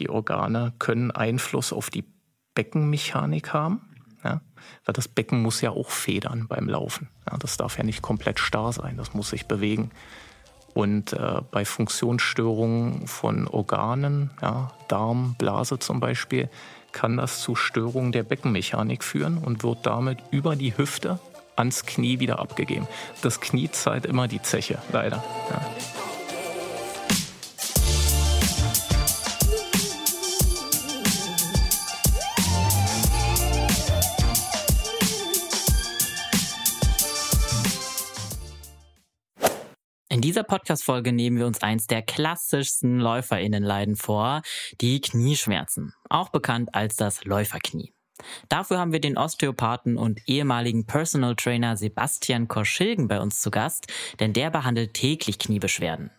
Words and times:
die 0.00 0.10
Organe 0.10 0.72
können 0.78 1.10
Einfluss 1.10 1.72
auf 1.72 1.90
die 1.90 2.04
Beckenmechanik 2.54 3.52
haben. 3.52 3.82
Ja? 4.24 4.40
Weil 4.84 4.92
das 4.92 5.08
Becken 5.08 5.42
muss 5.42 5.60
ja 5.60 5.70
auch 5.70 5.90
federn 5.90 6.46
beim 6.48 6.68
Laufen. 6.68 7.08
Ja? 7.30 7.36
Das 7.38 7.56
darf 7.56 7.78
ja 7.78 7.84
nicht 7.84 8.02
komplett 8.02 8.40
starr 8.40 8.72
sein, 8.72 8.96
das 8.96 9.14
muss 9.14 9.30
sich 9.30 9.46
bewegen. 9.46 9.90
Und 10.74 11.12
äh, 11.12 11.40
bei 11.50 11.64
Funktionsstörungen 11.64 13.06
von 13.08 13.48
Organen, 13.48 14.30
ja, 14.40 14.72
Darm, 14.88 15.34
Blase 15.36 15.80
zum 15.80 15.98
Beispiel, 15.98 16.48
kann 16.92 17.16
das 17.16 17.40
zu 17.40 17.54
Störungen 17.54 18.12
der 18.12 18.22
Beckenmechanik 18.22 19.04
führen 19.04 19.38
und 19.38 19.62
wird 19.62 19.84
damit 19.86 20.18
über 20.30 20.56
die 20.56 20.76
Hüfte 20.76 21.18
ans 21.56 21.86
Knie 21.86 22.20
wieder 22.20 22.38
abgegeben. 22.38 22.86
Das 23.22 23.40
Knie 23.40 23.70
zahlt 23.70 24.06
immer 24.06 24.28
die 24.28 24.42
Zeche, 24.42 24.78
leider. 24.92 25.22
Ja. 25.50 25.99
In 40.20 40.22
dieser 40.22 40.42
Podcast-Folge 40.42 41.12
nehmen 41.12 41.38
wir 41.38 41.46
uns 41.46 41.62
eins 41.62 41.86
der 41.86 42.02
klassischsten 42.02 42.98
LäuferInnenleiden 42.98 43.96
vor, 43.96 44.42
die 44.82 45.00
Knieschmerzen. 45.00 45.94
Auch 46.10 46.28
bekannt 46.28 46.74
als 46.74 46.94
das 46.96 47.24
Läuferknie. 47.24 47.94
Dafür 48.50 48.78
haben 48.78 48.92
wir 48.92 49.00
den 49.00 49.16
Osteopathen 49.16 49.96
und 49.96 50.20
ehemaligen 50.26 50.84
Personal 50.84 51.36
Trainer 51.36 51.78
Sebastian 51.78 52.48
Korschilgen 52.48 53.08
bei 53.08 53.18
uns 53.18 53.40
zu 53.40 53.50
Gast, 53.50 53.86
denn 54.20 54.34
der 54.34 54.50
behandelt 54.50 54.92
täglich 54.92 55.38
Kniebeschwerden. 55.38 56.10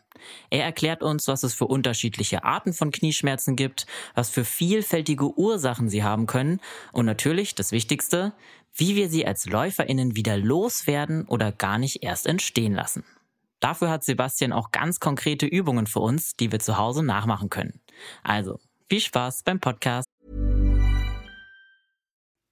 Er 0.49 0.63
erklärt 0.63 1.03
uns, 1.03 1.27
was 1.27 1.43
es 1.43 1.53
für 1.53 1.67
unterschiedliche 1.67 2.43
Arten 2.43 2.73
von 2.73 2.89
Knieschmerzen 2.89 3.55
gibt, 3.55 3.85
was 4.15 4.31
für 4.31 4.45
vielfältige 4.45 5.37
Ursachen 5.37 5.89
sie 5.89 6.03
haben 6.03 6.25
können 6.25 6.59
und 6.91 7.05
natürlich, 7.05 7.53
das 7.53 7.71
Wichtigste, 7.71 8.33
wie 8.73 8.95
wir 8.95 9.09
sie 9.09 9.27
als 9.27 9.45
LäuferInnen 9.45 10.15
wieder 10.15 10.37
loswerden 10.37 11.27
oder 11.27 11.51
gar 11.51 11.77
nicht 11.77 12.01
erst 12.01 12.25
entstehen 12.25 12.73
lassen. 12.73 13.03
Dafür 13.61 13.91
hat 13.91 14.03
Sebastian 14.03 14.51
auch 14.51 14.71
ganz 14.71 14.99
konkrete 14.99 15.45
Übungen 15.45 15.85
für 15.85 15.99
uns, 15.99 16.35
die 16.35 16.51
wir 16.51 16.59
zu 16.59 16.77
Hause 16.77 17.03
nachmachen 17.03 17.49
können. 17.49 17.79
Also, 18.23 18.59
viel 18.89 18.99
Spaß 18.99 19.43
beim 19.43 19.59
Podcast. 19.59 20.07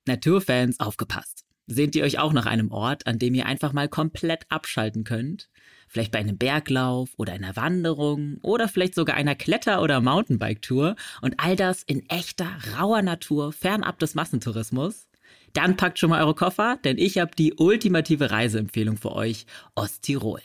Naturfans, 0.06 0.80
aufgepasst. 0.80 1.46
Seht 1.66 1.96
ihr 1.96 2.04
euch 2.04 2.20
auch 2.20 2.32
nach 2.32 2.46
einem 2.46 2.72
Ort, 2.72 3.08
an 3.08 3.20
dem 3.20 3.34
ihr 3.34 3.48
einfach 3.48 3.74
mal 3.74 3.90
komplett 3.90 4.46
abschalten 4.50 5.04
könnt? 5.04 5.50
Vielleicht 5.88 6.12
bei 6.12 6.20
einem 6.20 6.38
Berglauf 6.38 7.10
oder 7.18 7.34
einer 7.34 7.56
Wanderung 7.56 8.38
oder 8.44 8.68
vielleicht 8.68 8.94
sogar 8.96 9.16
einer 9.16 9.36
Kletter- 9.36 9.82
oder 9.82 10.02
Mountainbike-Tour 10.02 10.96
und 11.22 11.40
all 11.40 11.56
das 11.56 11.82
in 11.84 12.08
echter, 12.10 12.48
rauer 12.78 13.02
Natur, 13.02 13.52
fernab 13.52 13.98
des 13.98 14.14
Massentourismus? 14.14 15.08
Dann 15.54 15.76
packt 15.76 15.98
schon 15.98 16.12
mal 16.12 16.22
eure 16.22 16.36
Koffer, 16.36 16.78
denn 16.84 17.00
ich 17.00 17.18
habe 17.18 17.32
die 17.36 17.56
ultimative 17.56 18.30
Reiseempfehlung 18.30 18.98
für 18.98 19.12
euch, 19.12 19.48
Osttirol. 19.74 20.42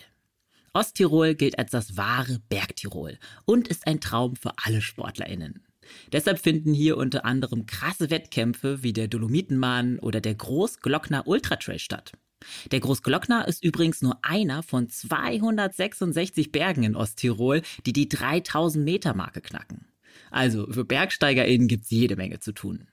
Osttirol 0.75 1.37
gilt 1.37 1.59
als 1.59 1.71
das 1.71 1.97
wahre 1.97 2.41
Bergtirol 2.49 3.19
und 3.45 3.69
ist 3.69 3.87
ein 3.87 4.01
Traum 4.01 4.35
für 4.35 4.53
alle 4.65 4.83
SportlerInnen. 4.83 5.65
Deshalb 6.13 6.41
finden 6.41 6.75
hier 6.75 6.97
unter 6.97 7.25
anderem 7.25 7.67
krasse 7.67 8.11
Wettkämpfe 8.11 8.83
wie 8.83 8.93
der 8.93 9.07
Dolomitenmann 9.07 9.99
oder 10.01 10.21
der 10.21 10.35
Großglockner 10.35 11.27
Ultratrail 11.27 11.79
statt. 11.79 12.13
Der 12.73 12.81
Großglockner 12.81 13.47
ist 13.47 13.65
übrigens 13.65 14.03
nur 14.03 14.19
einer 14.23 14.63
von 14.63 14.89
266 14.89 16.53
Bergen 16.53 16.83
in 16.83 16.97
Osttirol, 16.97 17.63
die 17.87 17.93
die 17.93 18.09
3000 18.09 18.85
Meter 18.85 19.15
Marke 19.15 19.41
knacken. 19.41 19.87
Also 20.31 20.67
für 20.71 20.85
BergsteigerInnen 20.85 21.69
gibt's 21.69 21.91
jede 21.91 22.17
Menge 22.17 22.41
zu 22.41 22.53
tun. 22.53 22.89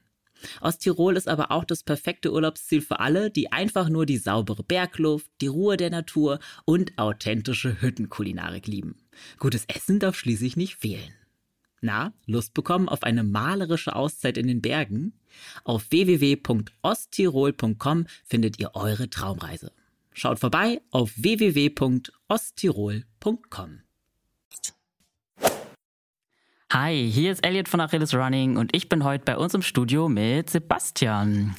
Osttirol 0.61 1.17
ist 1.17 1.27
aber 1.27 1.51
auch 1.51 1.65
das 1.65 1.83
perfekte 1.83 2.31
Urlaubsziel 2.31 2.81
für 2.81 2.99
alle, 2.99 3.31
die 3.31 3.51
einfach 3.51 3.89
nur 3.89 4.05
die 4.05 4.17
saubere 4.17 4.63
Bergluft, 4.63 5.29
die 5.41 5.47
Ruhe 5.47 5.75
der 5.77 5.89
Natur 5.89 6.39
und 6.65 6.95
authentische 6.97 7.81
Hüttenkulinarik 7.81 8.67
lieben. 8.67 8.95
Gutes 9.39 9.65
Essen 9.65 9.99
darf 9.99 10.15
schließlich 10.15 10.55
nicht 10.57 10.77
fehlen. 10.77 11.13
Na, 11.81 12.13
Lust 12.27 12.53
bekommen 12.53 12.87
auf 12.89 13.03
eine 13.03 13.23
malerische 13.23 13.95
Auszeit 13.95 14.37
in 14.37 14.47
den 14.47 14.61
Bergen? 14.61 15.13
Auf 15.63 15.89
www.osttirol.com 15.89 18.05
findet 18.23 18.59
ihr 18.59 18.75
eure 18.75 19.09
Traumreise. 19.09 19.71
Schaut 20.13 20.39
vorbei 20.39 20.81
auf 20.91 21.11
www.osttirol.com. 21.15 23.81
Hi, 26.73 27.11
hier 27.11 27.33
ist 27.33 27.45
Elliot 27.45 27.67
von 27.67 27.81
Achilles 27.81 28.15
Running 28.15 28.55
und 28.55 28.73
ich 28.73 28.87
bin 28.87 29.03
heute 29.03 29.25
bei 29.25 29.35
uns 29.35 29.53
im 29.53 29.61
Studio 29.61 30.07
mit 30.07 30.49
Sebastian. 30.49 31.53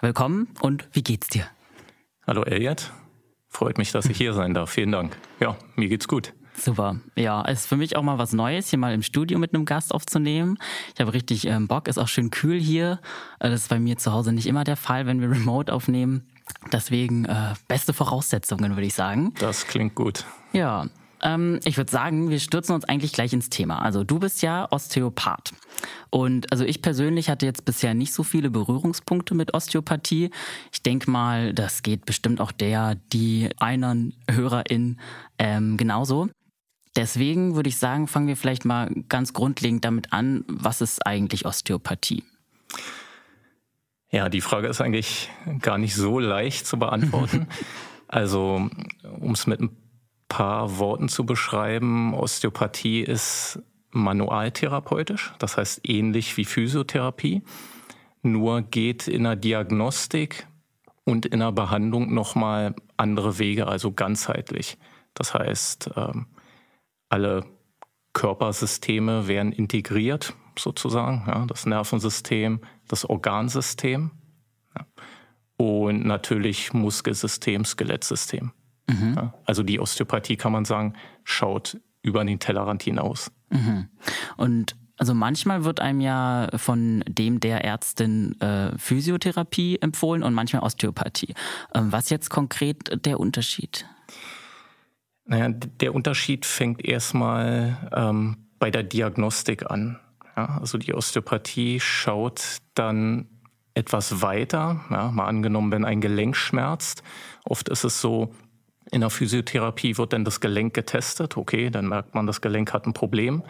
Willkommen 0.00 0.48
und 0.60 0.88
wie 0.90 1.04
geht's 1.04 1.28
dir? 1.28 1.46
Hallo 2.26 2.42
Elliot, 2.42 2.90
freut 3.48 3.78
mich, 3.78 3.92
dass 3.92 4.06
ich 4.06 4.16
hier 4.16 4.32
sein 4.32 4.54
darf. 4.54 4.70
Vielen 4.70 4.90
Dank. 4.90 5.16
Ja, 5.38 5.56
mir 5.76 5.88
geht's 5.88 6.08
gut. 6.08 6.32
Super. 6.56 6.96
Ja, 7.14 7.44
es 7.46 7.60
ist 7.60 7.66
für 7.68 7.76
mich 7.76 7.94
auch 7.94 8.02
mal 8.02 8.18
was 8.18 8.32
Neues, 8.32 8.68
hier 8.68 8.80
mal 8.80 8.92
im 8.92 9.02
Studio 9.02 9.38
mit 9.38 9.54
einem 9.54 9.66
Gast 9.66 9.94
aufzunehmen. 9.94 10.58
Ich 10.94 11.00
habe 11.00 11.12
richtig 11.12 11.46
ähm, 11.46 11.68
Bock, 11.68 11.86
ist 11.86 11.98
auch 11.98 12.08
schön 12.08 12.32
kühl 12.32 12.58
hier. 12.58 13.00
Äh, 13.38 13.50
das 13.50 13.60
ist 13.60 13.68
bei 13.68 13.78
mir 13.78 13.98
zu 13.98 14.12
Hause 14.12 14.32
nicht 14.32 14.48
immer 14.48 14.64
der 14.64 14.76
Fall, 14.76 15.06
wenn 15.06 15.20
wir 15.20 15.30
remote 15.30 15.72
aufnehmen. 15.72 16.26
Deswegen 16.72 17.24
äh, 17.26 17.54
beste 17.68 17.92
Voraussetzungen, 17.92 18.74
würde 18.74 18.86
ich 18.88 18.94
sagen. 18.94 19.32
Das 19.38 19.68
klingt 19.68 19.94
gut. 19.94 20.24
Ja, 20.52 20.86
ähm, 21.26 21.58
ich 21.64 21.76
würde 21.76 21.90
sagen, 21.90 22.30
wir 22.30 22.38
stürzen 22.38 22.74
uns 22.74 22.84
eigentlich 22.84 23.12
gleich 23.12 23.32
ins 23.32 23.50
Thema. 23.50 23.82
Also 23.82 24.04
du 24.04 24.20
bist 24.20 24.42
ja 24.42 24.70
Osteopath. 24.70 25.52
Und 26.08 26.52
also 26.52 26.64
ich 26.64 26.82
persönlich 26.82 27.28
hatte 27.28 27.46
jetzt 27.46 27.64
bisher 27.64 27.94
nicht 27.94 28.12
so 28.12 28.22
viele 28.22 28.48
Berührungspunkte 28.48 29.34
mit 29.34 29.52
Osteopathie. 29.52 30.30
Ich 30.72 30.82
denke 30.82 31.10
mal, 31.10 31.52
das 31.52 31.82
geht 31.82 32.06
bestimmt 32.06 32.40
auch 32.40 32.52
der, 32.52 32.94
die 33.12 33.50
einen 33.58 34.14
Hörerin 34.30 35.00
ähm, 35.38 35.76
genauso. 35.76 36.28
Deswegen 36.94 37.56
würde 37.56 37.68
ich 37.68 37.76
sagen, 37.76 38.06
fangen 38.06 38.28
wir 38.28 38.36
vielleicht 38.36 38.64
mal 38.64 38.88
ganz 39.08 39.32
grundlegend 39.32 39.84
damit 39.84 40.12
an, 40.12 40.44
was 40.46 40.80
ist 40.80 41.04
eigentlich 41.06 41.44
Osteopathie? 41.44 42.22
Ja, 44.10 44.28
die 44.28 44.40
Frage 44.40 44.68
ist 44.68 44.80
eigentlich 44.80 45.28
gar 45.60 45.76
nicht 45.76 45.96
so 45.96 46.20
leicht 46.20 46.66
zu 46.66 46.78
beantworten. 46.78 47.48
also, 48.08 48.70
um 49.18 49.32
es 49.32 49.48
mit 49.48 49.60
ein 49.60 49.76
paar 50.28 50.78
Worten 50.78 51.08
zu 51.08 51.24
beschreiben, 51.24 52.14
Osteopathie 52.14 53.02
ist 53.02 53.60
manualtherapeutisch, 53.90 55.32
das 55.38 55.56
heißt 55.56 55.88
ähnlich 55.88 56.36
wie 56.36 56.44
Physiotherapie, 56.44 57.42
nur 58.22 58.62
geht 58.62 59.08
in 59.08 59.24
der 59.24 59.36
Diagnostik 59.36 60.46
und 61.04 61.24
in 61.26 61.40
der 61.40 61.52
Behandlung 61.52 62.12
nochmal 62.12 62.74
andere 62.96 63.38
Wege, 63.38 63.68
also 63.68 63.92
ganzheitlich. 63.92 64.76
Das 65.14 65.32
heißt, 65.32 65.90
ähm, 65.96 66.26
alle 67.08 67.44
Körpersysteme 68.12 69.28
werden 69.28 69.52
integriert, 69.52 70.34
sozusagen, 70.58 71.46
das 71.48 71.66
Nervensystem, 71.66 72.60
das 72.88 73.04
Organsystem 73.04 74.10
und 75.56 76.06
natürlich 76.06 76.72
Muskelsystem, 76.72 77.64
Skelettsystem. 77.64 78.52
Mhm. 78.88 79.14
Ja, 79.16 79.34
also 79.44 79.62
die 79.62 79.80
Osteopathie 79.80 80.36
kann 80.36 80.52
man 80.52 80.64
sagen, 80.64 80.94
schaut 81.24 81.78
über 82.02 82.24
den 82.24 82.38
Tellerrand 82.38 82.82
hinaus. 82.82 83.32
Mhm. 83.50 83.88
Und 84.36 84.76
also 84.98 85.12
manchmal 85.12 85.64
wird 85.64 85.80
einem 85.80 86.00
ja 86.00 86.48
von 86.56 87.04
dem 87.06 87.40
der 87.40 87.64
Ärztin 87.64 88.40
äh, 88.40 88.76
Physiotherapie 88.78 89.78
empfohlen 89.80 90.22
und 90.22 90.32
manchmal 90.32 90.62
Osteopathie. 90.62 91.34
Ähm, 91.74 91.92
was 91.92 92.08
jetzt 92.10 92.30
konkret 92.30 93.04
der 93.04 93.20
Unterschied? 93.20 93.86
Naja, 95.26 95.48
der 95.48 95.94
Unterschied 95.94 96.46
fängt 96.46 96.84
erstmal 96.84 97.90
ähm, 97.94 98.36
bei 98.58 98.70
der 98.70 98.84
Diagnostik 98.84 99.70
an. 99.70 99.98
Ja, 100.36 100.58
also 100.60 100.78
die 100.78 100.94
Osteopathie 100.94 101.80
schaut 101.80 102.58
dann 102.74 103.26
etwas 103.74 104.22
weiter. 104.22 104.80
Ja, 104.90 105.10
mal 105.10 105.26
angenommen, 105.26 105.72
wenn 105.72 105.84
ein 105.84 106.00
Gelenk 106.00 106.36
schmerzt. 106.36 107.02
Oft 107.44 107.68
ist 107.68 107.84
es 107.84 108.00
so, 108.00 108.32
in 108.90 109.00
der 109.00 109.10
Physiotherapie 109.10 109.98
wird 109.98 110.12
dann 110.12 110.24
das 110.24 110.40
Gelenk 110.40 110.74
getestet. 110.74 111.36
Okay, 111.36 111.70
dann 111.70 111.88
merkt 111.88 112.14
man, 112.14 112.26
das 112.26 112.40
Gelenk 112.40 112.72
hat 112.72 112.86
ein 112.86 112.92
Problem. 112.92 113.42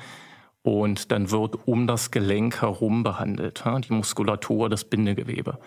Und 0.62 1.12
dann 1.12 1.30
wird 1.30 1.66
um 1.66 1.86
das 1.86 2.10
Gelenk 2.10 2.62
herum 2.62 3.02
behandelt, 3.02 3.62
die 3.88 3.92
Muskulatur, 3.92 4.68
das 4.68 4.84
Bindegewebe. 4.84 5.58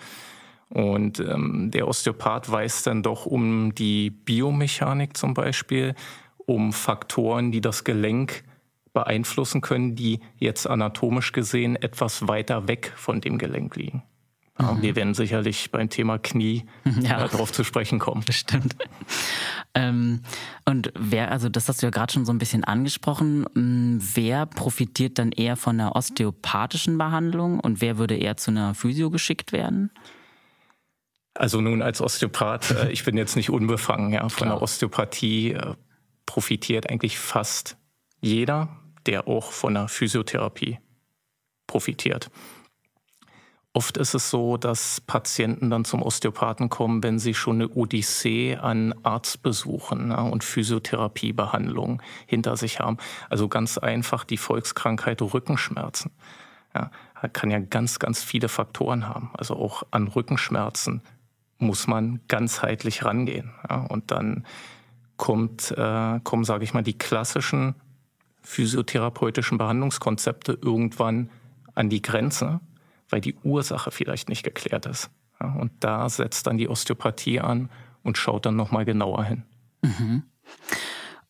Und 0.69 1.19
ähm, 1.19 1.71
der 1.71 1.88
Osteopath 1.88 2.51
weiß 2.51 2.83
dann 2.83 3.01
doch 3.01 3.25
um 3.25 3.74
die 3.74 4.10
Biomechanik 4.10 5.16
zum 5.16 5.33
Beispiel, 5.33 5.95
um 6.45 6.74
Faktoren, 6.74 7.51
die 7.51 7.62
das 7.62 7.83
Gelenk 7.83 8.44
beeinflussen 8.94 9.62
können, 9.62 9.95
die 9.95 10.19
jetzt 10.38 10.68
anatomisch 10.68 11.31
gesehen 11.31 11.75
etwas 11.75 12.27
weiter 12.27 12.68
weg 12.68 12.92
von 12.95 13.21
dem 13.21 13.38
Gelenk 13.38 13.75
liegen. 13.75 14.04
Ja, 14.59 14.73
mhm. 14.73 14.81
Wir 14.81 14.95
werden 14.95 15.13
sicherlich 15.13 15.71
beim 15.71 15.89
Thema 15.89 16.17
Knie 16.17 16.65
ja. 17.01 17.25
äh, 17.25 17.29
darauf 17.29 17.51
zu 17.51 17.63
sprechen 17.63 18.00
kommen. 18.00 18.23
Stimmt. 18.29 18.75
Ähm, 19.75 20.23
und 20.65 20.91
wer, 20.97 21.29
also 21.29 21.47
das 21.47 21.69
hast 21.69 21.83
du 21.83 21.85
ja 21.85 21.91
gerade 21.91 22.11
schon 22.11 22.25
so 22.25 22.33
ein 22.33 22.39
bisschen 22.39 22.63
angesprochen, 22.63 23.45
mm, 23.53 24.00
wer 24.15 24.47
profitiert 24.47 25.19
dann 25.19 25.31
eher 25.31 25.56
von 25.57 25.79
einer 25.79 25.95
osteopathischen 25.95 26.97
Behandlung 26.97 27.59
und 27.59 27.79
wer 27.79 28.00
würde 28.00 28.15
eher 28.15 28.35
zu 28.35 28.50
einer 28.50 28.73
Physio 28.73 29.11
geschickt 29.11 29.51
werden? 29.51 29.91
Also 31.35 31.61
nun 31.61 31.83
als 31.83 32.01
Osteopath, 32.01 32.71
äh, 32.71 32.91
ich 32.91 33.06
bin 33.06 33.15
jetzt 33.15 33.35
nicht 33.35 33.51
unbefangen, 33.51 34.11
ja, 34.11 34.27
von 34.27 34.47
der 34.47 34.59
Osteopathie 34.59 35.51
äh, 35.51 35.75
profitiert 36.25 36.89
eigentlich 36.89 37.19
fast 37.19 37.77
jeder, 38.21 38.69
der 39.06 39.27
auch 39.27 39.51
von 39.51 39.75
der 39.75 39.88
Physiotherapie 39.88 40.79
profitiert. 41.67 42.31
Oft 43.79 43.95
ist 43.95 44.13
es 44.13 44.29
so, 44.29 44.57
dass 44.57 44.99
Patienten 44.99 45.69
dann 45.69 45.85
zum 45.85 46.01
Osteopathen 46.01 46.67
kommen, 46.67 47.01
wenn 47.01 47.17
sie 47.17 47.33
schon 47.33 47.61
eine 47.61 47.69
Odyssee 47.69 48.57
an 48.57 48.93
Arztbesuchen 49.03 50.09
ja, 50.09 50.19
und 50.19 50.43
Physiotherapiebehandlungen 50.43 52.01
hinter 52.25 52.57
sich 52.57 52.81
haben. 52.81 52.97
Also 53.29 53.47
ganz 53.47 53.77
einfach 53.77 54.25
die 54.25 54.35
Volkskrankheit 54.35 55.21
Rückenschmerzen. 55.21 56.11
Ja, 56.75 56.91
kann 57.31 57.51
ja 57.51 57.59
ganz, 57.59 57.99
ganz 57.99 58.21
viele 58.21 58.49
Faktoren 58.49 59.07
haben. 59.07 59.29
Also 59.37 59.55
auch 59.55 59.83
an 59.91 60.09
Rückenschmerzen 60.09 61.01
muss 61.57 61.87
man 61.87 62.19
ganzheitlich 62.27 63.05
rangehen. 63.05 63.53
Ja, 63.69 63.85
und 63.85 64.11
dann 64.11 64.45
kommt, 65.15 65.71
äh, 65.71 66.19
kommen, 66.25 66.43
sage 66.43 66.65
ich 66.65 66.73
mal, 66.73 66.83
die 66.83 66.97
klassischen 66.97 67.75
physiotherapeutischen 68.41 69.57
Behandlungskonzepte 69.57 70.59
irgendwann 70.61 71.29
an 71.75 71.87
die 71.87 72.01
Grenze, 72.01 72.59
weil 73.09 73.21
die 73.21 73.35
Ursache 73.44 73.91
vielleicht 73.91 74.29
nicht 74.29 74.44
geklärt 74.44 74.85
ist. 74.85 75.09
Ja, 75.41 75.53
und 75.53 75.71
da 75.79 76.09
setzt 76.09 76.47
dann 76.47 76.57
die 76.57 76.69
Osteopathie 76.69 77.39
an 77.39 77.69
und 78.03 78.17
schaut 78.17 78.45
dann 78.45 78.56
nochmal 78.56 78.85
genauer 78.85 79.23
hin. 79.23 79.44
Mhm. 79.81 80.23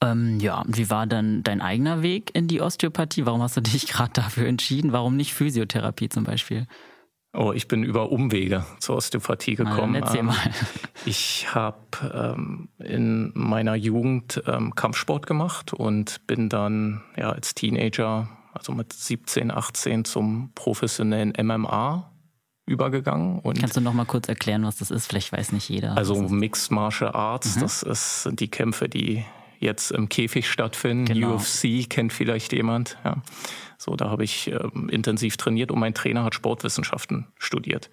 Ähm, 0.01 0.39
ja, 0.39 0.63
wie 0.67 0.89
war 0.89 1.07
dann 1.07 1.43
dein 1.43 1.61
eigener 1.61 2.01
Weg 2.01 2.31
in 2.33 2.47
die 2.47 2.61
Osteopathie? 2.61 3.25
Warum 3.25 3.41
hast 3.41 3.57
du 3.57 3.61
dich 3.61 3.87
gerade 3.91 4.13
dafür 4.13 4.47
entschieden? 4.47 4.91
Warum 4.93 5.15
nicht 5.15 5.33
Physiotherapie 5.33 6.09
zum 6.09 6.23
Beispiel? 6.23 6.67
Oh, 7.31 7.51
ich 7.53 7.67
bin 7.67 7.83
über 7.83 8.11
Umwege 8.11 8.65
zur 8.79 8.95
Osteopathie 8.95 9.53
gekommen. 9.53 10.01
Na, 10.03 10.23
mal. 10.23 10.35
Ich 11.05 11.53
habe 11.53 11.77
ähm, 12.11 12.69
in 12.79 13.31
meiner 13.35 13.75
Jugend 13.75 14.41
ähm, 14.47 14.73
Kampfsport 14.73 15.27
gemacht 15.27 15.71
und 15.71 16.25
bin 16.25 16.49
dann 16.49 17.03
ja, 17.15 17.29
als 17.29 17.53
Teenager, 17.53 18.29
also 18.53 18.71
mit 18.71 18.93
17, 18.93 19.51
18, 19.51 20.05
zum 20.05 20.51
professionellen 20.55 21.33
MMA 21.41 22.11
übergegangen. 22.65 23.39
Und 23.39 23.59
Kannst 23.59 23.77
du 23.77 23.81
noch 23.81 23.93
mal 23.93 24.05
kurz 24.05 24.29
erklären, 24.29 24.63
was 24.63 24.77
das 24.77 24.91
ist? 24.91 25.07
Vielleicht 25.07 25.31
weiß 25.31 25.51
nicht 25.51 25.69
jeder. 25.69 25.97
Also 25.97 26.15
Mixed 26.21 26.71
Martial 26.71 27.11
Arts, 27.11 27.55
mhm. 27.55 27.61
das 27.61 27.83
ist, 27.83 28.23
sind 28.23 28.39
die 28.39 28.47
Kämpfe, 28.47 28.87
die 28.87 29.25
jetzt 29.59 29.91
im 29.91 30.07
Käfig 30.07 30.49
stattfinden. 30.49 31.05
Genau. 31.05 31.35
UFC 31.35 31.89
kennt 31.89 32.13
vielleicht 32.13 32.53
jemand. 32.53 32.97
Ja. 33.03 33.17
So, 33.77 33.95
da 33.95 34.09
habe 34.09 34.23
ich 34.23 34.51
ähm, 34.51 34.89
intensiv 34.89 35.37
trainiert 35.37 35.71
und 35.71 35.79
mein 35.79 35.93
Trainer 35.93 36.23
hat 36.23 36.35
Sportwissenschaften 36.35 37.27
studiert 37.37 37.89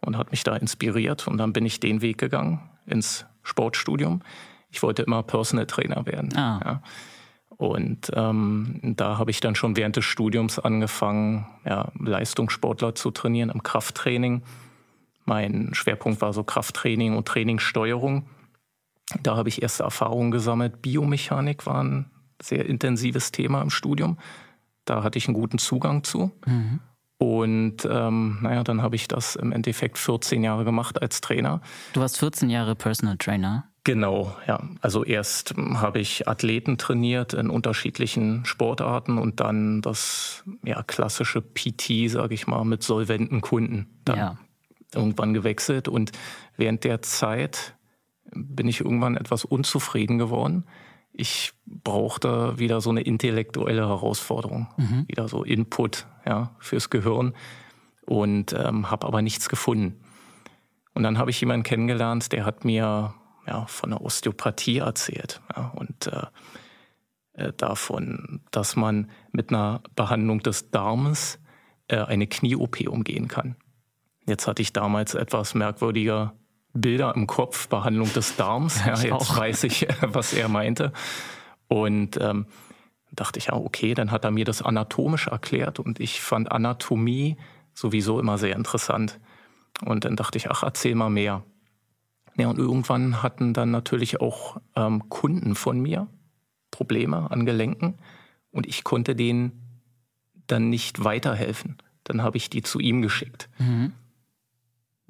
und 0.00 0.16
hat 0.16 0.30
mich 0.30 0.44
da 0.44 0.56
inspiriert. 0.56 1.26
Und 1.26 1.38
dann 1.38 1.52
bin 1.52 1.66
ich 1.66 1.80
den 1.80 2.00
Weg 2.00 2.18
gegangen 2.18 2.60
ins 2.86 3.26
Sportstudium. 3.42 4.22
Ich 4.70 4.82
wollte 4.82 5.02
immer 5.02 5.22
Personal 5.22 5.66
Trainer 5.66 6.06
werden. 6.06 6.36
Ah. 6.36 6.60
Ja. 6.64 6.82
Und 7.60 8.10
ähm, 8.14 8.80
da 8.82 9.18
habe 9.18 9.30
ich 9.30 9.40
dann 9.40 9.54
schon 9.54 9.76
während 9.76 9.94
des 9.94 10.06
Studiums 10.06 10.58
angefangen, 10.58 11.46
ja, 11.66 11.92
Leistungssportler 11.98 12.94
zu 12.94 13.10
trainieren 13.10 13.50
im 13.50 13.62
Krafttraining. 13.62 14.40
Mein 15.26 15.74
Schwerpunkt 15.74 16.22
war 16.22 16.32
so 16.32 16.42
Krafttraining 16.42 17.18
und 17.18 17.28
Trainingssteuerung. 17.28 18.24
Da 19.22 19.36
habe 19.36 19.50
ich 19.50 19.60
erste 19.60 19.82
Erfahrungen 19.82 20.30
gesammelt. 20.30 20.80
Biomechanik 20.80 21.66
war 21.66 21.84
ein 21.84 22.10
sehr 22.40 22.64
intensives 22.64 23.30
Thema 23.30 23.60
im 23.60 23.68
Studium. 23.68 24.16
Da 24.86 25.02
hatte 25.02 25.18
ich 25.18 25.28
einen 25.28 25.34
guten 25.34 25.58
Zugang 25.58 26.02
zu. 26.02 26.30
Mhm. 26.46 26.80
Und 27.18 27.84
ähm, 27.84 28.38
naja, 28.40 28.64
dann 28.64 28.80
habe 28.80 28.96
ich 28.96 29.06
das 29.06 29.36
im 29.36 29.52
Endeffekt 29.52 29.98
14 29.98 30.42
Jahre 30.42 30.64
gemacht 30.64 31.02
als 31.02 31.20
Trainer. 31.20 31.60
Du 31.92 32.00
warst 32.00 32.18
14 32.20 32.48
Jahre 32.48 32.74
Personal 32.74 33.18
Trainer. 33.18 33.69
Genau, 33.84 34.36
ja. 34.46 34.60
Also 34.82 35.04
erst 35.04 35.54
habe 35.56 36.00
ich 36.00 36.28
Athleten 36.28 36.76
trainiert 36.76 37.32
in 37.32 37.48
unterschiedlichen 37.48 38.44
Sportarten 38.44 39.16
und 39.16 39.40
dann 39.40 39.80
das 39.80 40.44
ja, 40.62 40.82
klassische 40.82 41.40
PT, 41.40 42.10
sage 42.10 42.34
ich 42.34 42.46
mal, 42.46 42.64
mit 42.64 42.82
solventen 42.82 43.40
Kunden 43.40 43.86
dann 44.04 44.18
ja. 44.18 44.38
irgendwann 44.94 45.32
gewechselt. 45.32 45.88
Und 45.88 46.12
während 46.56 46.84
der 46.84 47.00
Zeit 47.00 47.74
bin 48.32 48.68
ich 48.68 48.80
irgendwann 48.80 49.16
etwas 49.16 49.44
unzufrieden 49.44 50.18
geworden 50.18 50.64
ich 51.12 51.52
brauchte 51.66 52.58
wieder 52.58 52.80
so 52.80 52.90
eine 52.90 53.02
intellektuelle 53.02 53.88
Herausforderung, 53.88 54.68
mhm. 54.76 55.04
wieder 55.08 55.28
so 55.28 55.44
Input 55.44 56.06
ja, 56.26 56.54
fürs 56.58 56.90
Gehirn 56.90 57.34
und 58.06 58.52
ähm, 58.52 58.90
habe 58.90 59.06
aber 59.06 59.22
nichts 59.22 59.48
gefunden. 59.48 60.00
Und 60.94 61.02
dann 61.02 61.18
habe 61.18 61.30
ich 61.30 61.40
jemanden 61.40 61.62
kennengelernt, 61.62 62.32
der 62.32 62.44
hat 62.44 62.64
mir 62.64 63.14
ja, 63.46 63.66
von 63.66 63.90
der 63.90 64.00
Osteopathie 64.00 64.78
erzählt 64.78 65.40
ja, 65.56 65.68
und 65.74 66.06
äh, 66.06 66.26
äh 67.34 67.52
davon, 67.56 68.40
dass 68.50 68.76
man 68.76 69.10
mit 69.32 69.50
einer 69.50 69.82
Behandlung 69.96 70.40
des 70.40 70.70
Darmes 70.70 71.38
äh, 71.88 71.98
eine 71.98 72.26
Knie-OP 72.26 72.80
umgehen 72.88 73.28
kann. 73.28 73.56
Jetzt 74.26 74.46
hatte 74.46 74.62
ich 74.62 74.72
damals 74.72 75.14
etwas 75.14 75.54
merkwürdiger 75.54 76.34
Bilder 76.72 77.14
im 77.16 77.26
Kopf, 77.26 77.68
Behandlung 77.68 78.12
des 78.12 78.36
Darms. 78.36 78.84
Ja, 78.86 78.96
jetzt 78.96 79.12
auch. 79.12 79.36
weiß 79.36 79.64
ich, 79.64 79.88
was 80.00 80.32
er 80.32 80.48
meinte. 80.48 80.92
Und 81.68 82.18
ähm, 82.20 82.46
dachte 83.12 83.38
ich, 83.38 83.46
ja, 83.46 83.54
okay, 83.54 83.94
dann 83.94 84.10
hat 84.10 84.24
er 84.24 84.30
mir 84.30 84.44
das 84.44 84.62
anatomisch 84.62 85.26
erklärt 85.26 85.78
und 85.78 86.00
ich 86.00 86.20
fand 86.20 86.52
Anatomie 86.52 87.36
sowieso 87.74 88.20
immer 88.20 88.38
sehr 88.38 88.56
interessant. 88.56 89.18
Und 89.84 90.04
dann 90.04 90.16
dachte 90.16 90.38
ich, 90.38 90.50
ach, 90.50 90.62
erzähl 90.62 90.94
mal 90.94 91.10
mehr. 91.10 91.42
Ja, 92.36 92.48
und 92.48 92.58
irgendwann 92.58 93.22
hatten 93.22 93.52
dann 93.52 93.70
natürlich 93.70 94.20
auch 94.20 94.60
ähm, 94.76 95.08
Kunden 95.08 95.54
von 95.54 95.80
mir 95.80 96.06
Probleme 96.70 97.30
an 97.30 97.44
Gelenken 97.44 97.98
und 98.50 98.66
ich 98.66 98.84
konnte 98.84 99.14
denen 99.14 99.82
dann 100.46 100.68
nicht 100.68 101.04
weiterhelfen. 101.04 101.78
Dann 102.04 102.22
habe 102.22 102.36
ich 102.36 102.50
die 102.50 102.62
zu 102.62 102.80
ihm 102.80 103.02
geschickt. 103.02 103.48
Mhm. 103.58 103.92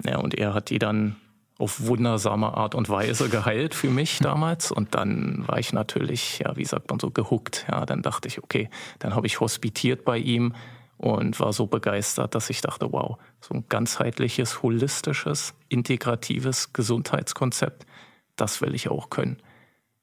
Ja, 0.05 0.17
und 0.17 0.33
er 0.33 0.53
hat 0.53 0.69
die 0.69 0.79
dann 0.79 1.15
auf 1.57 1.85
wundersame 1.85 2.55
Art 2.55 2.73
und 2.73 2.89
Weise 2.89 3.29
geheilt 3.29 3.75
für 3.75 3.89
mich 3.89 4.19
damals. 4.19 4.71
Und 4.71 4.95
dann 4.95 5.47
war 5.47 5.59
ich 5.59 5.73
natürlich, 5.73 6.39
ja, 6.39 6.57
wie 6.57 6.65
sagt 6.65 6.89
man 6.89 6.99
so, 6.99 7.11
gehuckt. 7.11 7.65
Ja, 7.69 7.85
dann 7.85 8.01
dachte 8.01 8.27
ich, 8.27 8.43
okay, 8.43 8.69
dann 8.99 9.15
habe 9.15 9.27
ich 9.27 9.39
hospitiert 9.39 10.03
bei 10.03 10.17
ihm 10.17 10.53
und 11.01 11.39
war 11.39 11.51
so 11.51 11.65
begeistert, 11.65 12.35
dass 12.35 12.51
ich 12.51 12.61
dachte, 12.61 12.91
wow, 12.91 13.17
so 13.39 13.55
ein 13.55 13.65
ganzheitliches, 13.69 14.61
holistisches, 14.61 15.55
integratives 15.67 16.73
Gesundheitskonzept, 16.73 17.87
das 18.35 18.61
will 18.61 18.75
ich 18.75 18.87
auch 18.87 19.09
können. 19.09 19.37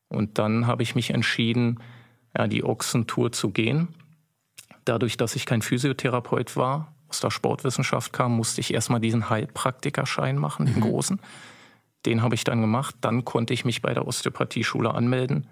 Und 0.08 0.38
dann 0.38 0.66
habe 0.66 0.82
ich 0.82 0.96
mich 0.96 1.10
entschieden, 1.10 1.80
ja, 2.36 2.48
die 2.48 2.64
Ochsentour 2.64 3.30
zu 3.30 3.50
gehen. 3.50 3.94
Dadurch, 4.84 5.16
dass 5.16 5.36
ich 5.36 5.46
kein 5.46 5.62
Physiotherapeut 5.62 6.56
war, 6.56 6.92
aus 7.08 7.20
der 7.20 7.30
Sportwissenschaft 7.30 8.12
kam, 8.12 8.36
musste 8.36 8.60
ich 8.60 8.74
erstmal 8.74 8.98
diesen 8.98 9.30
Heilpraktikerschein 9.30 10.36
machen, 10.36 10.66
den 10.66 10.76
mhm. 10.76 10.80
großen. 10.80 11.20
Den 12.06 12.22
habe 12.22 12.34
ich 12.34 12.42
dann 12.42 12.60
gemacht. 12.60 12.96
Dann 13.02 13.24
konnte 13.24 13.54
ich 13.54 13.64
mich 13.64 13.82
bei 13.82 13.94
der 13.94 14.04
Osteopathieschule 14.04 14.92
anmelden. 14.92 15.46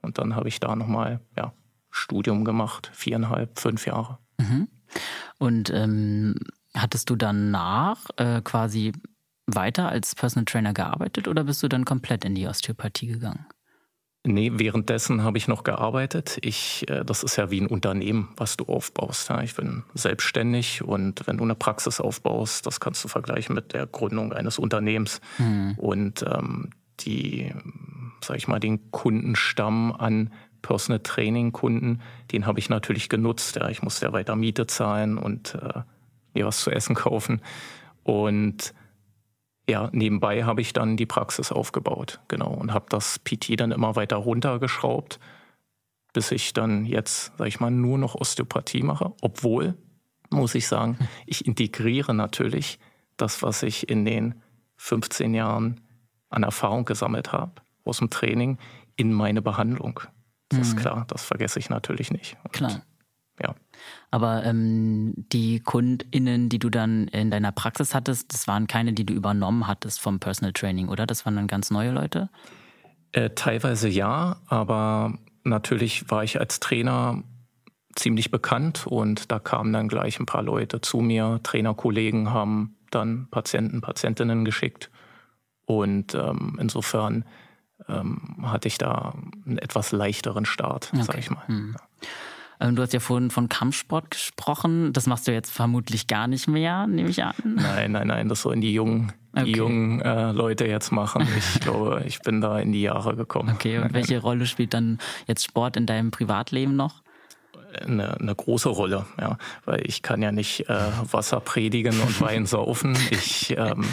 Und 0.00 0.16
dann 0.16 0.34
habe 0.34 0.48
ich 0.48 0.60
da 0.60 0.74
nochmal 0.74 1.20
ja, 1.36 1.52
Studium 1.90 2.46
gemacht, 2.46 2.90
viereinhalb, 2.94 3.58
fünf 3.58 3.84
Jahre. 3.84 4.18
Mhm. 4.38 4.68
Und 5.38 5.70
ähm, 5.70 6.36
hattest 6.74 7.10
du 7.10 7.16
danach 7.16 8.06
äh, 8.16 8.40
quasi 8.42 8.92
weiter 9.46 9.88
als 9.88 10.14
Personal 10.14 10.44
Trainer 10.44 10.74
gearbeitet 10.74 11.26
oder 11.26 11.44
bist 11.44 11.62
du 11.62 11.68
dann 11.68 11.84
komplett 11.84 12.24
in 12.24 12.34
die 12.34 12.46
Osteopathie 12.46 13.06
gegangen? 13.06 13.46
Nee, 14.24 14.52
währenddessen 14.56 15.22
habe 15.22 15.38
ich 15.38 15.48
noch 15.48 15.64
gearbeitet. 15.64 16.38
Ich, 16.42 16.88
äh, 16.90 17.04
das 17.04 17.22
ist 17.22 17.36
ja 17.36 17.50
wie 17.50 17.60
ein 17.60 17.66
Unternehmen, 17.66 18.28
was 18.36 18.56
du 18.56 18.64
aufbaust. 18.64 19.30
Ich 19.42 19.54
bin 19.54 19.84
selbstständig 19.94 20.82
und 20.82 21.26
wenn 21.26 21.38
du 21.38 21.44
eine 21.44 21.54
Praxis 21.54 22.00
aufbaust, 22.00 22.66
das 22.66 22.80
kannst 22.80 23.02
du 23.04 23.08
vergleichen 23.08 23.54
mit 23.54 23.72
der 23.72 23.86
Gründung 23.86 24.32
eines 24.32 24.58
Unternehmens. 24.58 25.20
Mhm. 25.38 25.74
Und 25.78 26.22
ähm, 26.22 26.70
die, 27.00 27.54
sag 28.22 28.36
ich 28.36 28.48
mal, 28.48 28.58
den 28.58 28.90
Kundenstamm 28.90 29.92
an 29.92 30.32
Personal 30.62 31.00
Training 31.00 31.52
Kunden, 31.52 32.00
den 32.32 32.46
habe 32.46 32.58
ich 32.58 32.68
natürlich 32.68 33.08
genutzt. 33.08 33.56
Ja. 33.56 33.68
Ich 33.68 33.82
musste 33.82 34.06
ja 34.06 34.12
weiter 34.12 34.36
Miete 34.36 34.66
zahlen 34.66 35.18
und 35.18 35.54
äh, 35.54 35.82
mir 36.34 36.46
was 36.46 36.60
zu 36.60 36.70
essen 36.70 36.94
kaufen. 36.94 37.40
Und 38.02 38.74
ja, 39.68 39.90
nebenbei 39.92 40.44
habe 40.44 40.62
ich 40.62 40.72
dann 40.72 40.96
die 40.96 41.06
Praxis 41.06 41.52
aufgebaut, 41.52 42.20
genau, 42.28 42.50
und 42.50 42.72
habe 42.72 42.86
das 42.88 43.18
PT 43.18 43.60
dann 43.60 43.70
immer 43.70 43.96
weiter 43.96 44.16
runtergeschraubt, 44.16 45.20
bis 46.14 46.32
ich 46.32 46.54
dann 46.54 46.86
jetzt, 46.86 47.36
sage 47.36 47.48
ich 47.48 47.60
mal, 47.60 47.70
nur 47.70 47.98
noch 47.98 48.14
Osteopathie 48.14 48.82
mache. 48.82 49.12
Obwohl, 49.20 49.74
muss 50.30 50.54
ich 50.54 50.66
sagen, 50.66 50.98
ich 51.26 51.46
integriere 51.46 52.14
natürlich 52.14 52.78
das, 53.18 53.42
was 53.42 53.62
ich 53.62 53.90
in 53.90 54.06
den 54.06 54.36
15 54.76 55.34
Jahren 55.34 55.80
an 56.30 56.44
Erfahrung 56.44 56.86
gesammelt 56.86 57.32
habe 57.32 57.52
aus 57.84 57.98
dem 57.98 58.10
Training, 58.10 58.58
in 58.96 59.12
meine 59.12 59.42
Behandlung. 59.42 60.00
Das 60.48 60.58
mhm. 60.58 60.64
ist 60.64 60.76
klar, 60.76 61.04
das 61.08 61.24
vergesse 61.24 61.58
ich 61.58 61.70
natürlich 61.70 62.10
nicht. 62.10 62.36
Und 62.44 62.52
klar. 62.52 62.82
Ja. 63.42 63.54
Aber 64.10 64.44
ähm, 64.44 65.14
die 65.16 65.60
KundInnen, 65.60 66.48
die 66.48 66.58
du 66.58 66.70
dann 66.70 67.08
in 67.08 67.30
deiner 67.30 67.52
Praxis 67.52 67.94
hattest, 67.94 68.32
das 68.32 68.48
waren 68.48 68.66
keine, 68.66 68.92
die 68.92 69.06
du 69.06 69.14
übernommen 69.14 69.66
hattest 69.66 70.00
vom 70.00 70.18
Personal 70.18 70.52
Training, 70.52 70.88
oder? 70.88 71.06
Das 71.06 71.24
waren 71.24 71.36
dann 71.36 71.46
ganz 71.46 71.70
neue 71.70 71.92
Leute? 71.92 72.30
Äh, 73.12 73.30
teilweise 73.30 73.88
ja, 73.88 74.38
aber 74.46 75.18
natürlich 75.44 76.10
war 76.10 76.24
ich 76.24 76.40
als 76.40 76.60
Trainer 76.60 77.22
ziemlich 77.94 78.30
bekannt 78.30 78.86
und 78.86 79.30
da 79.30 79.38
kamen 79.38 79.72
dann 79.72 79.88
gleich 79.88 80.18
ein 80.20 80.26
paar 80.26 80.42
Leute 80.42 80.80
zu 80.80 80.98
mir. 80.98 81.40
Trainerkollegen 81.42 82.32
haben 82.32 82.76
dann 82.90 83.28
Patienten, 83.30 83.80
Patientinnen 83.80 84.44
geschickt 84.44 84.90
und 85.64 86.14
ähm, 86.14 86.56
insofern 86.60 87.24
ähm, 87.88 88.36
hatte 88.42 88.68
ich 88.68 88.78
da 88.78 89.14
einen 89.46 89.58
etwas 89.58 89.92
leichteren 89.92 90.44
Start, 90.44 90.90
okay. 90.92 91.02
sag 91.02 91.18
ich 91.18 91.30
mal. 91.30 91.46
Hm. 91.46 91.76
Ähm, 92.60 92.76
du 92.76 92.82
hast 92.82 92.92
ja 92.92 93.00
vorhin 93.00 93.30
von 93.30 93.48
Kampfsport 93.48 94.10
gesprochen. 94.10 94.92
Das 94.92 95.06
machst 95.06 95.28
du 95.28 95.32
jetzt 95.32 95.50
vermutlich 95.50 96.06
gar 96.06 96.26
nicht 96.26 96.48
mehr, 96.48 96.86
nehme 96.86 97.08
ich 97.08 97.22
an. 97.22 97.34
Nein, 97.44 97.92
nein, 97.92 98.08
nein, 98.08 98.28
das 98.28 98.42
sollen 98.42 98.60
die 98.60 98.72
jungen, 98.72 99.12
okay. 99.32 99.44
die 99.44 99.52
jungen 99.52 100.00
äh, 100.00 100.32
Leute 100.32 100.66
jetzt 100.66 100.90
machen. 100.90 101.26
Ich 101.36 101.60
glaube, 101.60 102.02
ich 102.06 102.20
bin 102.20 102.40
da 102.40 102.58
in 102.58 102.72
die 102.72 102.82
Jahre 102.82 103.14
gekommen. 103.16 103.50
Okay, 103.54 103.78
und 103.78 103.92
welche 103.92 104.20
Rolle 104.20 104.46
spielt 104.46 104.74
dann 104.74 104.98
jetzt 105.26 105.44
Sport 105.44 105.76
in 105.76 105.86
deinem 105.86 106.10
Privatleben 106.10 106.74
noch? 106.74 107.02
Eine, 107.80 108.18
eine, 108.18 108.34
große 108.34 108.70
Rolle, 108.70 109.04
ja, 109.20 109.36
weil 109.66 109.82
ich 109.86 110.02
kann 110.02 110.22
ja 110.22 110.32
nicht 110.32 110.68
äh, 110.70 110.80
Wasser 111.12 111.38
predigen 111.38 112.00
und 112.00 112.20
Wein 112.20 112.46
saufen. 112.46 112.96
Ich 113.10 113.54
ähm, 113.56 113.84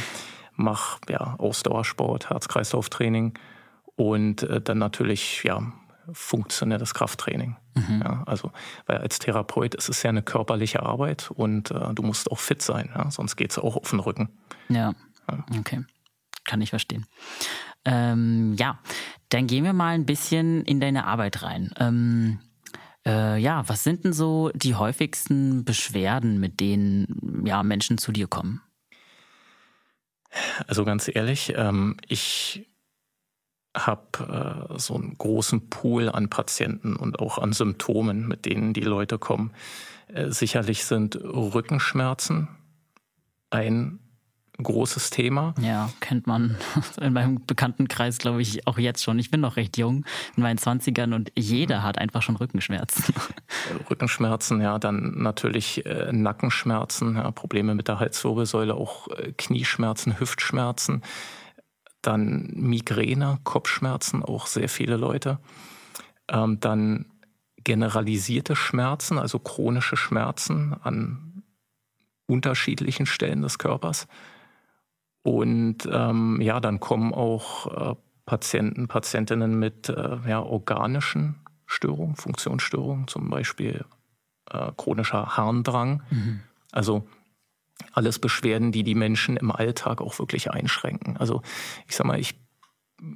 mache 0.56 1.02
ja 1.10 1.36
Ausdauersport, 1.38 2.30
Herz-Kreislauf-Training 2.30 3.38
und 3.96 4.44
äh, 4.44 4.62
dann 4.62 4.78
natürlich 4.78 5.44
ja 5.44 5.62
funktionelles 6.12 6.94
Krafttraining. 6.94 7.56
Mhm. 7.76 8.02
Ja, 8.04 8.24
also, 8.26 8.52
weil 8.86 8.98
als 9.00 9.20
Therapeut 9.20 9.76
ist 9.76 9.90
es 9.90 10.04
ja 10.04 10.10
eine 10.10 10.22
körperliche 10.22 10.84
Arbeit 10.84 11.32
und 11.32 11.72
äh, 11.72 11.94
du 11.94 12.04
musst 12.04 12.32
auch 12.32 12.40
fit 12.40 12.62
sein, 12.62 12.90
ja, 12.96 13.10
sonst 13.12 13.36
geht 13.36 13.52
es 13.52 13.58
auch 13.58 13.76
auf 13.76 13.90
den 13.90 14.00
Rücken. 14.00 14.30
Ja. 14.70 14.94
ja. 15.30 15.46
Okay. 15.60 15.84
Kann 16.46 16.62
ich 16.62 16.70
verstehen. 16.70 17.06
Ähm, 17.86 18.56
ja, 18.58 18.80
dann 19.30 19.48
gehen 19.48 19.64
wir 19.64 19.74
mal 19.74 19.96
ein 19.96 20.06
bisschen 20.06 20.64
in 20.64 20.80
deine 20.80 21.06
Arbeit 21.06 21.42
rein. 21.42 21.72
Ähm, 21.80 22.40
äh, 23.06 23.38
ja, 23.38 23.68
was 23.68 23.84
sind 23.84 24.04
denn 24.04 24.14
so 24.14 24.52
die 24.54 24.76
häufigsten 24.76 25.66
Beschwerden, 25.66 26.40
mit 26.40 26.60
denen 26.60 27.44
ja, 27.46 27.62
Menschen 27.64 27.98
zu 27.98 28.12
dir 28.12 28.28
kommen? 28.28 28.62
Also 30.68 30.86
ganz 30.86 31.10
ehrlich, 31.14 31.54
ähm, 31.56 31.98
ich 32.08 32.68
habe 33.76 34.68
äh, 34.72 34.80
so 34.80 34.96
einen 34.96 35.18
großen 35.18 35.70
Pool 35.70 36.10
an 36.10 36.30
Patienten 36.30 36.96
und 36.96 37.20
auch 37.20 37.38
an 37.38 37.54
Symptomen, 37.54 38.28
mit 38.28 38.46
denen 38.46 38.74
die 38.74 38.82
Leute 38.82 39.20
kommen. 39.20 39.52
Äh, 40.08 40.32
sicherlich 40.32 40.86
sind 40.86 41.16
Rückenschmerzen 41.16 42.48
ein 43.50 44.00
großes 44.58 45.10
Thema. 45.10 45.54
Ja, 45.60 45.90
kennt 46.00 46.28
man 46.28 46.56
in 47.02 47.14
meinem 47.14 47.46
Bekanntenkreis, 47.46 48.18
glaube 48.18 48.42
ich, 48.42 48.66
auch 48.68 48.78
jetzt 48.78 49.04
schon. 49.04 49.20
Ich 49.20 49.32
bin 49.32 49.42
noch 49.42 49.58
recht 49.58 49.78
jung, 49.78 50.06
in 50.38 50.44
meinen 50.44 50.58
20ern 50.58 51.14
und 51.14 51.32
jeder 51.36 51.84
hat 51.84 51.98
einfach 51.98 52.22
schon 52.22 52.38
Rückenschmerzen. 52.38 53.14
Rückenschmerzen, 53.90 54.62
ja, 54.62 54.80
dann 54.80 55.22
natürlich 55.22 55.86
äh, 55.86 56.12
Nackenschmerzen, 56.12 57.16
ja, 57.16 57.32
Probleme 57.32 57.76
mit 57.76 57.88
der 57.88 58.00
Halswirbelsäule, 58.00 58.74
auch 58.76 59.10
äh, 59.10 59.34
Knieschmerzen, 59.38 60.20
Hüftschmerzen 60.20 61.02
dann 62.08 62.52
Migräne, 62.54 63.40
Kopfschmerzen, 63.44 64.24
auch 64.24 64.48
sehr 64.48 64.70
viele 64.70 64.98
Leute. 64.98 65.40
Ähm, 66.30 66.60
dann 66.60 67.06
generalisierte 67.64 68.56
Schmerzen, 68.56 69.18
also 69.18 69.40
chronische 69.40 69.98
Schmerzen 69.98 70.76
an 70.82 71.44
unterschiedlichen 72.28 73.06
Stellen 73.06 73.42
des 73.42 73.58
Körpers. 73.58 74.08
Und 75.24 75.90
ähm, 75.92 76.40
ja, 76.42 76.60
dann 76.60 76.80
kommen 76.80 77.14
auch 77.14 77.94
äh, 77.94 77.96
Patienten, 78.26 78.88
Patientinnen 78.88 79.58
mit 79.58 79.90
äh, 79.90 80.18
ja, 80.28 80.42
organischen 80.42 81.36
Störungen, 81.66 82.16
Funktionsstörungen, 82.16 83.08
zum 83.08 83.30
Beispiel 83.30 83.86
äh, 84.52 84.72
chronischer 84.78 85.38
Harndrang. 85.38 86.04
Mhm. 86.10 86.40
Also 86.72 87.08
alles 87.92 88.20
Beschwerden, 88.20 88.72
die 88.72 88.84
die 88.84 88.96
Menschen 88.96 89.38
im 89.38 89.52
Alltag 89.52 90.02
auch 90.02 90.20
wirklich 90.20 90.52
einschränken. 90.52 91.18
Also 91.18 91.42
ich 91.88 91.96
sag 91.96 92.06
mal, 92.06 92.20
ich 92.20 92.36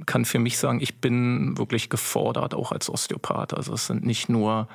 kann 0.05 0.25
für 0.25 0.39
mich 0.39 0.57
sagen, 0.57 0.81
ich 0.81 0.99
bin 0.99 1.57
wirklich 1.57 1.89
gefordert, 1.89 2.53
auch 2.53 2.71
als 2.71 2.89
Osteopath. 2.89 3.53
Also 3.53 3.73
es 3.73 3.87
sind 3.87 4.05
nicht 4.05 4.29
nur, 4.29 4.67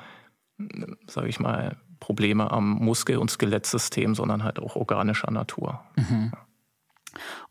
sage 1.07 1.27
ich 1.27 1.39
mal, 1.39 1.77
Probleme 1.99 2.51
am 2.51 2.71
Muskel- 2.71 3.17
und 3.17 3.31
Skelettsystem, 3.31 4.15
sondern 4.15 4.43
halt 4.43 4.59
auch 4.59 4.75
organischer 4.75 5.31
Natur. 5.31 5.83
Mhm. 5.95 6.31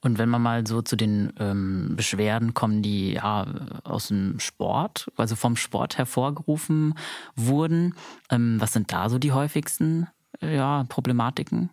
Und 0.00 0.18
wenn 0.18 0.28
man 0.28 0.42
mal 0.42 0.66
so 0.66 0.82
zu 0.82 0.94
den 0.94 1.32
ähm, 1.38 1.94
Beschwerden 1.96 2.52
kommen, 2.52 2.82
die 2.82 3.14
ja 3.14 3.46
aus 3.84 4.08
dem 4.08 4.38
Sport, 4.38 5.10
also 5.16 5.36
vom 5.36 5.56
Sport 5.56 5.96
hervorgerufen 5.96 6.94
wurden, 7.34 7.94
ähm, 8.30 8.60
was 8.60 8.74
sind 8.74 8.92
da 8.92 9.08
so 9.08 9.18
die 9.18 9.32
häufigsten 9.32 10.06
ja, 10.42 10.84
Problematiken? 10.88 11.70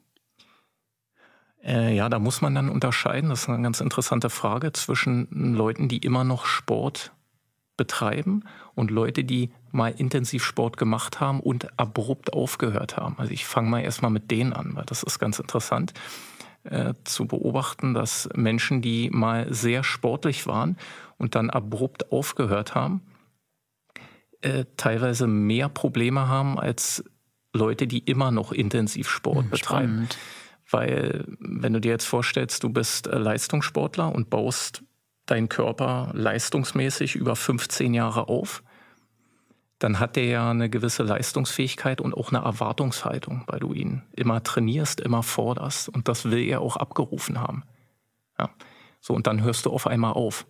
Äh, 1.63 1.95
ja, 1.95 2.09
da 2.09 2.19
muss 2.19 2.41
man 2.41 2.55
dann 2.55 2.69
unterscheiden, 2.69 3.29
das 3.29 3.43
ist 3.43 3.49
eine 3.49 3.61
ganz 3.61 3.81
interessante 3.81 4.29
Frage, 4.29 4.73
zwischen 4.73 5.27
Leuten, 5.55 5.87
die 5.87 5.99
immer 5.99 6.23
noch 6.23 6.45
Sport 6.45 7.11
betreiben 7.77 8.43
und 8.75 8.91
Leute, 8.91 9.23
die 9.23 9.51
mal 9.71 9.91
intensiv 9.91 10.43
Sport 10.43 10.77
gemacht 10.77 11.19
haben 11.19 11.39
und 11.39 11.79
abrupt 11.79 12.33
aufgehört 12.33 12.97
haben. 12.97 13.15
Also 13.17 13.31
ich 13.31 13.45
fange 13.45 13.69
mal 13.69 13.79
erstmal 13.79 14.11
mit 14.11 14.29
denen 14.29 14.53
an, 14.53 14.75
weil 14.75 14.85
das 14.85 15.03
ist 15.03 15.19
ganz 15.19 15.39
interessant 15.39 15.93
äh, 16.63 16.93
zu 17.03 17.25
beobachten, 17.25 17.93
dass 17.93 18.29
Menschen, 18.35 18.81
die 18.81 19.09
mal 19.09 19.51
sehr 19.53 19.83
sportlich 19.83 20.47
waren 20.47 20.77
und 21.17 21.35
dann 21.35 21.49
abrupt 21.49 22.11
aufgehört 22.11 22.75
haben, 22.75 23.01
äh, 24.41 24.65
teilweise 24.77 25.27
mehr 25.27 25.69
Probleme 25.69 26.27
haben 26.27 26.59
als 26.59 27.03
Leute, 27.53 27.87
die 27.87 27.99
immer 27.99 28.31
noch 28.31 28.51
intensiv 28.51 29.09
Sport 29.09 29.45
hm, 29.45 29.49
betreiben. 29.49 30.07
Spannend. 30.07 30.17
Weil 30.71 31.25
wenn 31.39 31.73
du 31.73 31.81
dir 31.81 31.91
jetzt 31.91 32.05
vorstellst, 32.05 32.63
du 32.63 32.69
bist 32.69 33.07
äh, 33.07 33.17
Leistungssportler 33.17 34.13
und 34.13 34.29
baust 34.29 34.83
deinen 35.25 35.49
Körper 35.49 36.11
leistungsmäßig 36.13 37.15
über 37.15 37.35
15 37.35 37.93
Jahre 37.93 38.27
auf, 38.27 38.63
dann 39.79 39.99
hat 39.99 40.15
der 40.15 40.25
ja 40.25 40.51
eine 40.51 40.69
gewisse 40.69 41.03
Leistungsfähigkeit 41.03 42.01
und 42.01 42.13
auch 42.13 42.31
eine 42.31 42.43
Erwartungshaltung, 42.43 43.43
weil 43.47 43.59
du 43.59 43.73
ihn 43.73 44.03
immer 44.15 44.43
trainierst, 44.43 45.01
immer 45.01 45.23
forderst 45.23 45.89
und 45.89 46.07
das 46.07 46.29
will 46.29 46.39
er 46.39 46.61
auch 46.61 46.77
abgerufen 46.77 47.39
haben. 47.39 47.63
Ja. 48.37 48.49
So, 48.99 49.15
und 49.15 49.25
dann 49.25 49.41
hörst 49.41 49.65
du 49.65 49.71
auf 49.71 49.87
einmal 49.87 50.13
auf. 50.13 50.45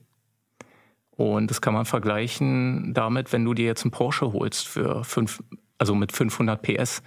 Und 1.11 1.49
das 1.49 1.61
kann 1.61 1.73
man 1.73 1.85
vergleichen 1.85 2.93
damit, 2.93 3.31
wenn 3.31 3.45
du 3.45 3.53
dir 3.53 3.65
jetzt 3.65 3.83
einen 3.83 3.91
Porsche 3.91 4.33
holst 4.33 4.67
für 4.67 5.03
fünf, 5.05 5.41
also 5.77 5.95
mit 5.95 6.11
500 6.11 6.61
PS, 6.61 7.01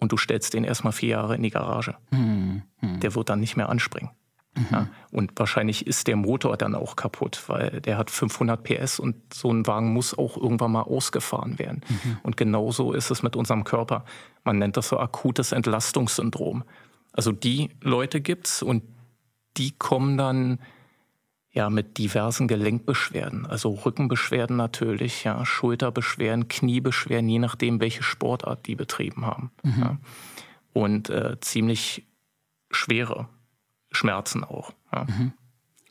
und 0.00 0.12
du 0.12 0.16
stellst 0.16 0.54
den 0.54 0.64
erstmal 0.64 0.92
vier 0.92 1.10
Jahre 1.10 1.36
in 1.36 1.42
die 1.42 1.50
Garage. 1.50 1.96
Mhm. 2.10 2.62
Der 2.80 3.14
wird 3.14 3.28
dann 3.28 3.40
nicht 3.40 3.56
mehr 3.56 3.68
anspringen. 3.68 4.10
Mhm. 4.56 4.66
Ja, 4.72 4.86
und 5.12 5.32
wahrscheinlich 5.36 5.86
ist 5.86 6.08
der 6.08 6.16
Motor 6.16 6.56
dann 6.56 6.74
auch 6.74 6.96
kaputt, 6.96 7.44
weil 7.46 7.80
der 7.80 7.96
hat 7.98 8.10
500 8.10 8.64
PS 8.64 8.98
und 8.98 9.16
so 9.32 9.52
ein 9.52 9.66
Wagen 9.66 9.92
muss 9.92 10.16
auch 10.16 10.36
irgendwann 10.36 10.72
mal 10.72 10.82
ausgefahren 10.82 11.58
werden. 11.58 11.82
Mhm. 11.88 12.18
Und 12.22 12.36
genauso 12.36 12.92
ist 12.92 13.10
es 13.10 13.22
mit 13.22 13.36
unserem 13.36 13.62
Körper. 13.62 14.04
Man 14.42 14.58
nennt 14.58 14.76
das 14.76 14.88
so 14.88 14.98
akutes 14.98 15.52
Entlastungssyndrom. 15.52 16.64
Also 17.12 17.30
die 17.32 17.70
Leute 17.80 18.20
gibt's 18.20 18.62
und 18.62 18.82
die 19.56 19.72
kommen 19.72 20.16
dann 20.16 20.58
ja, 21.52 21.68
mit 21.68 21.98
diversen 21.98 22.46
Gelenkbeschwerden, 22.46 23.44
also 23.44 23.70
Rückenbeschwerden 23.70 24.56
natürlich, 24.56 25.24
ja, 25.24 25.44
Schulterbeschwerden, 25.44 26.48
Kniebeschwerden, 26.48 27.28
je 27.28 27.40
nachdem, 27.40 27.80
welche 27.80 28.02
Sportart 28.04 28.66
die 28.66 28.76
betrieben 28.76 29.26
haben. 29.26 29.50
Mhm. 29.62 29.80
Ja. 29.80 29.98
Und 30.72 31.10
äh, 31.10 31.38
ziemlich 31.40 32.06
schwere 32.70 33.28
Schmerzen 33.90 34.44
auch. 34.44 34.72
Ja. 34.92 35.04
Mhm. 35.04 35.32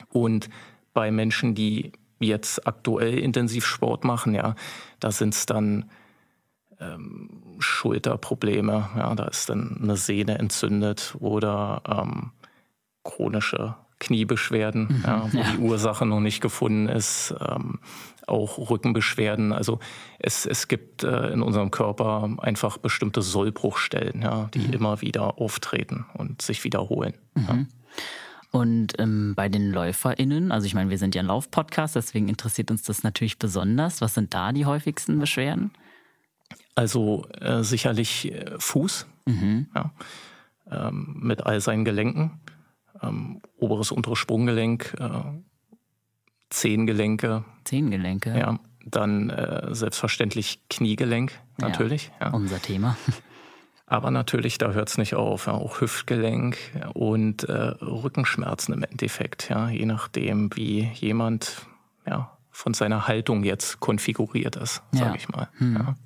Und 0.08 0.48
bei 0.94 1.10
Menschen, 1.10 1.54
die 1.54 1.92
jetzt 2.18 2.66
aktuell 2.66 3.18
intensiv 3.18 3.66
Sport 3.66 4.04
machen, 4.04 4.34
ja, 4.34 4.54
da 4.98 5.12
sind 5.12 5.34
es 5.34 5.44
dann 5.44 5.90
ähm, 6.78 7.56
Schulterprobleme, 7.58 8.90
ja, 8.96 9.14
da 9.14 9.24
ist 9.24 9.50
dann 9.50 9.78
eine 9.82 9.96
Sehne 9.96 10.38
entzündet 10.38 11.14
oder 11.18 11.82
ähm, 11.86 12.32
chronische 13.04 13.76
Kniebeschwerden, 14.00 14.88
mhm, 14.90 15.02
ja, 15.06 15.28
wo 15.30 15.38
ja. 15.38 15.52
die 15.52 15.58
Ursache 15.58 16.04
noch 16.06 16.20
nicht 16.20 16.40
gefunden 16.40 16.88
ist, 16.88 17.34
ähm, 17.40 17.78
auch 18.26 18.70
Rückenbeschwerden. 18.70 19.52
Also 19.52 19.78
es, 20.18 20.46
es 20.46 20.68
gibt 20.68 21.04
äh, 21.04 21.28
in 21.28 21.42
unserem 21.42 21.70
Körper 21.70 22.28
einfach 22.38 22.78
bestimmte 22.78 23.22
Sollbruchstellen, 23.22 24.22
ja, 24.22 24.48
die 24.54 24.66
mhm. 24.66 24.72
immer 24.72 25.00
wieder 25.00 25.38
auftreten 25.38 26.06
und 26.14 26.42
sich 26.42 26.64
wiederholen. 26.64 27.14
Mhm. 27.34 27.44
Ja. 27.48 27.58
Und 28.52 28.98
ähm, 28.98 29.34
bei 29.36 29.48
den 29.48 29.70
LäuferInnen, 29.70 30.50
also 30.50 30.66
ich 30.66 30.74
meine, 30.74 30.90
wir 30.90 30.98
sind 30.98 31.14
ja 31.14 31.22
ein 31.22 31.26
Laufpodcast, 31.26 31.94
deswegen 31.94 32.28
interessiert 32.28 32.70
uns 32.72 32.82
das 32.82 33.04
natürlich 33.04 33.38
besonders. 33.38 34.00
Was 34.00 34.14
sind 34.14 34.34
da 34.34 34.52
die 34.52 34.66
häufigsten 34.66 35.20
Beschwerden? 35.20 35.70
Also 36.74 37.26
äh, 37.40 37.62
sicherlich 37.62 38.32
äh, 38.32 38.58
Fuß 38.58 39.06
mhm. 39.26 39.68
ja, 39.74 39.92
ähm, 40.70 41.16
mit 41.20 41.46
all 41.46 41.60
seinen 41.60 41.84
Gelenken, 41.84 42.40
ähm, 43.02 43.40
oberes, 43.56 43.92
unteres 43.92 44.18
Sprunggelenk, 44.18 44.94
äh, 44.98 45.10
Zehengelenke. 46.50 47.44
Zehengelenke? 47.64 48.36
Ja, 48.36 48.58
dann 48.84 49.30
äh, 49.30 49.74
selbstverständlich 49.74 50.60
Kniegelenk 50.68 51.32
natürlich. 51.58 52.10
Ja, 52.20 52.28
ja. 52.28 52.32
Unser 52.32 52.60
Thema. 52.60 52.96
Aber 53.86 54.12
natürlich, 54.12 54.56
da 54.58 54.70
hört 54.70 54.88
es 54.88 54.98
nicht 54.98 55.14
auf. 55.14 55.46
Ja, 55.46 55.54
auch 55.54 55.80
Hüftgelenk 55.80 56.56
und 56.94 57.44
äh, 57.44 57.52
Rückenschmerzen 57.52 58.72
im 58.72 58.84
Endeffekt, 58.84 59.48
ja, 59.48 59.68
je 59.68 59.84
nachdem, 59.84 60.50
wie 60.54 60.90
jemand 60.94 61.66
ja, 62.06 62.36
von 62.52 62.72
seiner 62.72 63.08
Haltung 63.08 63.42
jetzt 63.42 63.80
konfiguriert 63.80 64.54
ist, 64.54 64.82
sage 64.92 65.16
ich 65.16 65.28
mal. 65.28 65.48
Hm. 65.58 65.96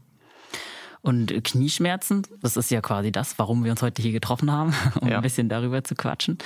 Und 1.04 1.44
Knieschmerzen, 1.44 2.22
das 2.40 2.56
ist 2.56 2.70
ja 2.70 2.80
quasi 2.80 3.12
das, 3.12 3.38
warum 3.38 3.62
wir 3.62 3.70
uns 3.70 3.82
heute 3.82 4.00
hier 4.00 4.12
getroffen 4.12 4.50
haben, 4.50 4.72
um 5.02 5.08
ja. 5.08 5.16
ein 5.16 5.22
bisschen 5.22 5.50
darüber 5.50 5.84
zu 5.84 5.94
quatschen. 5.94 6.38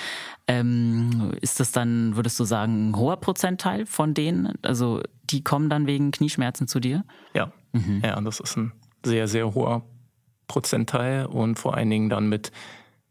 Ähm, 0.49 1.33
ist 1.41 1.61
das 1.61 1.71
dann, 1.71 2.17
würdest 2.17 2.41
du 2.41 2.45
sagen, 2.45 2.91
ein 2.91 2.97
hoher 2.97 3.19
Prozentteil 3.19 3.87
von 3.87 4.15
denen? 4.15 4.55
Also 4.63 5.01
die 5.23 5.45
kommen 5.45 5.71
dann 5.71 5.87
wegen 5.87 6.11
Knieschmerzen 6.11 6.67
zu 6.67 6.81
dir? 6.81 7.05
Ja, 7.35 7.53
mhm. 7.73 8.03
ja, 8.05 8.21
das 8.21 8.41
ist 8.41 8.57
ein 8.57 8.73
sehr, 9.07 9.29
sehr 9.29 9.55
hoher 9.55 9.85
Prozentteil 10.49 11.27
und 11.27 11.57
vor 11.57 11.77
allen 11.77 11.91
Dingen 11.91 12.09
dann 12.09 12.29
mit 12.29 12.51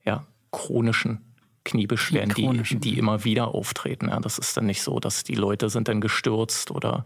ja, 0.04 0.28
chronischen 0.52 1.22
Kniebeschwerden, 1.64 2.34
die, 2.34 2.64
die, 2.64 2.76
die 2.78 2.98
immer 2.98 3.24
wieder 3.24 3.56
auftreten. 3.56 4.10
Ja, 4.10 4.20
das 4.20 4.38
ist 4.38 4.58
dann 4.58 4.66
nicht 4.66 4.82
so, 4.82 5.00
dass 5.00 5.24
die 5.24 5.36
Leute 5.36 5.70
sind 5.70 5.88
dann 5.88 6.02
gestürzt 6.02 6.72
oder 6.72 7.06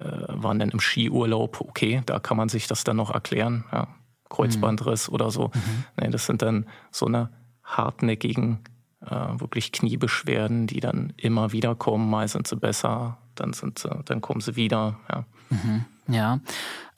waren 0.00 0.58
dann 0.58 0.70
im 0.70 0.80
Skiurlaub. 0.80 1.60
Okay, 1.60 2.02
da 2.06 2.18
kann 2.18 2.36
man 2.36 2.48
sich 2.48 2.66
das 2.66 2.84
dann 2.84 2.96
noch 2.96 3.10
erklären. 3.12 3.64
Ja, 3.72 3.88
Kreuzbandriss 4.28 5.08
mhm. 5.08 5.14
oder 5.14 5.30
so. 5.30 5.50
Mhm. 5.54 5.84
Nee, 6.00 6.10
das 6.10 6.26
sind 6.26 6.42
dann 6.42 6.66
so 6.90 7.06
eine 7.06 7.30
hartnäckigen, 7.62 8.58
äh, 9.00 9.10
wirklich 9.10 9.72
Kniebeschwerden, 9.72 10.66
die 10.66 10.80
dann 10.80 11.12
immer 11.16 11.52
wieder 11.52 11.74
kommen. 11.74 12.10
Mal 12.10 12.28
sind 12.28 12.46
sie 12.46 12.56
besser, 12.56 13.18
dann, 13.34 13.52
sind 13.52 13.78
sie, 13.78 13.90
dann 14.04 14.20
kommen 14.20 14.40
sie 14.40 14.56
wieder. 14.56 14.98
Ja. 15.10 15.24
Mhm. 15.50 15.84
Ja. 16.08 16.40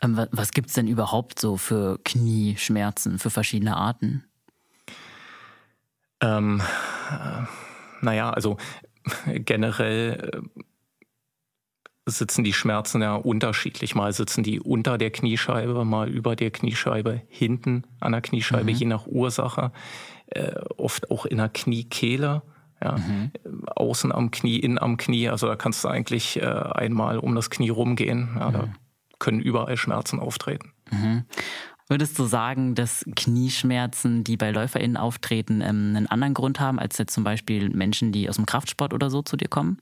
Ähm, 0.02 0.26
was 0.30 0.50
gibt 0.52 0.68
es 0.68 0.74
denn 0.74 0.88
überhaupt 0.88 1.38
so 1.38 1.56
für 1.56 1.98
Knieschmerzen, 2.04 3.18
für 3.18 3.30
verschiedene 3.30 3.76
Arten? 3.76 4.24
Ähm, 6.20 6.62
äh, 7.10 7.42
naja, 8.00 8.30
also 8.30 8.56
generell 9.26 10.30
äh, 10.32 10.62
sitzen 12.06 12.44
die 12.44 12.52
Schmerzen 12.52 13.02
ja 13.02 13.16
unterschiedlich. 13.16 13.94
Mal 13.94 14.12
sitzen 14.12 14.44
die 14.44 14.60
unter 14.60 14.96
der 14.96 15.10
Kniescheibe, 15.10 15.84
mal 15.84 16.08
über 16.08 16.36
der 16.36 16.50
Kniescheibe, 16.52 17.22
hinten 17.28 17.84
an 18.00 18.12
der 18.12 18.20
Kniescheibe, 18.20 18.70
mhm. 18.72 18.78
je 18.78 18.86
nach 18.86 19.06
Ursache. 19.06 19.72
Äh, 20.28 20.52
oft 20.76 21.10
auch 21.10 21.26
in 21.26 21.38
der 21.38 21.48
Kniekehle. 21.48 22.42
Ja, 22.82 22.96
mhm. 22.98 23.32
Außen 23.74 24.12
am 24.12 24.30
Knie, 24.30 24.58
innen 24.58 24.78
am 24.78 24.98
Knie. 24.98 25.28
Also 25.28 25.46
da 25.46 25.56
kannst 25.56 25.82
du 25.82 25.88
eigentlich 25.88 26.40
äh, 26.40 26.44
einmal 26.44 27.18
um 27.18 27.34
das 27.34 27.50
Knie 27.50 27.70
rumgehen. 27.70 28.36
Ja, 28.38 28.50
mhm. 28.50 28.52
Da 28.52 28.68
können 29.18 29.40
überall 29.40 29.76
Schmerzen 29.76 30.20
auftreten. 30.20 30.72
Mhm. 30.90 31.24
Würdest 31.88 32.18
du 32.18 32.24
sagen, 32.24 32.74
dass 32.74 33.04
Knieschmerzen, 33.14 34.24
die 34.24 34.36
bei 34.36 34.50
LäuferInnen 34.50 34.96
auftreten, 34.96 35.60
ähm, 35.60 35.94
einen 35.96 36.06
anderen 36.08 36.34
Grund 36.34 36.60
haben, 36.60 36.78
als 36.78 36.98
jetzt 36.98 37.14
zum 37.14 37.24
Beispiel 37.24 37.70
Menschen, 37.70 38.12
die 38.12 38.28
aus 38.28 38.36
dem 38.36 38.46
Kraftsport 38.46 38.92
oder 38.92 39.08
so 39.08 39.22
zu 39.22 39.36
dir 39.36 39.48
kommen? 39.48 39.80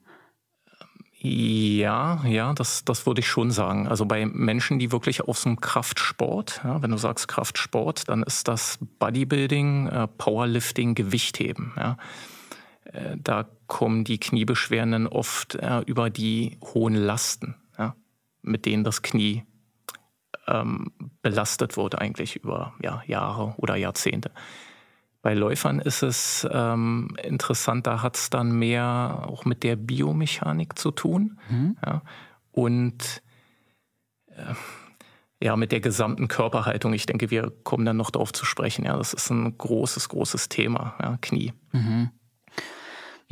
Ja, 1.27 2.23
ja, 2.27 2.53
das, 2.53 2.85
das 2.85 3.07
würde 3.07 3.21
ich 3.21 3.29
schon 3.29 3.51
sagen. 3.51 3.89
Also 3.89 4.05
bei 4.05 4.27
Menschen, 4.27 4.79
die 4.79 4.93
wirklich 4.93 5.23
aus 5.23 5.45
dem 5.45 5.59
Kraftsport, 5.59 6.61
ja, 6.63 6.83
wenn 6.83 6.91
du 6.91 6.99
sagst 6.99 7.29
Kraftsport, 7.29 8.11
dann 8.11 8.23
ist 8.23 8.47
das 8.47 8.79
Bodybuilding, 8.99 9.89
äh, 9.89 10.07
Powerlifting, 10.07 10.95
Gewichtheben. 10.95 11.73
Ja. 11.79 11.97
Äh, 12.85 13.17
da 13.17 13.49
kommen 13.69 14.05
die 14.05 14.19
Kniebeschwerden 14.19 15.07
oft 15.07 15.55
äh, 15.55 15.81
über 15.87 16.11
die 16.11 16.59
hohen 16.61 16.95
Lasten, 16.95 17.55
ja, 17.79 17.97
mit 18.43 18.67
denen 18.67 18.85
das 18.85 19.01
Knie 19.01 19.45
ähm, 20.47 20.93
belastet 21.23 21.79
wird, 21.79 21.99
eigentlich 21.99 22.37
über 22.37 22.75
ja, 22.83 23.03
Jahre 23.07 23.55
oder 23.57 23.77
Jahrzehnte. 23.77 24.31
Bei 25.25 25.33
Läufern 25.33 25.79
ist 25.79 26.03
es 26.03 26.47
ähm, 26.53 27.17
interessant, 27.23 27.87
da 27.87 28.03
hat 28.03 28.19
es 28.19 28.29
dann 28.29 28.59
mehr 28.59 29.25
auch 29.27 29.47
mit 29.47 29.63
der 29.63 29.75
Biomechanik 29.75 30.79
zu 30.79 30.91
tun. 30.91 31.39
Mhm. 31.49 31.79
Ja, 31.83 32.03
und 32.53 33.23
äh, 34.27 34.55
ja, 35.43 35.57
mit 35.57 35.73
der 35.73 35.81
gesamten 35.81 36.29
Körperhaltung. 36.29 36.93
Ich 36.93 37.07
denke, 37.07 37.31
wir 37.31 37.51
kommen 37.63 37.87
dann 37.87 37.97
noch 37.97 38.11
darauf 38.11 38.35
zu 38.35 38.45
sprechen. 38.45 38.85
Ja, 38.85 38.99
das 38.99 39.15
ist 39.15 39.31
ein 39.31 39.57
großes, 39.57 40.11
großes 40.11 40.51
Thema, 40.51 40.95
ja, 41.01 41.17
Knie. 41.23 41.55
Mhm. 41.73 42.11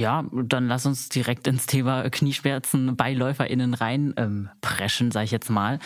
Ja, 0.02 0.24
dann 0.32 0.66
lass 0.66 0.84
uns 0.84 1.10
direkt 1.10 1.46
ins 1.46 1.66
Thema 1.66 2.10
Knieschmerzen 2.10 2.96
bei 2.96 3.14
LäuferInnen 3.14 3.72
reinpreschen, 3.72 5.06
ähm, 5.06 5.12
sage 5.12 5.26
ich 5.26 5.30
jetzt 5.30 5.48
mal. 5.48 5.78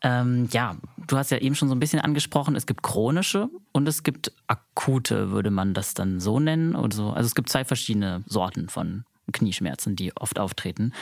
Ähm, 0.00 0.48
ja, 0.52 0.76
du 1.08 1.16
hast 1.16 1.32
ja 1.32 1.38
eben 1.38 1.56
schon 1.56 1.68
so 1.68 1.74
ein 1.74 1.80
bisschen 1.80 1.98
angesprochen, 1.98 2.54
es 2.54 2.66
gibt 2.66 2.84
chronische 2.84 3.48
und 3.72 3.88
es 3.88 4.04
gibt 4.04 4.30
akute, 4.46 5.32
würde 5.32 5.50
man 5.50 5.74
das 5.74 5.92
dann 5.92 6.20
so 6.20 6.38
nennen 6.38 6.76
oder 6.76 6.94
so. 6.94 7.10
Also 7.10 7.26
es 7.26 7.34
gibt 7.34 7.48
zwei 7.48 7.64
verschiedene 7.64 8.22
Sorten 8.26 8.68
von 8.68 9.02
Knieschmerzen, 9.34 9.96
die 9.96 10.16
oft 10.16 10.38
auftreten. 10.38 10.92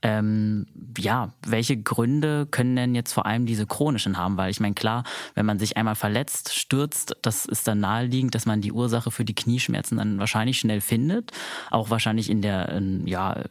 Ähm, 0.00 0.66
ja, 0.96 1.32
welche 1.44 1.76
Gründe 1.76 2.46
können 2.46 2.76
denn 2.76 2.94
jetzt 2.94 3.12
vor 3.12 3.26
allem 3.26 3.46
diese 3.46 3.66
chronischen 3.66 4.16
haben? 4.16 4.36
Weil 4.36 4.50
ich 4.50 4.60
meine, 4.60 4.74
klar, 4.74 5.02
wenn 5.34 5.44
man 5.44 5.58
sich 5.58 5.76
einmal 5.76 5.96
verletzt, 5.96 6.54
stürzt, 6.54 7.16
das 7.22 7.46
ist 7.46 7.66
dann 7.66 7.80
naheliegend, 7.80 8.34
dass 8.36 8.46
man 8.46 8.60
die 8.60 8.70
Ursache 8.70 9.10
für 9.10 9.24
die 9.24 9.34
Knieschmerzen 9.34 9.98
dann 9.98 10.20
wahrscheinlich 10.20 10.60
schnell 10.60 10.80
findet. 10.80 11.32
Auch 11.72 11.90
wahrscheinlich 11.90 12.30
in 12.30 12.42
der 12.42 12.68
ähm, 12.68 13.08
ja, 13.08 13.42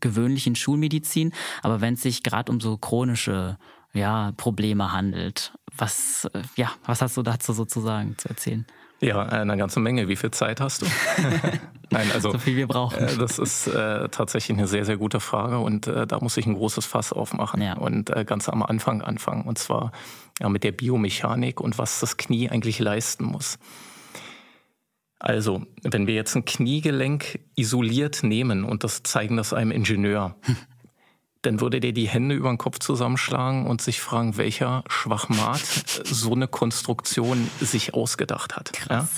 gewöhnlichen 0.00 0.54
Schulmedizin. 0.54 1.32
Aber 1.62 1.80
wenn 1.80 1.94
es 1.94 2.02
sich 2.02 2.22
gerade 2.22 2.52
um 2.52 2.60
so 2.60 2.76
chronische 2.76 3.56
ja, 3.94 4.32
Probleme 4.36 4.92
handelt, 4.92 5.54
was, 5.74 6.28
äh, 6.34 6.42
ja, 6.56 6.72
was 6.84 7.00
hast 7.00 7.16
du 7.16 7.22
dazu 7.22 7.54
sozusagen 7.54 8.18
zu 8.18 8.28
erzählen? 8.28 8.66
Ja, 9.00 9.22
eine 9.22 9.56
ganze 9.56 9.78
Menge. 9.78 10.08
Wie 10.08 10.16
viel 10.16 10.30
Zeit 10.30 10.60
hast 10.60 10.82
du? 10.82 10.86
Nein, 11.90 12.10
also 12.14 12.32
so 12.32 12.38
viel 12.38 12.56
wir 12.56 12.66
brauchen. 12.66 12.98
Äh, 12.98 13.16
das 13.16 13.38
ist 13.38 13.66
äh, 13.66 14.08
tatsächlich 14.08 14.56
eine 14.56 14.66
sehr, 14.66 14.84
sehr 14.84 14.96
gute 14.96 15.20
Frage 15.20 15.58
und 15.58 15.86
äh, 15.86 16.06
da 16.06 16.18
muss 16.20 16.36
ich 16.36 16.46
ein 16.46 16.54
großes 16.54 16.86
Fass 16.86 17.12
aufmachen 17.12 17.60
ja. 17.62 17.74
und 17.74 18.10
äh, 18.10 18.24
ganz 18.24 18.48
am 18.48 18.62
Anfang 18.62 19.02
anfangen 19.02 19.42
und 19.42 19.58
zwar 19.58 19.92
ja, 20.40 20.48
mit 20.48 20.64
der 20.64 20.72
Biomechanik 20.72 21.60
und 21.60 21.78
was 21.78 22.00
das 22.00 22.16
Knie 22.16 22.48
eigentlich 22.48 22.78
leisten 22.78 23.24
muss. 23.24 23.58
Also, 25.18 25.62
wenn 25.82 26.06
wir 26.06 26.14
jetzt 26.14 26.34
ein 26.34 26.44
Kniegelenk 26.44 27.40
isoliert 27.54 28.22
nehmen 28.22 28.64
und 28.64 28.84
das 28.84 29.02
zeigen 29.02 29.36
das 29.36 29.52
einem 29.52 29.70
Ingenieur, 29.70 30.36
dann 31.46 31.60
würde 31.60 31.80
der 31.80 31.92
die 31.92 32.08
Hände 32.08 32.34
über 32.34 32.48
den 32.48 32.58
Kopf 32.58 32.80
zusammenschlagen 32.80 33.66
und 33.66 33.80
sich 33.80 34.00
fragen, 34.00 34.36
welcher 34.36 34.82
Schwachmat 34.88 35.60
so 36.04 36.32
eine 36.32 36.48
Konstruktion 36.48 37.48
sich 37.60 37.94
ausgedacht 37.94 38.56
hat. 38.56 38.72
Ja? 38.90 39.08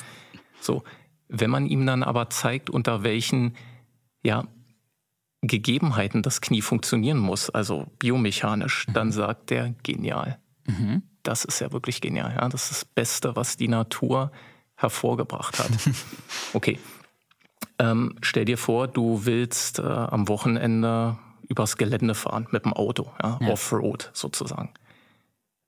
So, 0.60 0.84
wenn 1.28 1.50
man 1.50 1.66
ihm 1.66 1.86
dann 1.86 2.02
aber 2.02 2.28
zeigt, 2.30 2.68
unter 2.68 3.02
welchen 3.02 3.56
ja, 4.22 4.46
Gegebenheiten 5.40 6.22
das 6.22 6.40
Knie 6.40 6.62
funktionieren 6.62 7.18
muss, 7.18 7.48
also 7.48 7.86
biomechanisch, 7.98 8.86
mhm. 8.88 8.92
dann 8.92 9.12
sagt 9.12 9.50
der 9.50 9.74
genial. 9.82 10.38
Mhm. 10.66 11.02
Das 11.22 11.44
ist 11.44 11.60
ja 11.60 11.72
wirklich 11.72 12.00
genial. 12.00 12.34
Ja? 12.34 12.48
Das 12.48 12.70
ist 12.70 12.82
das 12.82 12.84
Beste, 12.84 13.36
was 13.36 13.56
die 13.56 13.68
Natur 13.68 14.32
hervorgebracht 14.76 15.58
hat. 15.58 15.70
Okay. 16.54 16.78
Ähm, 17.80 18.16
stell 18.22 18.44
dir 18.44 18.58
vor, 18.58 18.88
du 18.88 19.24
willst 19.24 19.78
äh, 19.78 19.82
am 19.82 20.28
Wochenende 20.28 21.16
übers 21.48 21.76
Gelände 21.76 22.14
fahren 22.14 22.46
mit 22.50 22.64
dem 22.64 22.72
Auto, 22.72 23.11
ja, 23.22 23.38
ja. 23.40 23.48
Offroad 23.50 24.11
sozusagen. 24.12 24.70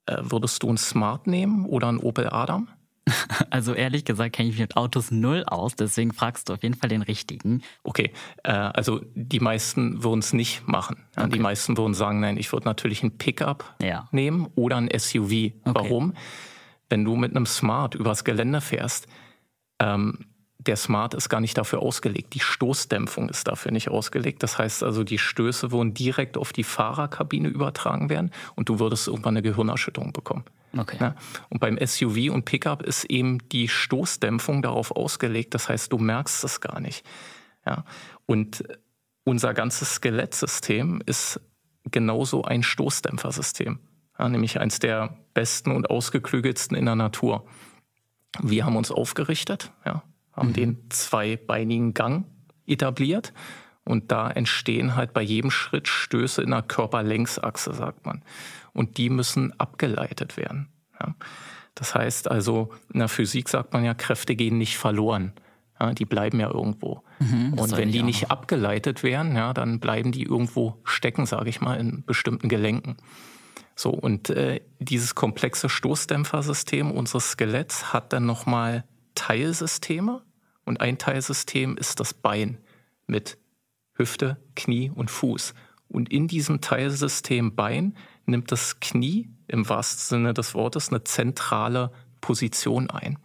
Äh, 0.07 0.19
würdest 0.23 0.63
du 0.63 0.71
ein 0.71 0.77
Smart 0.77 1.27
nehmen 1.27 1.67
oder 1.67 1.89
ein 1.89 1.99
Opel 1.99 2.29
Adam? 2.31 2.69
Also 3.51 3.75
ehrlich 3.75 4.05
gesagt 4.05 4.35
kenne 4.35 4.49
ich 4.49 4.55
mich 4.55 4.61
mit 4.61 4.77
Autos 4.77 5.11
null 5.11 5.45
aus, 5.45 5.75
deswegen 5.75 6.13
fragst 6.13 6.49
du 6.49 6.55
auf 6.55 6.63
jeden 6.63 6.75
Fall 6.75 6.89
den 6.89 7.03
richtigen. 7.03 7.63
Okay, 7.83 8.13
äh, 8.45 8.53
also 8.53 9.01
die 9.15 9.41
meisten 9.41 10.03
würden 10.05 10.21
es 10.21 10.33
nicht 10.33 10.69
machen. 10.69 11.05
Ja, 11.17 11.25
okay. 11.25 11.33
Die 11.33 11.39
meisten 11.41 11.77
würden 11.77 11.95
sagen, 11.95 12.21
nein, 12.21 12.37
ich 12.37 12.53
würde 12.53 12.67
natürlich 12.67 13.03
ein 13.03 13.19
Pickup 13.19 13.75
ja. 13.83 14.09
nehmen 14.13 14.49
oder 14.55 14.77
ein 14.77 14.89
SUV. 14.97 15.25
Okay. 15.25 15.53
Warum? 15.65 16.15
Wenn 16.89 17.05
du 17.05 17.17
mit 17.17 17.35
einem 17.35 17.47
Smart 17.47 17.95
übers 17.95 18.25
Gelände 18.25 18.61
fährst, 18.61 19.09
ähm, 19.81 20.27
der 20.67 20.77
Smart 20.77 21.15
ist 21.15 21.29
gar 21.29 21.41
nicht 21.41 21.57
dafür 21.57 21.81
ausgelegt. 21.81 22.35
Die 22.35 22.41
Stoßdämpfung 22.41 23.29
ist 23.31 23.49
dafür 23.49 23.73
nicht 23.73 23.89
ausgelegt. 23.89 24.43
Das 24.43 24.59
heißt 24.59 24.83
also, 24.83 25.05
die 25.05 25.19
Stöße 25.19 25.73
würden 25.73 25.95
direkt 25.95 26.37
auf 26.37 26.53
die 26.53 26.65
Fahrerkabine 26.65 27.49
übertragen 27.49 28.11
werden 28.11 28.31
und 28.57 28.69
du 28.69 28.79
würdest 28.79 29.09
irgendwann 29.09 29.37
eine 29.37 29.43
Gehirnerschütterung 29.43 30.13
bekommen. 30.13 30.45
Okay. 30.77 30.99
Ja? 31.01 31.15
Und 31.49 31.61
beim 31.61 31.79
SUV 31.85 32.31
und 32.33 32.45
Pickup 32.45 32.83
ist 32.83 33.05
eben 33.05 33.39
die 33.49 33.69
Stoßdämpfung 33.69 34.61
darauf 34.61 34.91
ausgelegt. 34.91 35.55
Das 35.55 35.69
heißt, 35.69 35.93
du 35.93 35.99
merkst 35.99 36.45
es 36.45 36.61
gar 36.61 36.79
nicht. 36.79 37.07
Ja? 37.65 37.85
Und 38.27 38.63
unser 39.25 39.55
ganzes 39.55 39.95
Skelettsystem 39.95 41.03
ist 41.07 41.41
genauso 41.91 42.45
ein 42.45 42.63
Stoßdämpfersystem. 42.63 43.79
Ja, 44.19 44.29
nämlich 44.29 44.61
eins 44.61 44.79
der 44.79 45.17
besten 45.33 45.73
und 45.73 45.89
ausgeklügelsten 45.89 46.77
in 46.77 46.85
der 46.85 46.97
Natur. 46.97 47.47
Wir 48.39 48.67
haben 48.67 48.77
uns 48.77 48.91
aufgerichtet, 48.91 49.73
ja, 49.87 50.03
haben 50.41 50.49
mhm. 50.49 50.55
den 50.55 50.91
zweibeinigen 50.91 51.95
Gang 51.95 52.27
etabliert 52.67 53.33
und 53.85 54.13
da 54.13 54.31
entstehen 54.31 54.97
halt 54.97 55.13
bei 55.13 55.23
jedem 55.23 55.51
Schritt 55.51 55.89
Stöße 55.89 56.43
in 56.43 56.51
der 56.51 56.63
Körperlängsachse, 56.63 57.75
sagt 57.75 58.07
man. 58.07 58.23
Und 58.73 58.99
die 58.99 59.11
müssen 59.11 59.59
abgeleitet 59.59 60.37
werden. 60.37 60.69
Ja. 61.01 61.15
Das 61.75 61.95
heißt 61.95 62.31
also, 62.31 62.71
in 62.93 63.01
der 63.01 63.09
Physik 63.09 63.49
sagt 63.49 63.73
man 63.73 63.85
ja, 63.85 63.95
Kräfte 63.95 64.37
gehen 64.37 64.59
nicht 64.59 64.79
verloren. 64.79 65.33
Ja, 65.81 65.93
die 65.95 66.05
bleiben 66.05 66.39
ja 66.41 66.51
irgendwo. 66.51 67.03
Mhm, 67.21 67.55
und 67.55 67.77
wenn 67.77 67.91
die 67.91 68.03
nicht 68.03 68.31
abgeleitet 68.31 69.03
werden, 69.03 69.35
ja, 69.35 69.55
dann 69.55 69.81
bleiben 69.81 70.13
die 70.13 70.25
irgendwo 70.25 70.77
stecken, 70.85 71.25
sage 71.25 71.49
ich 71.49 71.61
mal, 71.63 71.81
in 71.81 72.05
bestimmten 72.05 72.49
Gelenken. 72.49 72.97
So, 73.75 73.91
und 73.91 74.29
äh, 74.29 74.61
dieses 74.79 75.15
komplexe 75.15 75.71
Stoßdämpfersystem 75.71 76.91
unseres 76.91 77.31
Skeletts 77.31 77.95
hat 77.95 78.13
dann 78.13 78.27
nochmal 78.27 78.85
Teilsysteme. 79.15 80.23
Und 80.71 80.81
ein 80.81 80.99
Teilsystem 80.99 81.77
ist 81.77 81.99
das 81.99 82.15
Bein 82.15 82.57
mit 83.09 83.39
Hüfte, 83.95 84.37
Knie 84.55 84.93
und 84.95 85.11
Fuß. 85.11 85.53
Und 85.89 86.13
in 86.13 86.29
diesem 86.29 86.61
Teilsystem 86.61 87.57
Bein 87.57 87.97
nimmt 88.25 88.53
das 88.53 88.79
Knie 88.79 89.29
im 89.49 89.69
wahrsten 89.69 90.19
Sinne 90.19 90.33
des 90.33 90.55
Wortes 90.55 90.91
eine 90.91 91.03
zentrale 91.03 91.91
Position 92.21 92.89
ein. 92.89 93.19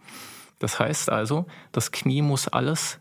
Das 0.58 0.80
heißt 0.80 1.08
also, 1.08 1.46
das 1.70 1.92
Knie 1.92 2.20
muss 2.20 2.48
alles 2.48 2.98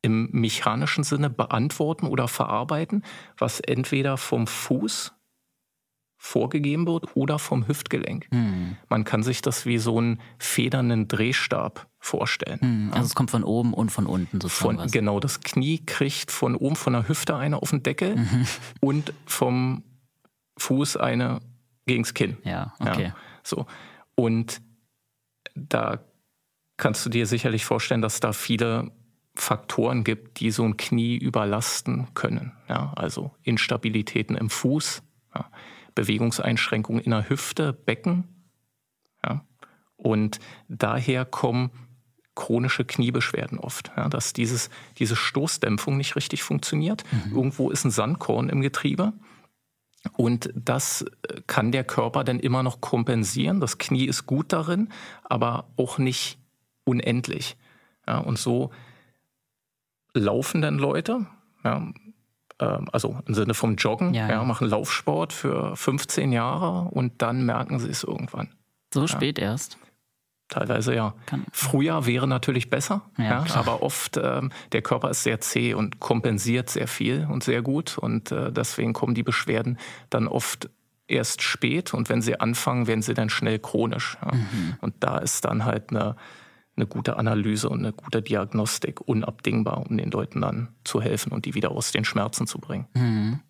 im 0.00 0.30
mechanischen 0.32 1.04
Sinne 1.04 1.28
beantworten 1.28 2.06
oder 2.06 2.28
verarbeiten, 2.28 3.04
was 3.36 3.60
entweder 3.60 4.16
vom 4.16 4.46
Fuß 4.46 5.12
vorgegeben 6.18 6.86
wird 6.86 7.16
oder 7.16 7.38
vom 7.38 7.66
Hüftgelenk. 7.66 8.26
Hm. 8.30 8.76
Man 8.88 9.04
kann 9.04 9.22
sich 9.22 9.40
das 9.40 9.64
wie 9.64 9.78
so 9.78 9.98
einen 9.98 10.20
federnden 10.38 11.06
Drehstab 11.06 11.86
vorstellen. 12.00 12.60
Hm. 12.60 12.90
Also 12.92 13.06
es 13.06 13.14
kommt 13.14 13.30
von 13.30 13.44
oben 13.44 13.72
und 13.72 13.90
von 13.90 14.06
unten 14.06 14.40
sozusagen. 14.40 14.78
Von, 14.78 14.90
genau, 14.90 15.20
das 15.20 15.40
Knie 15.40 15.78
kriegt 15.78 16.32
von 16.32 16.56
oben 16.56 16.76
von 16.76 16.92
der 16.92 17.08
Hüfte 17.08 17.36
eine 17.36 17.62
auf 17.62 17.70
den 17.70 17.84
Deckel 17.84 18.16
mhm. 18.16 18.46
und 18.80 19.12
vom 19.26 19.84
Fuß 20.58 20.96
eine 20.96 21.40
gegens 21.86 22.14
Kinn. 22.14 22.36
Ja, 22.42 22.74
okay. 22.80 23.04
Ja, 23.04 23.16
so. 23.44 23.66
Und 24.16 24.60
da 25.54 26.00
kannst 26.76 27.06
du 27.06 27.10
dir 27.10 27.26
sicherlich 27.26 27.64
vorstellen, 27.64 28.02
dass 28.02 28.18
da 28.18 28.32
viele 28.32 28.90
Faktoren 29.34 30.02
gibt, 30.02 30.40
die 30.40 30.50
so 30.50 30.64
ein 30.64 30.76
Knie 30.76 31.16
überlasten 31.16 32.08
können. 32.14 32.52
Ja, 32.68 32.92
also 32.96 33.30
Instabilitäten 33.44 34.36
im 34.36 34.50
Fuß, 34.50 35.02
ja, 35.34 35.50
Bewegungseinschränkungen 35.98 37.02
in 37.02 37.10
der 37.10 37.28
Hüfte, 37.28 37.72
Becken. 37.72 38.22
Ja, 39.24 39.44
und 39.96 40.38
daher 40.68 41.24
kommen 41.24 41.70
chronische 42.36 42.84
Kniebeschwerden 42.84 43.58
oft, 43.58 43.90
ja, 43.96 44.08
dass 44.08 44.32
dieses, 44.32 44.70
diese 44.98 45.16
Stoßdämpfung 45.16 45.96
nicht 45.96 46.14
richtig 46.14 46.44
funktioniert. 46.44 47.02
Mhm. 47.10 47.36
Irgendwo 47.36 47.70
ist 47.70 47.84
ein 47.84 47.90
Sandkorn 47.90 48.48
im 48.48 48.60
Getriebe. 48.60 49.12
Und 50.16 50.50
das 50.54 51.04
kann 51.48 51.72
der 51.72 51.82
Körper 51.82 52.22
dann 52.22 52.38
immer 52.38 52.62
noch 52.62 52.80
kompensieren. 52.80 53.58
Das 53.58 53.78
Knie 53.78 54.06
ist 54.06 54.26
gut 54.26 54.52
darin, 54.52 54.90
aber 55.24 55.68
auch 55.76 55.98
nicht 55.98 56.38
unendlich. 56.84 57.56
Ja, 58.06 58.18
und 58.18 58.38
so 58.38 58.70
laufen 60.14 60.62
dann 60.62 60.78
Leute, 60.78 61.26
ja, 61.64 61.78
äh, 61.78 61.92
also 62.64 63.16
im 63.26 63.34
Sinne 63.34 63.54
vom 63.54 63.76
Joggen, 63.76 64.14
ja, 64.14 64.28
ja. 64.28 64.44
machen 64.44 64.68
Laufsport 64.68 65.32
für 65.32 65.76
15 65.76 66.32
Jahre 66.32 66.88
und 66.90 67.22
dann 67.22 67.46
merken 67.46 67.78
sie 67.78 67.88
es 67.88 68.04
irgendwann. 68.04 68.48
So 68.92 69.06
spät 69.06 69.38
erst? 69.38 69.78
Teilweise 70.48 70.94
ja. 70.94 71.14
Kann. 71.26 71.44
Früher 71.52 72.06
wäre 72.06 72.26
natürlich 72.26 72.70
besser, 72.70 73.02
ja, 73.18 73.44
ja 73.44 73.54
aber 73.54 73.82
oft 73.82 74.16
ähm, 74.16 74.50
der 74.72 74.80
Körper 74.80 75.10
ist 75.10 75.22
sehr 75.22 75.40
zäh 75.40 75.74
und 75.74 76.00
kompensiert 76.00 76.70
sehr 76.70 76.88
viel 76.88 77.28
und 77.30 77.44
sehr 77.44 77.60
gut 77.60 77.98
und 77.98 78.32
äh, 78.32 78.50
deswegen 78.50 78.94
kommen 78.94 79.14
die 79.14 79.22
Beschwerden 79.22 79.78
dann 80.08 80.26
oft 80.26 80.70
erst 81.06 81.42
spät 81.42 81.92
und 81.92 82.08
wenn 82.08 82.22
sie 82.22 82.40
anfangen, 82.40 82.86
werden 82.86 83.02
sie 83.02 83.14
dann 83.14 83.30
schnell 83.30 83.58
chronisch. 83.58 84.16
Ja. 84.24 84.34
Mhm. 84.34 84.76
Und 84.80 84.94
da 85.00 85.18
ist 85.18 85.44
dann 85.44 85.64
halt 85.64 85.90
eine 85.90 86.16
eine 86.78 86.86
gute 86.86 87.16
Analyse 87.16 87.68
und 87.68 87.80
eine 87.80 87.92
gute 87.92 88.22
Diagnostik 88.22 89.00
unabdingbar, 89.06 89.86
um 89.88 89.96
den 89.96 90.10
Leuten 90.10 90.40
dann 90.40 90.68
zu 90.84 91.00
helfen 91.00 91.32
und 91.32 91.44
die 91.44 91.54
wieder 91.54 91.72
aus 91.72 91.92
den 91.92 92.04
Schmerzen 92.04 92.46
zu 92.46 92.58
bringen. 92.58 92.86
Mhm. 92.94 93.40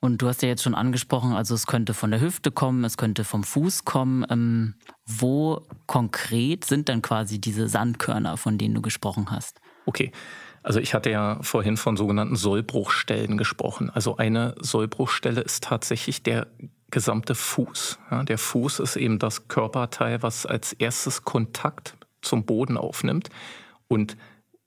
Und 0.00 0.22
du 0.22 0.28
hast 0.28 0.42
ja 0.42 0.48
jetzt 0.48 0.62
schon 0.62 0.76
angesprochen, 0.76 1.32
also 1.32 1.54
es 1.54 1.66
könnte 1.66 1.92
von 1.92 2.12
der 2.12 2.20
Hüfte 2.20 2.52
kommen, 2.52 2.84
es 2.84 2.96
könnte 2.96 3.24
vom 3.24 3.42
Fuß 3.42 3.84
kommen. 3.84 4.24
Ähm, 4.30 4.74
wo 5.06 5.66
konkret 5.86 6.64
sind 6.64 6.88
dann 6.88 7.02
quasi 7.02 7.40
diese 7.40 7.68
Sandkörner, 7.68 8.36
von 8.36 8.58
denen 8.58 8.74
du 8.74 8.82
gesprochen 8.82 9.30
hast? 9.30 9.60
Okay. 9.86 10.12
Also 10.62 10.80
ich 10.80 10.92
hatte 10.92 11.10
ja 11.10 11.38
vorhin 11.42 11.76
von 11.76 11.96
sogenannten 11.96 12.36
Sollbruchstellen 12.36 13.38
gesprochen. 13.38 13.90
Also 13.90 14.16
eine 14.16 14.54
Sollbruchstelle 14.60 15.40
ist 15.40 15.64
tatsächlich 15.64 16.22
der 16.22 16.46
gesamte 16.90 17.34
Fuß. 17.34 17.98
Ja, 18.10 18.22
der 18.22 18.38
Fuß 18.38 18.80
ist 18.80 18.96
eben 18.96 19.18
das 19.18 19.48
Körperteil, 19.48 20.22
was 20.22 20.46
als 20.46 20.72
erstes 20.72 21.24
Kontakt 21.24 21.96
zum 22.22 22.44
Boden 22.44 22.76
aufnimmt. 22.76 23.30
Und 23.88 24.16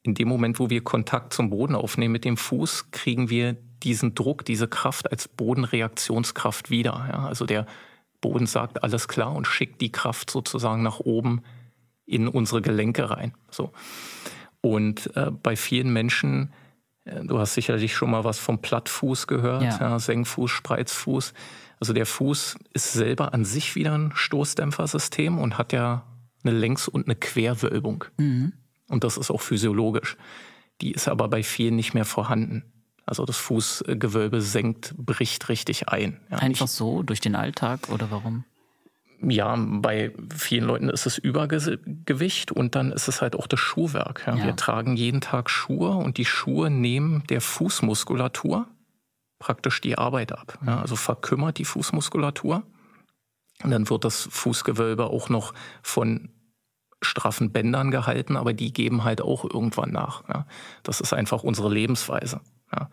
in 0.04 0.16
dem 0.16 0.28
Moment, 0.28 0.60
wo 0.60 0.70
wir 0.70 0.84
Kontakt 0.84 1.34
zum 1.34 1.50
Boden 1.50 1.76
aufnehmen 1.76 2.12
mit 2.12 2.26
dem 2.26 2.38
Fuß, 2.38 2.92
kriegen 2.92 3.30
wir 3.30 3.56
diesen 3.84 4.16
Druck, 4.16 4.46
diese 4.46 4.68
Kraft 4.68 5.12
als 5.12 5.28
Bodenreaktionskraft 5.28 6.70
wieder. 6.70 7.08
Ja, 7.10 7.28
also 7.28 7.46
der 7.46 7.66
Boden 8.20 8.48
sagt 8.48 8.84
alles 8.84 9.08
klar 9.08 9.34
und 9.34 9.48
schickt 9.48 9.82
die 9.82 9.92
Kraft 9.92 10.30
sozusagen 10.30 10.84
nach 10.84 11.00
oben 11.00 11.42
in 12.06 12.28
unsere 12.28 12.62
Gelenke 12.62 13.10
rein. 13.10 13.34
So. 13.50 13.72
Und 14.62 15.16
äh, 15.16 15.32
bei 15.32 15.56
vielen 15.56 15.92
Menschen, 15.92 16.54
äh, 17.06 17.24
du 17.24 17.40
hast 17.40 17.56
sicherlich 17.56 17.96
schon 17.96 18.12
mal 18.12 18.24
was 18.24 18.38
vom 18.38 18.60
Plattfuß 18.60 19.28
gehört, 19.28 19.64
ja. 19.64 19.80
Ja, 19.80 20.00
Senkfuß, 20.00 20.52
Spreizfuß. 20.52 21.34
Also 21.80 21.94
der 21.94 22.06
Fuß 22.06 22.58
ist 22.74 22.94
selber 22.94 23.34
an 23.34 23.44
sich 23.44 23.76
wieder 23.76 23.98
ein 23.98 24.12
Stoßdämpfersystem 24.14 25.40
und 25.40 25.58
hat 25.58 25.74
ja 25.74 26.04
eine 26.44 26.58
Längs- 26.58 26.88
und 26.88 27.08
eine 27.08 27.16
Querwölbung. 27.16 28.06
Mhm. 28.18 28.54
Und 28.88 29.04
das 29.04 29.18
ist 29.18 29.32
auch 29.32 29.42
physiologisch. 29.42 30.18
Die 30.82 30.92
ist 30.92 31.08
aber 31.08 31.28
bei 31.28 31.44
vielen 31.44 31.76
nicht 31.76 31.94
mehr 31.94 32.06
vorhanden. 32.06 32.64
Also 33.06 33.26
das 33.26 33.38
Fußgewölbe 33.38 34.42
senkt, 34.42 34.94
bricht 34.98 35.50
richtig 35.50 35.90
ein. 35.90 36.20
Ja, 36.30 36.38
Einfach 36.38 36.66
ich, 36.66 36.72
so 36.72 37.04
durch 37.04 37.20
den 37.20 37.36
Alltag 37.36 37.90
oder 37.90 38.12
warum? 38.12 38.46
Ja, 39.24 39.56
bei 39.56 40.12
vielen 40.36 40.66
Leuten 40.66 40.90
ist 40.90 41.06
es 41.06 41.18
Übergewicht 41.18 42.52
und 42.52 42.76
dann 42.76 42.92
ist 42.92 43.08
es 43.08 43.22
halt 43.22 43.36
auch 43.36 43.48
das 43.48 43.60
Schuhwerk. 43.60 44.24
Ja. 44.26 44.36
Ja. 44.36 44.46
Wir 44.46 44.56
tragen 44.56 44.96
jeden 44.96 45.22
Tag 45.22 45.50
Schuhe 45.50 45.92
und 45.92 46.18
die 46.18 46.26
Schuhe 46.26 46.70
nehmen 46.70 47.24
der 47.30 47.42
Fußmuskulatur 47.42 48.68
praktisch 49.40 49.82
die 49.82 49.98
Arbeit 49.98 50.32
ab. 50.32 50.60
Also 50.66 50.96
verkümmert 50.96 51.58
die 51.58 51.66
Fußmuskulatur. 51.66 52.64
Und 53.64 53.72
dann 53.72 53.90
wird 53.90 54.06
das 54.06 54.28
Fußgewölbe 54.32 55.08
auch 55.08 55.30
noch 55.30 55.54
von 55.82 56.30
straffen 57.02 57.52
Bändern 57.52 57.92
gehalten, 57.92 58.38
aber 58.38 58.54
die 58.54 58.74
geben 58.74 59.04
halt 59.04 59.22
auch 59.22 59.44
irgendwann 59.44 59.92
nach. 59.92 60.24
Ja. 60.30 60.46
Das 60.84 61.02
ist 61.02 61.14
einfach 61.14 61.44
unsere 61.44 61.72
Lebensweise. 61.72 62.42
Ja. 62.74 62.90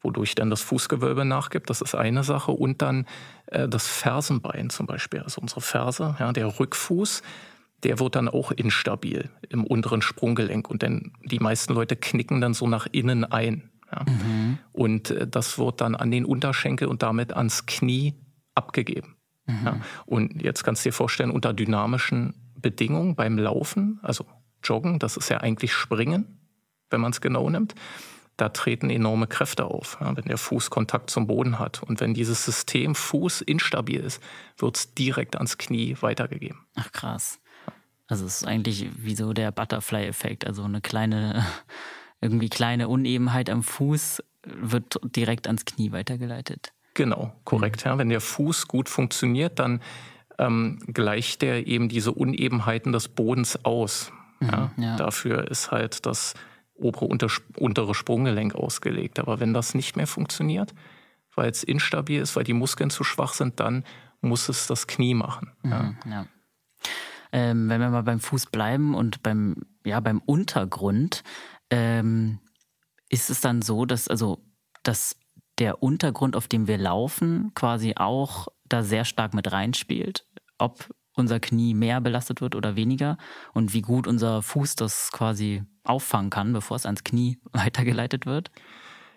Wodurch 0.00 0.34
dann 0.34 0.48
das 0.48 0.62
Fußgewölbe 0.62 1.26
nachgibt, 1.26 1.68
das 1.68 1.82
ist 1.82 1.94
eine 1.94 2.24
Sache. 2.24 2.52
Und 2.52 2.80
dann 2.80 3.06
äh, 3.46 3.68
das 3.68 3.86
Fersenbein 3.86 4.70
zum 4.70 4.86
Beispiel, 4.86 5.20
also 5.20 5.42
unsere 5.42 5.60
Ferse, 5.60 6.16
ja, 6.18 6.32
der 6.32 6.58
Rückfuß, 6.58 7.22
der 7.82 7.98
wird 7.98 8.16
dann 8.16 8.28
auch 8.28 8.50
instabil 8.50 9.30
im 9.50 9.64
unteren 9.64 10.00
Sprunggelenk. 10.00 10.70
Und 10.70 10.82
dann 10.82 11.12
die 11.24 11.38
meisten 11.38 11.74
Leute 11.74 11.96
knicken 11.96 12.40
dann 12.40 12.54
so 12.54 12.66
nach 12.66 12.86
innen 12.90 13.24
ein. 13.24 13.70
Mhm. 14.06 14.58
Und 14.72 15.10
äh, 15.10 15.26
das 15.26 15.58
wird 15.58 15.80
dann 15.82 15.94
an 15.94 16.10
den 16.10 16.24
Unterschenkel 16.24 16.88
und 16.88 17.02
damit 17.02 17.34
ans 17.34 17.66
Knie 17.66 18.14
abgegeben. 18.54 19.16
Mhm. 19.50 19.66
Ja, 19.66 19.80
und 20.06 20.42
jetzt 20.42 20.64
kannst 20.64 20.84
du 20.84 20.88
dir 20.88 20.92
vorstellen, 20.92 21.30
unter 21.30 21.52
dynamischen 21.52 22.34
Bedingungen 22.56 23.14
beim 23.14 23.38
Laufen, 23.38 23.98
also 24.02 24.26
Joggen, 24.62 24.98
das 24.98 25.16
ist 25.16 25.28
ja 25.30 25.38
eigentlich 25.38 25.72
Springen, 25.72 26.38
wenn 26.90 27.00
man 27.00 27.12
es 27.12 27.20
genau 27.20 27.48
nimmt, 27.48 27.74
da 28.36 28.48
treten 28.48 28.90
enorme 28.90 29.26
Kräfte 29.26 29.66
auf, 29.66 29.98
ja, 30.00 30.16
wenn 30.16 30.24
der 30.24 30.38
Fuß 30.38 30.70
Kontakt 30.70 31.10
zum 31.10 31.26
Boden 31.26 31.58
hat. 31.58 31.82
Und 31.82 32.00
wenn 32.00 32.14
dieses 32.14 32.44
System 32.44 32.94
Fuß 32.94 33.42
instabil 33.42 34.00
ist, 34.00 34.22
wird 34.56 34.76
es 34.76 34.94
direkt 34.94 35.36
ans 35.36 35.58
Knie 35.58 35.96
weitergegeben. 36.00 36.66
Ach 36.74 36.90
krass. 36.92 37.40
Also 38.06 38.26
es 38.26 38.38
ist 38.38 38.46
eigentlich 38.46 38.88
wie 38.96 39.14
so 39.14 39.32
der 39.32 39.52
Butterfly-Effekt, 39.52 40.46
also 40.46 40.64
eine 40.64 40.80
kleine, 40.80 41.44
irgendwie 42.20 42.48
kleine 42.48 42.88
Unebenheit 42.88 43.50
am 43.50 43.62
Fuß 43.62 44.22
wird 44.44 44.98
direkt 45.04 45.46
ans 45.46 45.64
Knie 45.64 45.92
weitergeleitet. 45.92 46.72
Genau, 46.94 47.32
korrekt. 47.44 47.84
Mhm. 47.84 47.90
Ja. 47.90 47.98
Wenn 47.98 48.08
der 48.08 48.20
Fuß 48.20 48.68
gut 48.68 48.88
funktioniert, 48.88 49.58
dann 49.58 49.80
ähm, 50.38 50.78
gleicht 50.86 51.42
er 51.42 51.66
eben 51.66 51.88
diese 51.88 52.12
Unebenheiten 52.12 52.92
des 52.92 53.08
Bodens 53.08 53.64
aus. 53.64 54.12
Mhm, 54.40 54.48
ja. 54.48 54.72
Ja. 54.76 54.96
Dafür 54.96 55.50
ist 55.50 55.70
halt 55.70 56.06
das 56.06 56.34
obere 56.74 57.04
unter, 57.04 57.28
untere 57.56 57.94
Sprunggelenk 57.94 58.54
ausgelegt. 58.54 59.18
Aber 59.18 59.38
wenn 59.38 59.52
das 59.52 59.74
nicht 59.74 59.96
mehr 59.96 60.06
funktioniert, 60.06 60.74
weil 61.34 61.50
es 61.50 61.62
instabil 61.62 62.20
ist, 62.20 62.36
weil 62.36 62.44
die 62.44 62.54
Muskeln 62.54 62.90
zu 62.90 63.04
schwach 63.04 63.34
sind, 63.34 63.60
dann 63.60 63.84
muss 64.20 64.48
es 64.48 64.66
das 64.66 64.86
Knie 64.86 65.14
machen. 65.14 65.52
Mhm, 65.62 65.96
ja. 66.06 66.26
Ähm, 67.32 67.68
wenn 67.68 67.80
wir 67.80 67.90
mal 67.90 68.02
beim 68.02 68.18
Fuß 68.18 68.46
bleiben 68.46 68.94
und 68.94 69.22
beim, 69.22 69.56
ja, 69.84 70.00
beim 70.00 70.18
Untergrund, 70.18 71.22
ähm, 71.70 72.40
ist 73.08 73.30
es 73.30 73.40
dann 73.40 73.62
so, 73.62 73.84
dass, 73.84 74.08
also, 74.08 74.42
dass 74.82 75.16
der 75.60 75.82
Untergrund, 75.82 76.34
auf 76.34 76.48
dem 76.48 76.66
wir 76.66 76.78
laufen, 76.78 77.52
quasi 77.54 77.94
auch 77.96 78.48
da 78.68 78.82
sehr 78.82 79.04
stark 79.04 79.34
mit 79.34 79.52
reinspielt, 79.52 80.26
ob 80.58 80.88
unser 81.14 81.38
Knie 81.38 81.74
mehr 81.74 82.00
belastet 82.00 82.40
wird 82.40 82.54
oder 82.54 82.76
weniger 82.76 83.18
und 83.52 83.74
wie 83.74 83.82
gut 83.82 84.06
unser 84.06 84.42
Fuß 84.42 84.74
das 84.74 85.10
quasi 85.12 85.62
auffangen 85.84 86.30
kann, 86.30 86.52
bevor 86.52 86.76
es 86.76 86.86
ans 86.86 87.04
Knie 87.04 87.38
weitergeleitet 87.52 88.26
wird? 88.26 88.50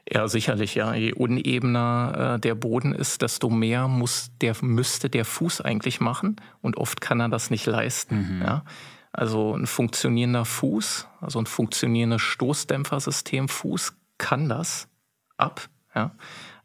Ja, 0.09 0.27
sicherlich, 0.27 0.75
ja. 0.75 0.93
Je 0.93 1.13
unebener 1.13 2.35
äh, 2.35 2.39
der 2.39 2.55
Boden 2.55 2.93
ist, 2.93 3.21
desto 3.21 3.49
mehr 3.49 3.87
muss 3.87 4.31
der, 4.41 4.55
müsste 4.61 5.09
der 5.09 5.23
Fuß 5.23 5.61
eigentlich 5.61 6.01
machen 6.01 6.35
und 6.61 6.75
oft 6.75 6.99
kann 6.99 7.21
er 7.21 7.29
das 7.29 7.49
nicht 7.49 7.65
leisten. 7.65 8.35
Mhm. 8.37 8.41
Ja. 8.41 8.65
Also 9.13 9.55
ein 9.55 9.67
funktionierender 9.67 10.43
Fuß, 10.43 11.07
also 11.21 11.39
ein 11.39 11.45
funktionierendes 11.45 12.21
Stoßdämpfersystem 12.21 13.47
Fuß 13.47 13.93
kann 14.17 14.49
das 14.49 14.89
ab. 15.37 15.69
Ja. 15.95 16.11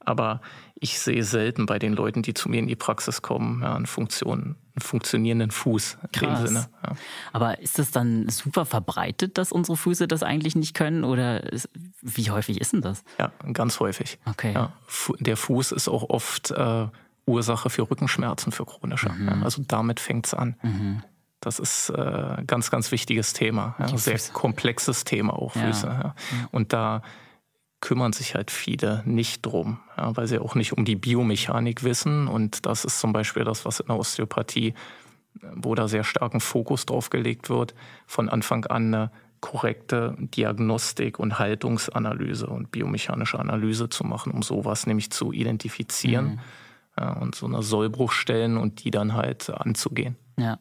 Aber 0.00 0.40
ich 0.80 0.98
sehe 1.00 1.24
selten 1.24 1.66
bei 1.66 1.78
den 1.78 1.92
Leuten, 1.92 2.22
die 2.22 2.34
zu 2.34 2.48
mir 2.48 2.60
in 2.60 2.66
die 2.66 2.76
Praxis 2.76 3.20
kommen, 3.20 3.62
ja, 3.62 3.74
eine 3.74 3.86
Funktion, 3.86 4.56
einen 4.74 4.80
funktionierenden 4.80 5.50
Fuß 5.50 5.98
in 6.02 6.12
Krass. 6.12 6.40
dem 6.40 6.46
Sinne. 6.46 6.68
Ja. 6.82 6.92
Aber 7.32 7.60
ist 7.60 7.78
das 7.78 7.90
dann 7.90 8.28
super 8.28 8.64
verbreitet, 8.64 9.38
dass 9.38 9.52
unsere 9.52 9.76
Füße 9.76 10.08
das 10.08 10.22
eigentlich 10.22 10.56
nicht 10.56 10.74
können? 10.74 11.04
Oder 11.04 11.52
ist, 11.52 11.68
wie 12.00 12.30
häufig 12.30 12.60
ist 12.60 12.72
denn 12.72 12.80
das? 12.80 13.04
Ja, 13.18 13.32
ganz 13.52 13.80
häufig. 13.80 14.18
Okay. 14.24 14.52
Ja, 14.54 14.72
der 15.18 15.36
Fuß 15.36 15.72
ist 15.72 15.88
auch 15.88 16.08
oft 16.08 16.52
äh, 16.52 16.86
Ursache 17.26 17.68
für 17.68 17.90
Rückenschmerzen, 17.90 18.52
für 18.52 18.64
chronische. 18.64 19.10
Mhm. 19.10 19.42
also 19.42 19.62
damit 19.66 20.00
fängt 20.00 20.26
es 20.26 20.34
an. 20.34 20.56
Mhm. 20.62 21.02
Das 21.40 21.58
ist 21.58 21.90
ein 21.90 22.40
äh, 22.40 22.44
ganz, 22.46 22.70
ganz 22.70 22.90
wichtiges 22.90 23.32
Thema. 23.32 23.76
Sehr 23.94 24.18
komplexes 24.32 25.04
Thema 25.04 25.34
auch 25.34 25.52
Füße. 25.52 26.14
Und 26.50 26.72
da 26.72 27.02
kümmern 27.80 28.12
sich 28.12 28.34
halt 28.34 28.50
viele 28.50 29.02
nicht 29.06 29.46
drum, 29.46 29.80
ja, 29.96 30.16
weil 30.16 30.26
sie 30.26 30.38
auch 30.38 30.54
nicht 30.54 30.72
um 30.72 30.84
die 30.84 30.96
Biomechanik 30.96 31.84
wissen. 31.84 32.26
Und 32.26 32.66
das 32.66 32.84
ist 32.84 32.98
zum 32.98 33.12
Beispiel 33.12 33.44
das, 33.44 33.64
was 33.64 33.80
in 33.80 33.86
der 33.86 33.98
Osteopathie, 33.98 34.74
wo 35.54 35.74
da 35.74 35.86
sehr 35.86 36.04
starken 36.04 36.40
Fokus 36.40 36.86
drauf 36.86 37.10
gelegt 37.10 37.50
wird, 37.50 37.74
von 38.06 38.28
Anfang 38.28 38.64
an 38.66 38.94
eine 38.94 39.10
korrekte 39.40 40.16
Diagnostik 40.18 41.18
und 41.20 41.38
Haltungsanalyse 41.38 42.48
und 42.48 42.72
biomechanische 42.72 43.38
Analyse 43.38 43.88
zu 43.88 44.04
machen, 44.04 44.32
um 44.32 44.42
sowas 44.42 44.86
nämlich 44.86 45.10
zu 45.10 45.32
identifizieren 45.32 46.26
mhm. 46.26 46.40
ja, 46.98 47.12
und 47.12 47.36
so 47.36 47.46
eine 47.46 47.62
Sollbruchstellen 47.62 48.56
und 48.56 48.84
die 48.84 48.90
dann 48.90 49.14
halt 49.14 49.50
anzugehen. 49.50 50.16
Ja. 50.38 50.59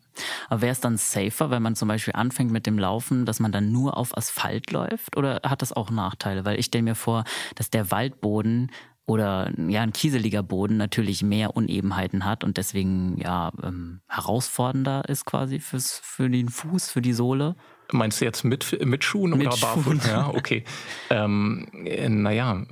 Aber 0.50 0.62
wäre 0.62 0.72
es 0.72 0.80
dann 0.80 0.98
safer, 0.98 1.50
wenn 1.52 1.62
man 1.62 1.76
zum 1.76 1.88
Beispiel 1.88 2.14
anfängt 2.16 2.52
mit 2.52 2.66
dem 2.66 2.80
Laufen, 2.80 3.26
dass 3.26 3.40
man 3.40 3.52
dann 3.52 3.72
nur 3.72 3.98
auf 3.98 4.18
Asphalt 4.18 4.72
läuft? 4.72 5.16
Oder 5.16 5.42
hat 5.44 5.62
das 5.62 5.72
auch 5.72 5.92
Nachteile? 5.92 6.46
Weil 6.46 6.60
ich 6.60 6.66
stelle 6.66 6.84
mir 6.84 6.96
vor, 6.96 7.24
dass 7.56 7.70
der 7.70 7.92
Waldboden 7.92 8.72
oder 9.06 9.52
ja, 9.70 9.82
ein 9.82 9.94
kieseliger 9.94 10.44
Boden 10.44 10.76
natürlich 10.76 11.24
mehr 11.24 11.56
Unebenheiten 11.56 12.26
hat 12.26 12.44
und 12.44 12.58
deswegen 12.58 13.18
ja 13.18 13.52
ähm, 13.64 14.02
herausfordernder 14.10 15.08
ist 15.08 15.26
quasi 15.26 15.60
fürs, 15.60 16.02
für 16.04 16.30
den 16.30 16.50
Fuß, 16.50 16.92
für 16.92 17.02
die 17.02 17.14
Sohle. 17.14 17.56
Meinst 17.94 18.20
du 18.20 18.26
jetzt 18.26 18.44
mit, 18.44 18.86
mit 18.86 19.06
Schuhen 19.06 19.38
mit 19.38 19.48
oder 19.48 19.56
barfuß? 19.56 20.08
Ja, 20.08 20.28
okay. 20.28 20.66
ähm, 21.10 21.70
äh, 21.86 22.10
naja, 22.10 22.66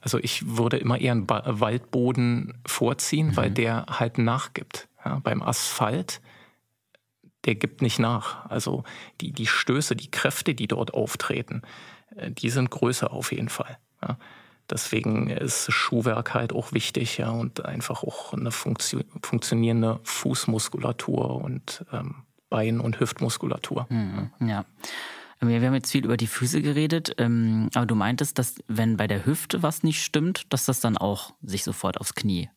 also 0.00 0.18
ich 0.18 0.56
würde 0.56 0.76
immer 0.76 1.00
eher 1.00 1.12
einen 1.12 1.26
ba 1.26 1.42
Waldboden 1.46 2.60
vorziehen, 2.66 3.28
mhm. 3.28 3.36
weil 3.36 3.50
der 3.52 3.86
halt 3.88 4.18
nachgibt. 4.18 4.88
Ja, 5.04 5.20
beim 5.22 5.40
Asphalt 5.40 6.20
der 7.44 7.54
gibt 7.54 7.82
nicht 7.82 7.98
nach. 7.98 8.46
Also 8.46 8.84
die, 9.20 9.32
die 9.32 9.46
Stöße, 9.46 9.96
die 9.96 10.10
Kräfte, 10.10 10.54
die 10.54 10.68
dort 10.68 10.94
auftreten, 10.94 11.62
äh, 12.16 12.30
die 12.30 12.50
sind 12.50 12.70
größer 12.70 13.12
auf 13.12 13.32
jeden 13.32 13.48
Fall. 13.48 13.78
Ja. 14.02 14.18
Deswegen 14.70 15.28
ist 15.28 15.72
Schuhwerk 15.72 16.32
halt 16.34 16.52
auch 16.52 16.72
wichtig 16.72 17.18
ja, 17.18 17.30
und 17.30 17.64
einfach 17.64 18.04
auch 18.04 18.32
eine 18.32 18.52
funktio 18.52 19.00
funktionierende 19.22 19.98
Fußmuskulatur 20.04 21.42
und 21.42 21.84
ähm, 21.92 22.22
Bein- 22.48 22.80
und 22.80 23.00
Hüftmuskulatur. 23.00 23.86
Mhm, 23.90 24.30
ja. 24.40 24.64
Wir 25.40 25.60
haben 25.62 25.74
jetzt 25.74 25.90
viel 25.90 26.04
über 26.04 26.18
die 26.18 26.26
Füße 26.26 26.60
geredet, 26.60 27.14
ähm, 27.16 27.70
aber 27.74 27.86
du 27.86 27.94
meintest, 27.94 28.38
dass 28.38 28.56
wenn 28.68 28.98
bei 28.98 29.06
der 29.06 29.24
Hüfte 29.24 29.62
was 29.62 29.82
nicht 29.82 30.02
stimmt, 30.02 30.52
dass 30.52 30.66
das 30.66 30.80
dann 30.80 30.98
auch 30.98 31.32
sich 31.42 31.64
sofort 31.64 31.98
aufs 31.98 32.14
Knie 32.14 32.50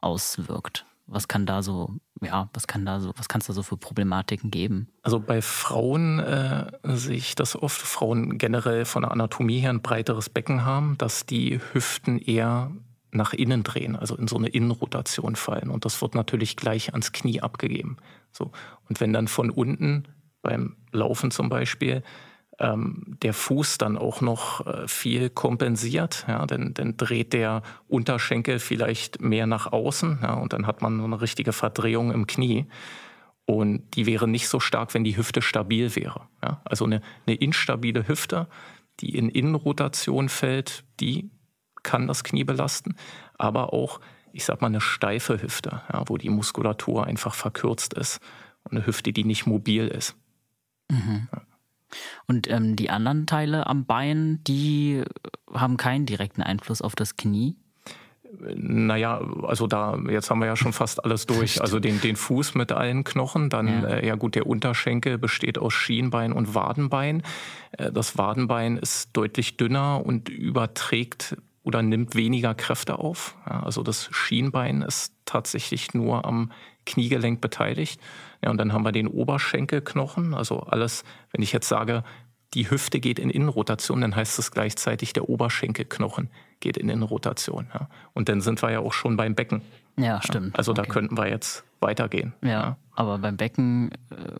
auswirkt. 0.00 0.86
Was 1.10 1.28
kann 1.28 1.44
da 1.44 1.62
so, 1.62 1.96
ja, 2.22 2.48
was 2.52 2.66
kann 2.66 2.86
da 2.86 3.00
so, 3.00 3.12
was 3.16 3.28
kann 3.28 3.40
es 3.40 3.48
da 3.48 3.52
so 3.52 3.62
für 3.62 3.76
Problematiken 3.76 4.50
geben? 4.50 4.88
Also 5.02 5.18
bei 5.18 5.42
Frauen 5.42 6.20
äh, 6.20 6.70
sehe 6.84 7.16
ich 7.16 7.34
das 7.34 7.60
oft, 7.60 7.80
Frauen 7.80 8.38
generell 8.38 8.84
von 8.84 9.02
der 9.02 9.10
Anatomie 9.10 9.58
her 9.58 9.70
ein 9.70 9.82
breiteres 9.82 10.28
Becken 10.28 10.64
haben, 10.64 10.96
dass 10.98 11.26
die 11.26 11.60
Hüften 11.72 12.18
eher 12.18 12.70
nach 13.12 13.32
innen 13.32 13.64
drehen, 13.64 13.96
also 13.96 14.16
in 14.16 14.28
so 14.28 14.36
eine 14.36 14.48
Innenrotation 14.48 15.34
fallen. 15.34 15.70
Und 15.70 15.84
das 15.84 16.00
wird 16.00 16.14
natürlich 16.14 16.56
gleich 16.56 16.92
ans 16.92 17.12
Knie 17.12 17.40
abgegeben. 17.40 17.96
So. 18.30 18.52
Und 18.88 19.00
wenn 19.00 19.12
dann 19.12 19.26
von 19.28 19.50
unten 19.50 20.04
beim 20.42 20.76
Laufen 20.92 21.30
zum 21.30 21.48
Beispiel 21.48 22.02
ähm, 22.60 23.16
der 23.22 23.32
Fuß 23.32 23.78
dann 23.78 23.96
auch 23.96 24.20
noch 24.20 24.66
äh, 24.66 24.86
viel 24.86 25.30
kompensiert. 25.30 26.24
Ja, 26.28 26.46
denn, 26.46 26.74
dann 26.74 26.96
dreht 26.96 27.32
der 27.32 27.62
Unterschenkel 27.88 28.58
vielleicht 28.58 29.20
mehr 29.20 29.46
nach 29.46 29.72
außen 29.72 30.20
ja, 30.22 30.34
und 30.34 30.52
dann 30.52 30.66
hat 30.66 30.82
man 30.82 30.98
so 30.98 31.04
eine 31.04 31.20
richtige 31.20 31.52
Verdrehung 31.52 32.12
im 32.12 32.26
Knie. 32.26 32.66
Und 33.46 33.96
die 33.96 34.06
wäre 34.06 34.28
nicht 34.28 34.48
so 34.48 34.60
stark, 34.60 34.94
wenn 34.94 35.02
die 35.02 35.16
Hüfte 35.16 35.42
stabil 35.42 35.96
wäre. 35.96 36.28
Ja, 36.42 36.60
also 36.64 36.84
eine, 36.84 37.00
eine 37.26 37.36
instabile 37.36 38.06
Hüfte, 38.06 38.46
die 39.00 39.16
in 39.16 39.28
Innenrotation 39.28 40.28
fällt, 40.28 40.84
die 41.00 41.30
kann 41.82 42.06
das 42.06 42.22
Knie 42.22 42.44
belasten. 42.44 42.94
Aber 43.38 43.72
auch, 43.72 44.00
ich 44.32 44.44
sag 44.44 44.60
mal, 44.60 44.68
eine 44.68 44.82
steife 44.82 45.42
Hüfte, 45.42 45.80
ja, 45.92 46.04
wo 46.06 46.18
die 46.18 46.28
Muskulatur 46.28 47.06
einfach 47.06 47.34
verkürzt 47.34 47.94
ist. 47.94 48.20
Und 48.62 48.72
eine 48.76 48.86
Hüfte, 48.86 49.12
die 49.14 49.24
nicht 49.24 49.46
mobil 49.46 49.88
ist. 49.88 50.14
Mhm. 50.90 51.28
Ja. 51.32 51.42
Und 52.26 52.48
ähm, 52.50 52.76
die 52.76 52.90
anderen 52.90 53.26
Teile 53.26 53.66
am 53.66 53.84
Bein, 53.84 54.40
die 54.44 55.02
haben 55.52 55.76
keinen 55.76 56.06
direkten 56.06 56.42
Einfluss 56.42 56.82
auf 56.82 56.94
das 56.94 57.16
Knie? 57.16 57.56
Naja, 58.38 59.20
also 59.42 59.66
da, 59.66 59.98
jetzt 60.08 60.30
haben 60.30 60.38
wir 60.38 60.46
ja 60.46 60.56
schon 60.56 60.72
fast 60.72 61.04
alles 61.04 61.26
durch. 61.26 61.60
Also 61.60 61.80
den, 61.80 62.00
den 62.00 62.16
Fuß 62.16 62.54
mit 62.54 62.70
allen 62.72 63.02
Knochen, 63.02 63.50
dann, 63.50 63.66
ja. 63.66 63.88
Äh, 63.88 64.06
ja 64.06 64.14
gut, 64.14 64.34
der 64.34 64.46
Unterschenkel 64.46 65.18
besteht 65.18 65.58
aus 65.58 65.74
Schienbein 65.74 66.32
und 66.32 66.54
Wadenbein. 66.54 67.22
Äh, 67.72 67.90
das 67.90 68.16
Wadenbein 68.16 68.76
ist 68.76 69.10
deutlich 69.14 69.56
dünner 69.56 70.04
und 70.04 70.28
überträgt 70.28 71.36
oder 71.62 71.82
nimmt 71.82 72.14
weniger 72.14 72.54
Kräfte 72.54 72.98
auf. 72.98 73.36
Ja, 73.46 73.62
also 73.62 73.82
das 73.82 74.08
Schienbein 74.12 74.82
ist 74.82 75.12
tatsächlich 75.24 75.94
nur 75.94 76.24
am 76.24 76.52
Kniegelenk 76.86 77.40
beteiligt. 77.40 78.00
Ja, 78.42 78.50
und 78.50 78.58
dann 78.58 78.72
haben 78.72 78.84
wir 78.84 78.92
den 78.92 79.06
Oberschenkelknochen, 79.06 80.34
also 80.34 80.60
alles, 80.60 81.04
wenn 81.32 81.42
ich 81.42 81.52
jetzt 81.52 81.68
sage, 81.68 82.02
die 82.54 82.70
Hüfte 82.70 82.98
geht 82.98 83.18
in 83.18 83.30
Innenrotation, 83.30 84.00
dann 84.00 84.16
heißt 84.16 84.38
es 84.38 84.50
gleichzeitig, 84.50 85.12
der 85.12 85.28
Oberschenkelknochen 85.28 86.30
geht 86.58 86.76
in 86.76 86.88
Innenrotation. 86.88 87.68
Ja. 87.72 87.88
Und 88.12 88.28
dann 88.28 88.40
sind 88.40 88.60
wir 88.62 88.70
ja 88.70 88.80
auch 88.80 88.92
schon 88.92 89.16
beim 89.16 89.34
Becken. 89.34 89.62
Ja, 89.96 90.20
stimmt. 90.22 90.56
Also 90.58 90.72
okay. 90.72 90.82
da 90.82 90.92
könnten 90.92 91.16
wir 91.16 91.28
jetzt 91.28 91.64
weitergehen. 91.80 92.34
Ja, 92.42 92.76
aber 93.00 93.18
beim 93.18 93.38
Becken, 93.38 93.90
äh, 94.10 94.34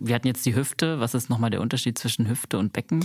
wir 0.00 0.14
hatten 0.14 0.26
jetzt 0.26 0.44
die 0.44 0.56
Hüfte. 0.56 0.98
Was 0.98 1.14
ist 1.14 1.30
nochmal 1.30 1.50
der 1.50 1.60
Unterschied 1.60 1.96
zwischen 1.96 2.28
Hüfte 2.28 2.58
und 2.58 2.72
Becken? 2.72 3.04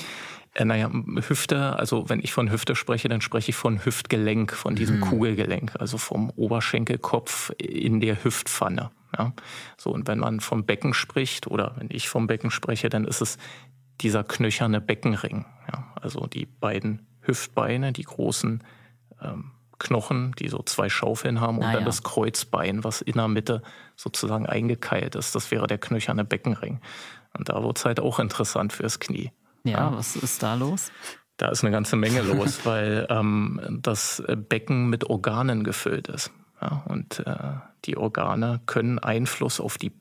Äh, 0.56 0.66
naja, 0.66 0.90
Hüfte, 1.28 1.76
also 1.78 2.10
wenn 2.10 2.20
ich 2.20 2.34
von 2.34 2.52
Hüfte 2.52 2.76
spreche, 2.76 3.08
dann 3.08 3.22
spreche 3.22 3.52
ich 3.52 3.56
von 3.56 3.86
Hüftgelenk, 3.86 4.54
von 4.54 4.76
diesem 4.76 4.98
mhm. 4.98 5.02
Kugelgelenk, 5.02 5.74
also 5.80 6.00
vom 6.00 6.32
Oberschenkelkopf 6.32 7.52
in 7.60 8.00
der 8.00 8.24
Hüftpfanne. 8.24 8.90
Ja? 9.18 9.34
So, 9.78 9.92
und 9.92 10.08
wenn 10.08 10.18
man 10.18 10.40
vom 10.40 10.66
Becken 10.66 10.96
spricht 10.96 11.46
oder 11.46 11.76
wenn 11.78 11.90
ich 11.92 12.10
vom 12.10 12.26
Becken 12.26 12.50
spreche, 12.50 12.90
dann 12.90 13.06
ist 13.06 13.22
es 13.22 13.38
dieser 14.02 14.24
knöcherne 14.24 14.82
Beckenring. 14.82 15.46
Ja? 15.72 15.94
Also 16.02 16.26
die 16.26 16.48
beiden 16.48 17.06
Hüftbeine, 17.22 17.94
die 17.94 18.04
großen 18.04 18.64
ähm, 19.22 19.52
Knochen, 19.82 20.34
die 20.40 20.48
so 20.48 20.62
zwei 20.64 20.88
Schaufeln 20.90 21.42
haben 21.42 21.58
und 21.58 21.64
Ah, 21.66 21.72
dann 21.74 21.82
ja. 21.82 21.86
das 21.86 22.04
Kreuzbein, 22.04 22.84
was 22.84 23.02
in 23.02 23.14
der 23.16 23.28
Mitte 23.28 23.62
sozusagen 23.96 24.46
eingekeilt 24.46 25.16
ist. 25.16 25.36
Das 25.36 25.52
wäre 25.52 25.68
der 25.68 25.78
knöcherne 25.80 26.24
Beckenring. 26.24 26.80
Und 27.38 27.50
da 27.50 27.62
wird 27.64 27.78
es 27.78 27.86
halt 27.86 28.00
auch 28.00 28.20
interessant 28.20 28.74
fürs 28.74 29.00
Knie. 29.00 29.32
Ja, 29.64 29.92
was 29.96 30.16
ist 30.16 30.42
da 30.44 30.56
los? 30.56 30.92
Da 31.38 31.50
ist 31.50 31.64
eine 31.64 31.72
ganze 31.72 31.96
Menge 31.96 32.22
los, 32.22 32.62
weil 32.66 33.08
ähm, 33.10 33.80
das 33.82 34.24
Becken 34.50 34.90
mit 34.90 35.10
Organen 35.10 35.64
gefüllt 35.64 36.08
ist. 36.08 36.32
Ja, 36.62 36.84
und 36.88 37.20
äh, 37.26 37.36
die 37.86 37.98
Organe 37.98 38.62
können 38.68 39.00
Einfluss 39.00 39.60
auf 39.60 39.78
die 39.78 39.92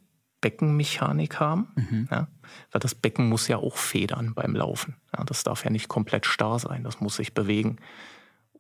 Beckenmechanik 0.43 1.39
haben. 1.39 2.09
Ja, 2.11 2.29
weil 2.73 2.81
das 2.81 2.95
Becken 2.95 3.29
muss 3.29 3.47
ja 3.49 3.59
auch 3.59 3.77
federn 3.77 4.33
beim 4.35 4.55
Laufen. 4.57 4.97
Ja, 5.17 5.25
das 5.25 5.45
darf 5.45 5.65
ja 5.65 5.71
nicht 5.71 5.89
komplett 5.89 6.27
starr 6.27 6.59
sein, 6.59 6.83
das 6.83 7.01
muss 7.01 7.17
sich 7.17 7.35
bewegen. 7.35 7.77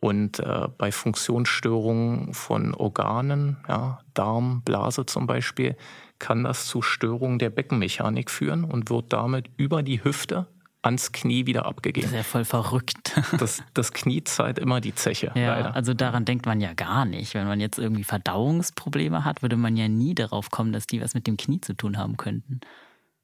Und 0.01 0.41
äh, 0.41 0.69
bei 0.79 0.91
Funktionsstörungen 0.93 2.33
von 2.33 2.75
Organen, 2.75 3.59
ja, 3.69 4.01
Darm, 4.15 4.63
Blase 4.63 5.05
zum 5.07 5.27
Beispiel, 5.27 5.77
kann 6.19 6.45
das 6.45 6.67
zu 6.67 6.81
Störungen 6.83 7.39
der 7.39 7.51
Beckenmechanik 7.51 8.31
führen 8.31 8.65
und 8.65 8.89
wird 8.91 9.13
damit 9.13 9.51
über 9.59 9.83
die 9.83 10.03
Hüfte 10.03 10.47
ans 10.83 11.13
Knie 11.13 11.45
wieder 11.45 11.61
Das 11.63 11.69
abgegeben. 11.71 12.07
ist 12.07 12.15
ja 12.15 12.23
voll 12.23 12.47
verrückt. 12.47 13.21
Das, 13.39 13.63
das 13.75 13.93
Knie 13.93 14.25
zahlt 14.25 14.59
immer 14.59 14.81
die 14.81 14.95
Zeche, 14.95 15.31
Ja, 15.35 15.55
leider. 15.57 15.75
also 15.77 15.93
daran 15.93 16.25
denkt 16.25 16.47
man 16.47 16.61
ja 16.63 16.73
gar 16.73 17.05
nicht. 17.05 17.35
Wenn 17.35 17.47
man 17.47 17.61
jetzt 17.61 17.79
irgendwie 17.79 18.05
Verdauungsprobleme 18.05 19.25
hat, 19.27 19.43
würde 19.43 19.57
man 19.57 19.77
ja 19.77 19.89
nie 19.89 20.15
darauf 20.15 20.51
kommen, 20.51 20.73
dass 20.73 20.87
die 20.87 21.03
was 21.03 21.13
mit 21.13 21.27
dem 21.27 21.37
Knie 21.37 21.61
zu 21.61 21.75
tun 21.75 21.99
haben 21.99 22.17
könnten. 22.17 22.61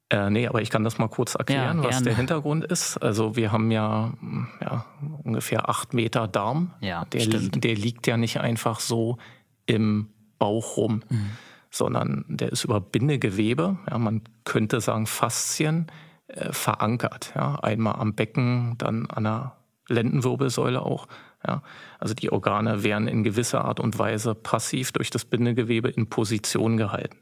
Äh, 0.09 0.29
nee, 0.29 0.47
aber 0.47 0.61
ich 0.61 0.69
kann 0.69 0.83
das 0.85 0.97
mal 0.99 1.09
kurz 1.09 1.35
erklären, 1.35 1.79
Ja, 1.83 1.89
was 1.89 2.01
der 2.01 2.15
Hintergrund 2.15 2.63
ist. 2.63 2.97
Also 2.97 3.35
wir 3.35 3.51
haben 3.51 3.71
ja, 3.71 4.13
ja 4.61 4.85
ungefähr 5.23 5.67
acht 5.69 5.93
Meter 5.93 6.27
Darm. 6.29 6.71
Ja, 6.79 7.03
der, 7.05 7.25
li- 7.25 7.49
der 7.49 7.75
liegt 7.75 8.07
ja 8.07 8.15
nicht 8.15 8.39
einfach 8.39 8.79
so 8.79 9.17
im 9.65 10.07
Bauch 10.39 10.77
rum, 10.77 11.03
Mhm. 11.09 11.31
sondern 11.71 12.25
der 12.29 12.51
ist 12.53 12.63
über 12.63 12.79
Bindegewebe, 12.79 13.77
ja, 13.89 13.97
man 13.97 14.21
könnte 14.45 14.79
sagen 14.79 15.07
Faszien, 15.07 15.87
äh, 16.27 16.53
verankert. 16.53 17.33
Ja. 17.35 17.55
Einmal 17.55 17.95
am 17.95 18.13
Becken, 18.13 18.75
dann 18.77 19.07
an 19.07 19.23
der 19.25 19.55
Lendenwirbelsäule 19.89 20.81
auch. 20.81 21.07
Ja. 21.45 21.61
Also 21.99 22.13
die 22.13 22.31
Organe 22.31 22.83
werden 22.83 23.07
in 23.07 23.23
gewisser 23.23 23.65
Art 23.65 23.79
und 23.79 23.97
Weise 23.99 24.35
passiv 24.35 24.91
durch 24.91 25.09
das 25.09 25.25
Bindegewebe 25.25 25.89
in 25.89 26.07
Position 26.09 26.77
gehalten. 26.77 27.17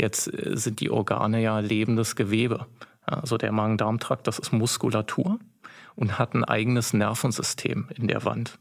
Jetzt 0.00 0.32
äh, 0.32 0.56
sind 0.56 0.80
die 0.80 0.90
Organe 0.90 1.42
ja 1.42 1.58
lebendes 1.58 2.16
Gewebe. 2.16 2.66
Also 3.04 3.36
der 3.36 3.52
Magen-Darm-Trakt, 3.52 4.26
das 4.26 4.38
ist 4.38 4.52
Muskulatur 4.52 5.38
und 5.96 6.18
hat 6.18 6.34
ein 6.34 6.44
eigenes 6.44 6.92
Nervensystem 6.92 7.88
in 7.94 8.08
der 8.08 8.24
Wand. 8.24 8.58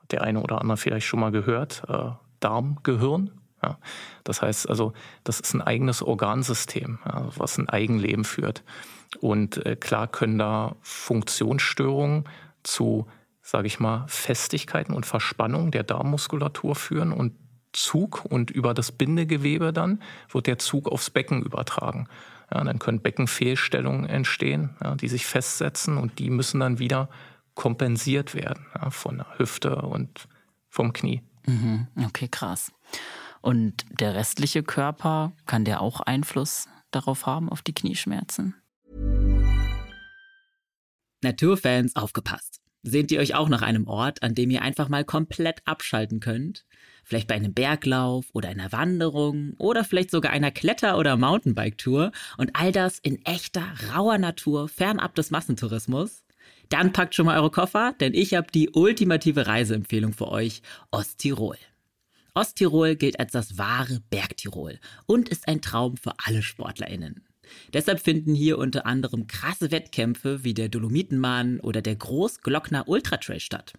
Hat 0.00 0.12
der 0.12 0.22
eine 0.22 0.40
oder 0.40 0.60
andere 0.60 0.76
vielleicht 0.76 1.06
schon 1.06 1.20
mal 1.20 1.32
gehört, 1.32 1.82
äh, 1.88 2.10
Darmgehirn. 2.40 3.30
Ja. 3.62 3.78
Das 4.24 4.42
heißt 4.42 4.68
also, 4.68 4.92
das 5.22 5.40
ist 5.40 5.54
ein 5.54 5.62
eigenes 5.62 6.02
Organsystem, 6.02 6.98
ja, 7.06 7.28
was 7.36 7.58
ein 7.58 7.68
Eigenleben 7.68 8.24
führt. 8.24 8.62
Und 9.20 9.64
äh, 9.64 9.76
klar 9.76 10.08
können 10.08 10.38
da 10.38 10.76
Funktionsstörungen 10.80 12.24
zu, 12.62 13.06
sage 13.42 13.66
ich 13.66 13.80
mal, 13.80 14.04
Festigkeiten 14.08 14.92
und 14.92 15.06
Verspannung 15.06 15.70
der 15.70 15.84
Darmmuskulatur 15.84 16.74
führen 16.74 17.12
und 17.12 17.32
Zug 17.74 18.24
und 18.24 18.50
über 18.50 18.72
das 18.72 18.92
Bindegewebe 18.92 19.72
dann 19.72 20.00
wird 20.30 20.46
der 20.46 20.58
Zug 20.58 20.88
aufs 20.88 21.10
Becken 21.10 21.42
übertragen. 21.42 22.08
Ja, 22.52 22.62
dann 22.62 22.78
können 22.78 23.00
Beckenfehlstellungen 23.00 24.06
entstehen, 24.06 24.76
ja, 24.82 24.94
die 24.94 25.08
sich 25.08 25.26
festsetzen 25.26 25.98
und 25.98 26.18
die 26.18 26.30
müssen 26.30 26.60
dann 26.60 26.78
wieder 26.78 27.08
kompensiert 27.54 28.34
werden 28.34 28.66
ja, 28.74 28.90
von 28.90 29.18
der 29.18 29.38
Hüfte 29.38 29.76
und 29.76 30.28
vom 30.68 30.92
Knie. 30.92 31.22
Mhm, 31.46 31.86
okay, 32.06 32.28
krass. 32.28 32.72
Und 33.40 33.84
der 33.90 34.14
restliche 34.14 34.62
Körper, 34.62 35.32
kann 35.46 35.64
der 35.64 35.80
auch 35.80 36.00
Einfluss 36.00 36.68
darauf 36.90 37.26
haben, 37.26 37.48
auf 37.48 37.62
die 37.62 37.74
Knieschmerzen? 37.74 38.54
Naturfans, 41.22 41.96
aufgepasst. 41.96 42.63
Sehnt 42.86 43.10
ihr 43.10 43.18
euch 43.18 43.34
auch 43.34 43.48
nach 43.48 43.62
einem 43.62 43.88
Ort, 43.88 44.22
an 44.22 44.34
dem 44.34 44.50
ihr 44.50 44.60
einfach 44.60 44.90
mal 44.90 45.06
komplett 45.06 45.62
abschalten 45.64 46.20
könnt? 46.20 46.66
Vielleicht 47.02 47.28
bei 47.28 47.34
einem 47.34 47.54
Berglauf 47.54 48.26
oder 48.34 48.50
einer 48.50 48.72
Wanderung 48.72 49.54
oder 49.56 49.84
vielleicht 49.84 50.10
sogar 50.10 50.32
einer 50.32 50.50
Kletter- 50.50 50.98
oder 50.98 51.16
Mountainbike-Tour 51.16 52.12
und 52.36 52.50
all 52.52 52.72
das 52.72 52.98
in 52.98 53.24
echter, 53.24 53.64
rauer 53.94 54.18
Natur, 54.18 54.68
fernab 54.68 55.14
des 55.14 55.30
Massentourismus? 55.30 56.24
Dann 56.68 56.92
packt 56.92 57.14
schon 57.14 57.24
mal 57.24 57.38
eure 57.38 57.50
Koffer, 57.50 57.94
denn 58.00 58.12
ich 58.12 58.34
habe 58.34 58.48
die 58.52 58.68
ultimative 58.68 59.46
Reiseempfehlung 59.46 60.12
für 60.12 60.28
euch, 60.28 60.60
Osttirol. 60.90 61.56
Osttirol 62.34 62.96
gilt 62.96 63.18
als 63.18 63.32
das 63.32 63.56
wahre 63.56 64.02
Bergtirol 64.10 64.78
und 65.06 65.30
ist 65.30 65.48
ein 65.48 65.62
Traum 65.62 65.96
für 65.96 66.12
alle 66.22 66.42
SportlerInnen. 66.42 67.24
Deshalb 67.72 68.00
finden 68.00 68.34
hier 68.34 68.58
unter 68.58 68.86
anderem 68.86 69.26
krasse 69.26 69.70
Wettkämpfe 69.70 70.44
wie 70.44 70.54
der 70.54 70.68
Dolomitenmann 70.68 71.60
oder 71.60 71.82
der 71.82 71.96
Großglockner 71.96 72.88
Ultratrail 72.88 73.40
statt. 73.40 73.74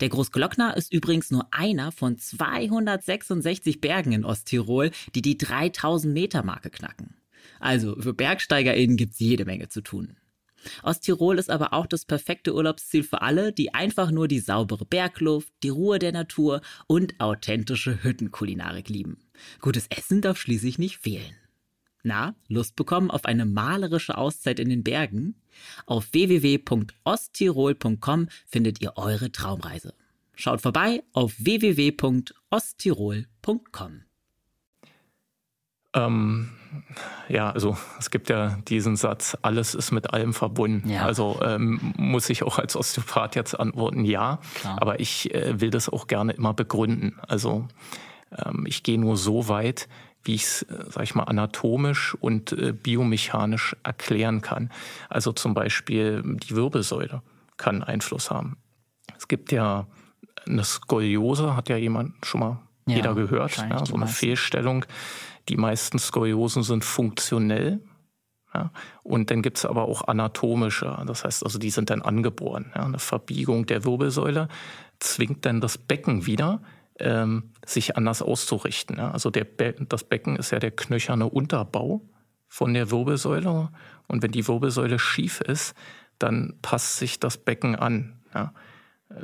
Der 0.00 0.08
Großglockner 0.08 0.76
ist 0.76 0.92
übrigens 0.92 1.30
nur 1.30 1.46
einer 1.50 1.92
von 1.92 2.18
266 2.18 3.80
Bergen 3.80 4.12
in 4.12 4.24
Osttirol, 4.24 4.90
die 5.14 5.22
die 5.22 5.38
3000 5.38 6.12
Meter 6.12 6.42
Marke 6.42 6.70
knacken. 6.70 7.16
Also 7.58 7.96
für 7.98 8.14
BergsteigerInnen 8.14 8.96
gibt's 8.96 9.18
jede 9.18 9.44
Menge 9.44 9.68
zu 9.68 9.80
tun. 9.80 10.16
Osttirol 10.82 11.38
ist 11.38 11.50
aber 11.50 11.72
auch 11.72 11.86
das 11.86 12.04
perfekte 12.04 12.54
Urlaubsziel 12.54 13.02
für 13.02 13.22
alle, 13.22 13.52
die 13.52 13.74
einfach 13.74 14.10
nur 14.10 14.28
die 14.28 14.38
saubere 14.38 14.84
Bergluft, 14.84 15.52
die 15.62 15.70
Ruhe 15.70 15.98
der 15.98 16.12
Natur 16.12 16.60
und 16.86 17.18
authentische 17.20 18.04
Hüttenkulinarik 18.04 18.88
lieben. 18.88 19.18
Gutes 19.60 19.86
Essen 19.88 20.20
darf 20.20 20.38
schließlich 20.38 20.78
nicht 20.78 20.98
fehlen. 20.98 21.34
Na, 22.02 22.34
Lust 22.48 22.76
bekommen 22.76 23.10
auf 23.10 23.24
eine 23.26 23.44
malerische 23.46 24.18
Auszeit 24.18 24.58
in 24.58 24.68
den 24.68 24.82
Bergen? 24.82 25.36
Auf 25.86 26.12
www.osttirol.com 26.12 28.28
findet 28.46 28.82
ihr 28.82 28.94
eure 28.96 29.30
Traumreise. 29.30 29.94
Schaut 30.34 30.60
vorbei 30.60 31.04
auf 31.12 31.34
www.osttirol.com. 31.38 34.02
Ähm, 35.94 36.48
ja, 37.28 37.50
also 37.50 37.76
es 37.98 38.10
gibt 38.10 38.30
ja 38.30 38.58
diesen 38.66 38.96
Satz, 38.96 39.36
alles 39.42 39.74
ist 39.74 39.92
mit 39.92 40.12
allem 40.12 40.32
verbunden. 40.32 40.88
Ja. 40.88 41.04
Also 41.04 41.38
ähm, 41.42 41.92
muss 41.96 42.30
ich 42.30 42.42
auch 42.42 42.58
als 42.58 42.76
Osteopath 42.76 43.36
jetzt 43.36 43.58
antworten, 43.58 44.04
ja. 44.04 44.40
Klar. 44.54 44.80
Aber 44.80 45.00
ich 45.00 45.34
äh, 45.34 45.60
will 45.60 45.70
das 45.70 45.90
auch 45.90 46.06
gerne 46.06 46.32
immer 46.32 46.54
begründen. 46.54 47.20
Also 47.28 47.68
ähm, 48.36 48.64
ich 48.66 48.82
gehe 48.82 48.98
nur 48.98 49.16
so 49.16 49.48
weit, 49.48 49.88
wie 50.24 50.34
ich 50.34 50.44
es, 50.44 50.62
äh, 50.62 50.84
sag 50.90 51.04
ich 51.04 51.14
mal, 51.14 51.24
anatomisch 51.24 52.14
und 52.20 52.52
äh, 52.52 52.72
biomechanisch 52.72 53.76
erklären 53.82 54.40
kann. 54.40 54.70
Also 55.08 55.32
zum 55.32 55.54
Beispiel 55.54 56.22
die 56.24 56.54
Wirbelsäule 56.54 57.22
kann 57.56 57.82
Einfluss 57.82 58.30
haben. 58.30 58.56
Es 59.16 59.28
gibt 59.28 59.52
ja 59.52 59.86
eine 60.46 60.64
Skoliose, 60.64 61.54
hat 61.56 61.68
ja 61.68 61.76
jemand 61.76 62.14
schon 62.24 62.40
mal 62.40 62.60
Ja, 62.86 62.96
jeder 62.96 63.14
gehört, 63.14 63.56
ja, 63.56 63.84
so 63.84 63.94
eine 63.94 64.04
meisten. 64.04 64.16
Fehlstellung. 64.16 64.84
Die 65.48 65.56
meisten 65.56 65.98
Skoliosen 65.98 66.62
sind 66.62 66.84
funktionell. 66.84 67.80
Ja, 68.54 68.70
und 69.02 69.30
dann 69.30 69.40
gibt 69.40 69.56
es 69.58 69.64
aber 69.64 69.84
auch 69.84 70.08
anatomische, 70.08 71.02
das 71.06 71.24
heißt 71.24 71.42
also, 71.42 71.58
die 71.58 71.70
sind 71.70 71.88
dann 71.88 72.02
angeboren. 72.02 72.70
Eine 72.74 72.98
Verbiegung 72.98 73.64
der 73.64 73.84
Wirbelsäule 73.84 74.48
zwingt 74.98 75.46
dann 75.46 75.62
das 75.62 75.78
Becken 75.78 76.26
wieder, 76.26 76.60
ähm, 77.02 77.50
sich 77.66 77.96
anders 77.96 78.22
auszurichten. 78.22 78.98
Also 78.98 79.30
der 79.30 79.44
Be 79.44 79.74
das 79.88 80.04
Becken 80.04 80.36
ist 80.36 80.50
ja 80.50 80.58
der 80.58 80.70
knöcherne 80.70 81.28
Unterbau 81.28 82.02
von 82.48 82.74
der 82.74 82.90
Wirbelsäule. 82.90 83.70
Und 84.08 84.22
wenn 84.22 84.32
die 84.32 84.46
Wirbelsäule 84.46 84.98
schief 84.98 85.40
ist, 85.40 85.74
dann 86.18 86.54
passt 86.62 86.98
sich 86.98 87.18
das 87.18 87.38
Becken 87.38 87.76
an, 87.76 88.20
ja, 88.34 88.52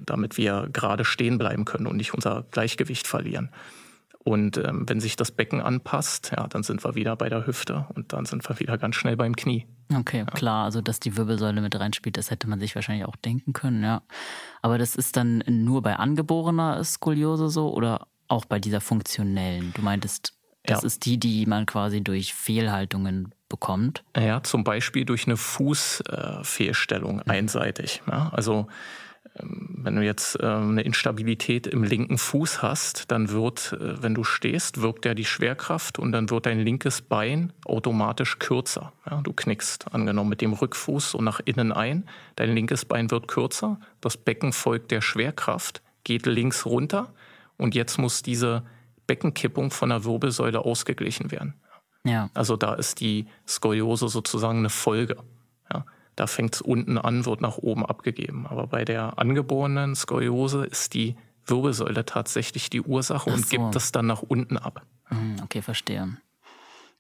damit 0.05 0.37
wir 0.37 0.69
gerade 0.73 1.05
stehen 1.05 1.39
bleiben 1.39 1.65
können 1.65 1.87
und 1.87 1.97
nicht 1.97 2.15
unser 2.15 2.47
Gleichgewicht 2.51 3.07
verlieren. 3.07 3.51
Und 4.19 4.59
ähm, 4.59 4.89
wenn 4.89 5.01
sich 5.01 5.17
das 5.17 5.31
Becken 5.31 5.61
anpasst, 5.61 6.33
ja, 6.37 6.47
dann 6.49 6.63
sind 6.63 6.85
wir 6.85 6.95
wieder 6.95 7.17
bei 7.17 7.29
der 7.29 7.47
Hüfte 7.47 7.87
und 7.95 8.13
dann 8.13 8.27
sind 8.27 8.47
wir 8.49 8.59
wieder 8.61 8.77
ganz 8.77 8.97
schnell 8.97 9.17
beim 9.17 9.37
Knie. 9.37 9.67
Okay, 9.95 10.25
klar, 10.35 10.65
also 10.65 10.81
dass 10.83 11.01
die 11.01 11.17
Wirbelsäule 11.17 11.61
mit 11.61 11.79
reinspielt, 11.79 12.17
das 12.19 12.31
hätte 12.31 12.47
man 12.49 12.61
sich 12.61 12.75
wahrscheinlich 12.75 13.07
auch 13.07 13.17
denken 13.17 13.53
können, 13.55 13.83
ja. 13.83 14.03
Aber 14.61 14.77
das 14.79 14.97
ist 14.97 15.17
dann 15.17 15.43
nur 15.47 15.81
bei 15.83 15.97
angeborener 15.97 16.83
Skoliose 16.85 17.49
so 17.49 17.73
oder 17.73 18.07
auch 18.29 18.45
bei 18.45 18.59
dieser 18.59 18.81
funktionellen? 18.83 19.73
Du 19.75 19.81
meintest, 19.83 20.35
das 20.65 20.83
Ja. 20.83 20.87
ist 20.87 21.07
die, 21.07 21.19
die 21.19 21.47
man 21.47 21.65
quasi 21.65 22.03
durch 22.03 22.35
Fehlhaltungen 22.35 23.35
bekommt. 23.49 24.05
Ja, 24.15 24.43
zum 24.43 24.63
Beispiel 24.63 25.07
durch 25.07 25.27
eine 25.27 25.39
Fußfehlstellung 25.39 27.23
einseitig. 27.23 28.03
Ja, 28.07 28.29
also 28.33 28.67
wenn 29.43 29.97
du 29.97 30.03
jetzt 30.05 30.39
ähm, 30.41 30.71
eine 30.71 30.83
Instabilität 30.83 31.67
im 31.67 31.85
linken 31.85 32.19
Fuß 32.19 32.63
hast, 32.63 33.11
dann 33.11 33.31
wird, 33.31 33.73
äh, 33.73 34.03
wenn 34.03 34.15
du 34.15 34.25
stehst, 34.25 34.83
wirkt 34.83 35.05
ja 35.05 35.15
die 35.15 35.25
Schwerkraft 35.25 35.99
und 35.99 36.13
dann 36.13 36.31
wird 36.31 36.47
dein 36.47 36.61
linkes 36.61 37.03
Bein 37.03 37.53
automatisch 37.65 38.39
kürzer. 38.39 38.93
Ja, 39.09 39.21
du 39.23 39.33
knickst 39.33 39.93
angenommen 39.95 40.31
mit 40.31 40.41
dem 40.41 40.53
Rückfuß 40.53 41.13
so 41.13 41.23
nach 41.23 41.41
innen 41.45 41.73
ein, 41.73 42.09
dein 42.37 42.55
linkes 42.55 42.85
Bein 42.85 43.11
wird 43.11 43.29
kürzer, 43.29 43.81
das 44.01 44.17
Becken 44.17 44.53
folgt 44.53 44.91
der 44.91 45.01
Schwerkraft, 45.01 45.83
geht 46.05 46.27
links 46.27 46.67
runter 46.67 47.13
und 47.57 47.75
jetzt 47.75 47.99
muss 47.99 48.23
diese 48.23 48.65
Beckenkippung 49.07 49.71
von 49.71 49.89
der 49.89 50.05
Wirbelsäule 50.05 50.61
ausgeglichen 50.65 51.31
werden. 51.31 51.55
Ja. 52.05 52.31
Also 52.35 52.57
da 52.57 52.75
ist 52.75 53.01
die 53.01 53.27
Skoliose 53.47 54.09
sozusagen 54.09 54.59
eine 54.59 54.71
Folge. 54.71 55.17
Da 56.19 56.27
fängt 56.27 56.57
es 56.57 56.61
unten 56.61 56.99
an, 56.99 57.27
wird 57.27 57.41
nach 57.41 57.59
oben 57.59 57.87
abgegeben. 57.87 58.47
Aber 58.49 58.67
bei 58.67 58.85
der 58.85 59.19
angeborenen 59.19 59.95
Skoliose 59.95 60.65
ist 60.65 60.95
die 60.95 61.15
Wirbelsäule 61.47 62.05
tatsächlich 62.05 62.71
die 62.71 62.81
Ursache 62.81 63.31
so. 63.31 63.37
und 63.37 63.49
gibt 63.49 63.77
das 63.77 63.93
dann 63.93 64.07
nach 64.07 64.23
unten 64.23 64.57
ab. 64.57 64.83
Hm, 65.05 65.37
okay, 65.45 65.63
verstehe. 65.63 66.17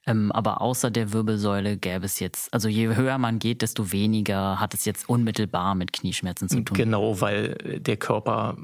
Ähm, 0.06 0.30
aber 0.30 0.60
außer 0.62 0.90
der 0.90 1.12
Wirbelsäule 1.12 1.76
gäbe 1.76 2.06
es 2.06 2.20
jetzt, 2.20 2.54
also 2.54 2.68
je 2.68 2.94
höher 2.94 3.18
man 3.18 3.40
geht, 3.40 3.60
desto 3.60 3.90
weniger 3.90 4.60
hat 4.60 4.72
es 4.72 4.84
jetzt 4.84 5.08
unmittelbar 5.08 5.74
mit 5.74 5.92
Knieschmerzen 5.92 6.48
zu 6.48 6.60
tun. 6.60 6.76
Genau, 6.76 7.20
weil 7.20 7.80
der 7.80 7.96
Körper 7.96 8.56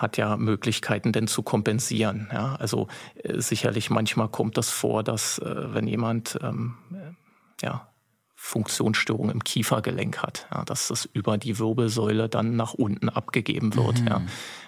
hat 0.00 0.16
ja 0.16 0.38
Möglichkeiten, 0.38 1.12
denn 1.12 1.28
zu 1.28 1.42
kompensieren. 1.42 2.28
Ja? 2.32 2.56
Also 2.56 2.88
äh, 3.22 3.38
sicherlich 3.40 3.90
manchmal 3.90 4.28
kommt 4.28 4.56
das 4.56 4.70
vor, 4.70 5.04
dass 5.04 5.38
äh, 5.38 5.74
wenn 5.74 5.86
jemand 5.86 6.38
ähm, 6.42 6.74
äh, 6.90 7.64
ja, 7.64 7.89
Funktionsstörung 8.42 9.30
im 9.30 9.44
Kiefergelenk 9.44 10.22
hat, 10.22 10.46
ja, 10.52 10.64
dass 10.64 10.88
das 10.88 11.04
über 11.12 11.36
die 11.36 11.58
Wirbelsäule 11.58 12.30
dann 12.30 12.56
nach 12.56 12.72
unten 12.72 13.10
abgegeben 13.10 13.76
wird. 13.76 14.00
Mhm. 14.00 14.06
Ja. 14.08 14.22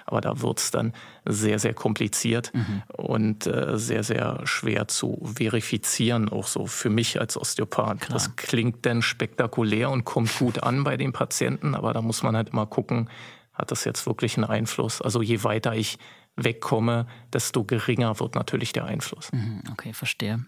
Aber 0.05 0.21
da 0.21 0.43
wird 0.43 0.59
es 0.59 0.71
dann 0.71 0.93
sehr, 1.25 1.59
sehr 1.59 1.73
kompliziert 1.73 2.53
mhm. 2.55 2.83
und 2.95 3.47
äh, 3.47 3.79
sehr, 3.79 4.05
sehr 4.05 4.43
schwer 4.45 4.89
zu 4.89 5.23
verifizieren, 5.25 6.29
auch 6.29 6.47
so 6.47 6.67
für 6.67 6.91
mich 6.91 7.19
als 7.19 7.39
Osteopath. 7.39 8.03
Klar. 8.03 8.13
Das 8.13 8.37
klingt 8.37 8.85
dann 8.85 9.01
spektakulär 9.01 9.89
und 9.91 10.05
kommt 10.05 10.39
gut 10.39 10.63
an 10.63 10.85
bei 10.85 10.99
den 10.99 11.13
Patienten, 11.13 11.75
aber 11.75 11.95
da 11.95 12.03
muss 12.03 12.23
man 12.23 12.37
halt 12.37 12.51
immer 12.51 12.67
gucken, 12.67 13.09
hat 13.55 13.71
das 13.71 13.85
jetzt 13.85 14.07
wirklich 14.07 14.37
einen 14.37 14.45
Einfluss? 14.45 15.01
Also 15.01 15.23
je 15.23 15.45
weiter 15.45 15.75
ich 15.75 15.99
wegkomme, 16.37 17.07
desto 17.33 17.65
geringer 17.65 18.21
wird 18.21 18.35
natürlich 18.35 18.73
der 18.75 18.85
Einfluss. 18.85 19.33
Mhm, 19.33 19.63
okay, 19.73 19.95
verstehe. 19.95 20.45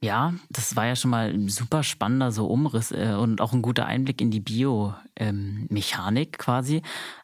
Ja, 0.00 0.34
das 0.50 0.76
war 0.76 0.86
ja 0.86 0.94
schon 0.94 1.10
mal 1.10 1.30
ein 1.30 1.48
super 1.48 1.82
spannender 1.82 2.30
so 2.30 2.46
Umriss 2.46 2.92
äh, 2.92 3.14
und 3.18 3.40
auch 3.40 3.54
ein 3.54 3.62
guter 3.62 3.86
Einblick 3.86 4.20
in 4.20 4.30
die 4.30 4.40
Biomechanik 4.40 6.28
ähm, 6.28 6.38
quasi. 6.38 6.82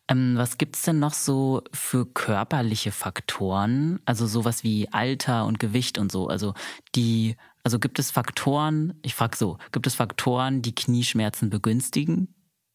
Ähm, 0.08 0.34
was 0.36 0.56
gibt's 0.56 0.82
denn 0.82 0.98
noch 0.98 1.12
so 1.12 1.62
für 1.72 2.06
körperliche 2.06 2.90
Faktoren, 2.90 4.00
also 4.06 4.26
sowas 4.26 4.64
wie 4.64 4.88
Alter 4.90 5.44
und 5.44 5.58
Gewicht 5.58 5.98
und 5.98 6.10
so, 6.10 6.28
also 6.28 6.54
die, 6.94 7.36
also 7.62 7.78
gibt 7.78 7.98
es 7.98 8.10
Faktoren, 8.10 8.98
ich 9.02 9.14
frage 9.14 9.36
so, 9.36 9.58
gibt 9.70 9.86
es 9.86 9.94
Faktoren, 9.94 10.62
die 10.62 10.74
Knieschmerzen 10.74 11.50
begünstigen, 11.50 12.34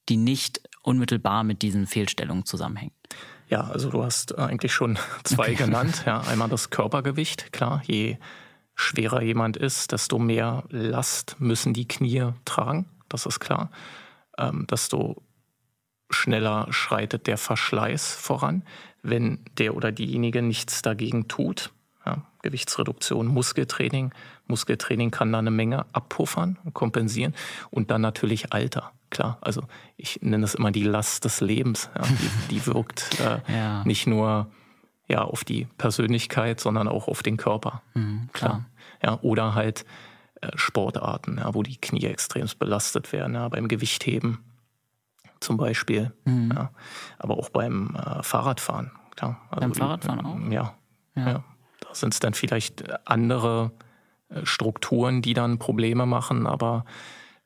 die 0.10 0.18
nicht 0.18 0.62
unmittelbar 0.84 1.44
mit 1.44 1.64
diesen 1.64 1.88
Fehlstellungen 1.88 2.46
zusammenhängen? 2.46 2.94
Ja, 3.50 3.62
also 3.62 3.90
du 3.90 4.04
hast 4.04 4.38
eigentlich 4.38 4.74
schon 4.74 5.00
zwei 5.24 5.54
okay. 5.54 5.56
genannt. 5.56 6.04
Ja, 6.06 6.22
einmal 6.22 6.50
das 6.50 6.70
Körpergewicht, 6.70 7.52
klar, 7.52 7.82
je 7.86 8.18
schwerer 8.78 9.22
jemand 9.22 9.58
ist, 9.58 9.92
desto 9.92 10.20
mehr 10.20 10.64
Last 10.70 11.36
müssen 11.40 11.74
die 11.74 11.88
Knie 11.88 12.30
tragen, 12.46 12.86
das 13.10 13.26
ist 13.26 13.40
klar. 13.40 13.70
Ähm, 14.38 14.68
desto 14.70 15.22
schneller 16.10 16.68
schreitet 16.70 17.28
der 17.28 17.38
Verschleiß 17.38 18.14
voran, 18.14 18.64
wenn 19.02 19.40
der 19.58 19.76
oder 19.76 19.92
diejenige 19.92 20.42
nichts 20.42 20.84
dagegen 20.84 21.28
tut. 21.28 21.72
Ja, 22.06 22.24
Gewichtsreduktion, 22.44 23.28
Muskeltraining. 23.28 24.14
Muskeltraining 24.46 25.12
kann 25.12 25.34
da 25.34 25.40
eine 25.40 25.52
Menge 25.52 25.86
abpuffern 25.92 26.58
und 26.64 26.74
kompensieren. 26.74 27.34
Und 27.72 27.92
dann 27.92 28.02
natürlich 28.02 28.54
Alter, 28.54 28.94
klar. 29.10 29.40
Also 29.42 29.64
ich 29.98 30.22
nenne 30.22 30.46
es 30.46 30.56
immer 30.56 30.72
die 30.72 30.84
Last 30.84 31.26
des 31.26 31.42
Lebens. 31.42 31.90
Ja, 31.96 32.04
die, 32.04 32.56
die 32.56 32.66
wirkt 32.68 33.20
äh, 33.20 33.40
ja. 33.52 33.84
nicht 33.84 34.08
nur 34.08 34.48
ja 35.08 35.24
auf 35.24 35.44
die 35.44 35.66
Persönlichkeit, 35.78 36.60
sondern 36.60 36.88
auch 36.88 37.08
auf 37.08 37.24
den 37.24 37.38
Körper. 37.38 37.82
Mhm, 37.94 38.30
klar. 38.34 38.66
Ja, 39.04 39.20
oder 39.22 39.56
halt 39.56 39.86
äh, 40.42 40.50
Sportarten, 40.56 41.38
ja, 41.38 41.54
wo 41.54 41.64
die 41.64 41.78
Knie 41.78 42.06
extremst 42.06 42.60
belastet 42.60 43.12
werden, 43.14 43.36
ja, 43.36 43.48
beim 43.50 43.68
Gewichtheben 43.68 44.40
zum 45.40 45.58
Beispiel. 45.58 46.14
Mhm. 46.26 46.52
Ja, 46.54 46.72
aber 47.20 47.38
auch 47.38 47.50
beim 47.50 47.96
äh, 47.96 48.24
Fahrradfahren. 48.24 48.92
Klar. 49.16 49.42
Also, 49.50 49.62
beim 49.62 49.74
Fahrradfahren 49.74 50.26
auch? 50.26 50.52
Ja. 50.52 50.74
ja. 51.16 51.28
ja. 51.28 51.44
Da 51.80 51.94
sind 51.94 52.14
es 52.14 52.20
dann 52.20 52.34
vielleicht 52.34 53.08
andere 53.08 53.72
äh, 54.30 54.46
Strukturen, 54.46 55.22
die 55.22 55.34
dann 55.34 55.60
Probleme 55.60 56.06
machen, 56.06 56.48
aber 56.48 56.86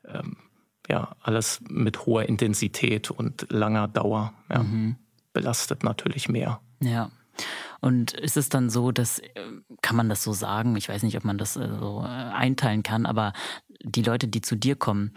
ähm, 0.06 0.36
ja, 0.88 1.14
alles 1.22 1.60
mit 1.68 2.06
hoher 2.06 2.24
Intensität 2.24 3.10
und 3.10 3.46
langer 3.50 3.88
Dauer 3.88 4.32
ja, 4.50 4.62
mhm. 4.62 4.96
belastet 5.32 5.84
natürlich 5.84 6.28
mehr. 6.28 6.60
Ja. 6.80 7.10
Und 7.80 8.12
ist 8.12 8.36
es 8.36 8.48
dann 8.48 8.70
so, 8.70 8.92
dass, 8.92 9.18
äh, 9.18 9.30
kann 9.80 9.96
man 9.96 10.08
das 10.08 10.22
so 10.22 10.32
sagen, 10.32 10.76
ich 10.76 10.88
weiß 10.88 11.02
nicht, 11.02 11.16
ob 11.16 11.24
man 11.24 11.38
das 11.38 11.56
äh, 11.56 11.68
so 11.80 12.02
äh, 12.02 12.06
einteilen 12.06 12.82
kann, 12.82 13.06
aber 13.06 13.32
die 13.82 14.02
Leute, 14.02 14.28
die 14.28 14.40
zu 14.40 14.56
dir 14.56 14.76
kommen, 14.76 15.12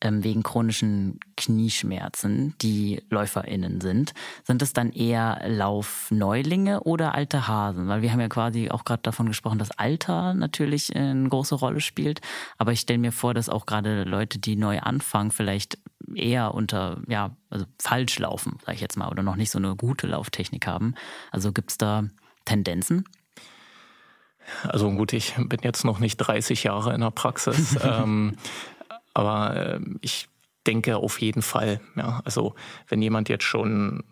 ähm, 0.00 0.24
wegen 0.24 0.42
chronischen 0.42 1.20
Knieschmerzen, 1.36 2.54
die 2.62 3.02
LäuferInnen 3.10 3.80
sind, 3.80 4.14
sind 4.44 4.62
es 4.62 4.72
dann 4.72 4.92
eher 4.92 5.42
Laufneulinge 5.46 6.82
oder 6.84 7.14
alte 7.14 7.48
Hasen? 7.48 7.88
Weil 7.88 8.02
wir 8.02 8.12
haben 8.12 8.20
ja 8.20 8.28
quasi 8.28 8.70
auch 8.70 8.84
gerade 8.84 9.02
davon 9.02 9.26
gesprochen, 9.26 9.58
dass 9.58 9.70
Alter 9.72 10.34
natürlich 10.34 10.94
eine 10.94 11.28
große 11.28 11.54
Rolle 11.54 11.80
spielt. 11.80 12.20
Aber 12.56 12.72
ich 12.72 12.80
stelle 12.80 12.98
mir 12.98 13.12
vor, 13.12 13.34
dass 13.34 13.48
auch 13.48 13.66
gerade 13.66 14.04
Leute, 14.04 14.38
die 14.38 14.56
neu 14.56 14.80
anfangen, 14.80 15.30
vielleicht 15.30 15.78
eher 16.14 16.54
unter, 16.54 16.98
ja, 17.08 17.36
also 17.48 17.66
falsch 17.80 18.18
laufen, 18.18 18.58
sage 18.64 18.74
ich 18.74 18.80
jetzt 18.80 18.96
mal, 18.96 19.08
oder 19.08 19.22
noch 19.22 19.36
nicht 19.36 19.50
so 19.50 19.58
eine 19.58 19.76
gute 19.76 20.06
Lauftechnik 20.06 20.66
haben. 20.66 20.94
Also 21.30 21.52
gibt 21.52 21.70
es 21.70 21.78
da 21.78 22.04
Tendenzen? 22.44 23.04
Also 24.64 24.90
gut, 24.90 25.12
ich 25.12 25.34
bin 25.36 25.60
jetzt 25.62 25.84
noch 25.84 25.98
nicht 25.98 26.16
30 26.16 26.64
Jahre 26.64 26.94
in 26.94 27.00
der 27.00 27.10
Praxis. 27.10 27.78
ähm, 27.84 28.36
aber 29.14 29.56
äh, 29.56 29.80
ich 30.00 30.28
denke 30.66 30.96
auf 30.96 31.20
jeden 31.20 31.42
Fall, 31.42 31.80
ja, 31.96 32.20
also 32.24 32.54
wenn 32.88 33.00
jemand 33.00 33.28
jetzt 33.28 33.44
schon 33.44 34.04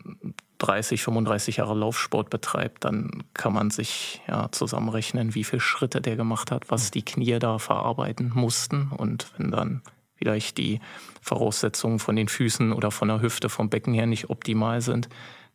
30, 0.59 1.03
35 1.03 1.59
Jahre 1.59 1.75
Laufsport 1.75 2.31
betreibt, 2.31 2.85
dann 2.85 3.25
kann 3.35 3.53
man 3.53 3.71
sich 3.71 4.21
ja 4.27 4.51
zusammenrechnen, 4.51 5.35
wie 5.35 5.45
viele 5.45 5.61
Schritte 5.61 6.01
der 6.01 6.17
gemacht 6.17 6.51
hat, 6.51 6.71
was 6.71 6.91
die 6.91 7.05
Knie 7.05 7.39
da 7.39 7.59
verarbeiten 7.59 8.33
mussten. 8.35 8.91
Und 8.97 9.33
wenn 9.37 9.51
dann 9.51 9.83
vielleicht 10.19 10.59
die 10.59 10.81
Voraussetzungen 11.23 11.99
von 11.99 12.17
den 12.17 12.29
Füßen 12.29 12.73
oder 12.73 12.91
von 12.91 13.09
der 13.09 13.23
Hüfte, 13.23 13.49
vom 13.49 13.71
Becken 13.71 13.95
her 13.95 14.07
nicht 14.07 14.31
optimal 14.31 14.81
sind, 14.81 15.09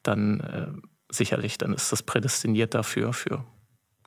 dann 0.03 0.39
äh, 0.39 0.68
sicherlich, 1.09 1.57
dann 1.57 1.74
ist 1.74 1.91
das 1.91 2.03
prädestiniert 2.03 2.74
dafür, 2.74 3.14
für 3.14 3.43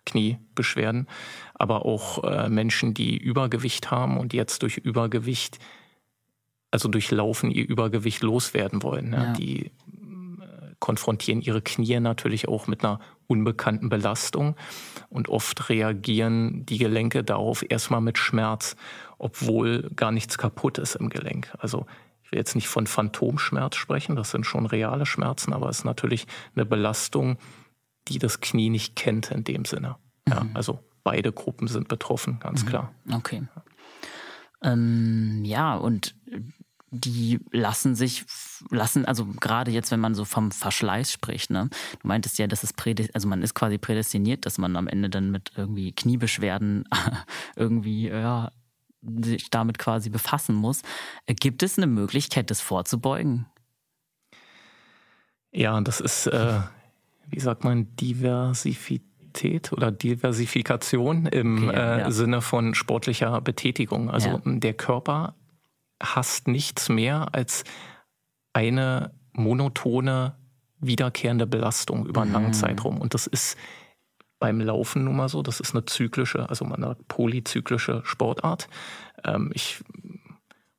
Kniebeschwerden, 0.06 1.08
aber 1.54 1.84
auch 1.84 2.24
äh, 2.24 2.48
Menschen, 2.48 2.94
die 2.94 3.16
Übergewicht 3.16 3.90
haben 3.90 4.18
und 4.18 4.32
jetzt 4.32 4.62
durch 4.62 4.78
Übergewicht, 4.78 5.58
also 6.70 6.88
durch 6.88 7.10
Laufen 7.10 7.50
ihr 7.50 7.68
Übergewicht 7.68 8.22
loswerden 8.22 8.82
wollen. 8.82 9.12
Ja. 9.12 9.24
Ja, 9.24 9.32
die 9.32 9.66
äh, 9.66 9.70
konfrontieren 10.78 11.40
ihre 11.42 11.60
Knie 11.60 12.00
natürlich 12.00 12.48
auch 12.48 12.66
mit 12.66 12.84
einer 12.84 13.00
unbekannten 13.26 13.88
Belastung 13.88 14.54
und 15.08 15.28
oft 15.28 15.68
reagieren 15.68 16.64
die 16.64 16.78
Gelenke 16.78 17.24
darauf 17.24 17.64
erstmal 17.68 18.00
mit 18.00 18.18
Schmerz, 18.18 18.76
obwohl 19.18 19.90
gar 19.96 20.12
nichts 20.12 20.38
kaputt 20.38 20.78
ist 20.78 20.96
im 20.96 21.08
Gelenk. 21.08 21.52
Also 21.58 21.86
ich 22.22 22.32
will 22.32 22.38
jetzt 22.38 22.54
nicht 22.54 22.68
von 22.68 22.86
Phantomschmerz 22.86 23.76
sprechen, 23.76 24.16
das 24.16 24.30
sind 24.30 24.44
schon 24.44 24.66
reale 24.66 25.06
Schmerzen, 25.06 25.52
aber 25.52 25.68
es 25.68 25.78
ist 25.78 25.84
natürlich 25.84 26.26
eine 26.54 26.66
Belastung, 26.66 27.38
die 28.08 28.18
das 28.18 28.40
Knie 28.40 28.70
nicht 28.70 28.96
kennt 28.96 29.30
in 29.30 29.44
dem 29.44 29.64
Sinne. 29.64 29.96
Ja, 30.28 30.44
mhm. 30.44 30.50
also 30.54 30.80
beide 31.04 31.32
Gruppen 31.32 31.68
sind 31.68 31.88
betroffen, 31.88 32.40
ganz 32.40 32.64
mhm. 32.64 32.68
klar. 32.68 32.94
Okay. 33.12 33.46
Ähm, 34.62 35.42
ja, 35.44 35.76
und 35.76 36.16
die 36.90 37.40
lassen 37.52 37.94
sich, 37.94 38.24
lassen, 38.70 39.04
also 39.04 39.26
gerade 39.26 39.70
jetzt, 39.70 39.90
wenn 39.90 40.00
man 40.00 40.14
so 40.14 40.24
vom 40.24 40.50
Verschleiß 40.50 41.12
spricht, 41.12 41.50
ne? 41.50 41.68
Du 42.00 42.08
meintest 42.08 42.38
ja, 42.38 42.46
dass 42.46 42.62
es 42.62 42.74
also 43.12 43.28
man 43.28 43.42
ist 43.42 43.54
quasi 43.54 43.78
prädestiniert, 43.78 44.46
dass 44.46 44.58
man 44.58 44.76
am 44.76 44.88
Ende 44.88 45.10
dann 45.10 45.30
mit 45.30 45.52
irgendwie 45.56 45.92
Kniebeschwerden 45.92 46.88
irgendwie, 47.56 48.08
ja, 48.08 48.50
sich 49.22 49.50
damit 49.50 49.78
quasi 49.78 50.10
befassen 50.10 50.54
muss. 50.54 50.82
Gibt 51.26 51.62
es 51.62 51.78
eine 51.78 51.86
Möglichkeit, 51.86 52.50
das 52.50 52.60
vorzubeugen? 52.60 53.46
Ja, 55.52 55.80
das 55.80 56.00
ist 56.00 56.26
äh, 56.26 56.60
wie 57.28 57.40
sagt 57.40 57.64
man, 57.64 57.94
Diversität 57.96 59.72
oder 59.72 59.90
Diversifikation 59.90 61.26
im 61.26 61.68
okay, 61.68 61.76
äh, 61.76 61.98
ja. 62.00 62.10
Sinne 62.10 62.40
von 62.40 62.74
sportlicher 62.74 63.40
Betätigung. 63.40 64.10
Also 64.10 64.28
ja. 64.30 64.40
der 64.44 64.74
Körper 64.74 65.34
hasst 66.02 66.48
nichts 66.48 66.88
mehr 66.88 67.34
als 67.34 67.64
eine 68.52 69.12
monotone, 69.32 70.36
wiederkehrende 70.78 71.46
Belastung 71.46 72.06
über 72.06 72.22
einen 72.22 72.32
langen 72.32 72.48
mhm. 72.48 72.54
Zeitraum. 72.54 73.00
Und 73.00 73.14
das 73.14 73.26
ist 73.26 73.56
beim 74.38 74.60
Laufen 74.60 75.04
nun 75.04 75.16
mal 75.16 75.28
so. 75.28 75.42
Das 75.42 75.60
ist 75.60 75.74
eine 75.74 75.84
zyklische, 75.84 76.48
also 76.48 76.64
eine 76.64 76.96
polyzyklische 77.08 78.02
Sportart. 78.04 78.68
Ähm, 79.24 79.50
ich 79.54 79.82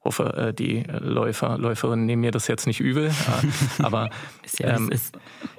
hoffe, 0.07 0.33
äh, 0.37 0.53
die 0.53 0.83
Läufer, 0.99 1.57
Läuferinnen 1.57 2.05
nehmen 2.05 2.21
mir 2.21 2.31
das 2.31 2.47
jetzt 2.47 2.65
nicht 2.65 2.79
übel. 2.79 3.11
Aber 3.83 4.09
ja, 4.57 4.77
ähm, 4.77 4.89
es 4.91 5.11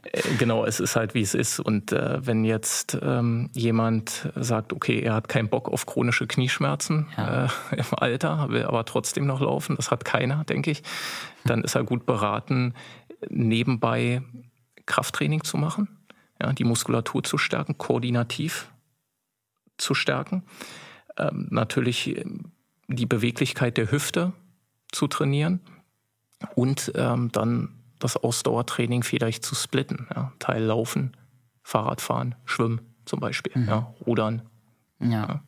äh, 0.03 0.23
genau, 0.39 0.65
es 0.65 0.81
ist 0.81 0.97
halt 0.97 1.15
wie 1.15 1.21
es 1.21 1.35
ist. 1.35 1.61
Und 1.61 1.93
äh, 1.93 2.27
wenn 2.27 2.45
jetzt 2.45 2.99
ähm, 3.01 3.51
jemand 3.53 4.29
sagt, 4.35 4.73
okay, 4.73 5.01
er 5.01 5.15
hat 5.15 5.29
keinen 5.29 5.49
Bock 5.49 5.69
auf 5.69 5.87
chronische 5.87 6.27
Knieschmerzen 6.27 7.07
ja. 7.17 7.45
äh, 7.45 7.49
im 7.77 7.87
Alter, 7.93 8.49
will 8.49 8.65
aber 8.65 8.85
trotzdem 8.85 9.27
noch 9.27 9.41
laufen, 9.41 9.77
das 9.77 9.91
hat 9.91 10.05
keiner, 10.05 10.45
denke 10.45 10.71
ich, 10.71 10.83
dann 11.45 11.63
ist 11.63 11.75
er 11.75 11.85
gut 11.85 12.07
beraten, 12.07 12.75
nebenbei 13.29 14.23
Krafttraining 14.87 15.45
zu 15.45 15.59
machen, 15.59 15.98
ja, 16.41 16.53
die 16.53 16.65
Muskulatur 16.65 17.23
zu 17.23 17.39
stärken, 17.39 17.79
koordinativ 17.79 18.71
zu 19.77 19.95
stärken. 19.95 20.45
Ähm, 21.17 21.49
natürlich 21.51 22.17
die 22.89 23.07
Beweglichkeit 23.07 23.77
der 23.77 23.91
Hüfte 23.91 24.33
zu 24.91 25.07
trainieren 25.09 25.61
und 26.55 26.93
ähm, 26.95 27.31
dann 27.33 27.75
das 27.99 28.17
Ausdauertraining 28.17 29.03
vielleicht 29.03 29.45
zu 29.45 29.55
splitten. 29.55 30.07
Ja. 30.15 30.33
Teil 30.39 30.63
Laufen, 30.63 31.17
Fahrradfahren, 31.63 32.35
Schwimmen 32.45 32.81
zum 33.05 33.21
Beispiel, 33.21 33.53
mhm. 33.55 33.69
ja, 33.69 33.95
Rudern. 34.07 34.43
Ja. 35.01 35.09
ja. 35.09 35.43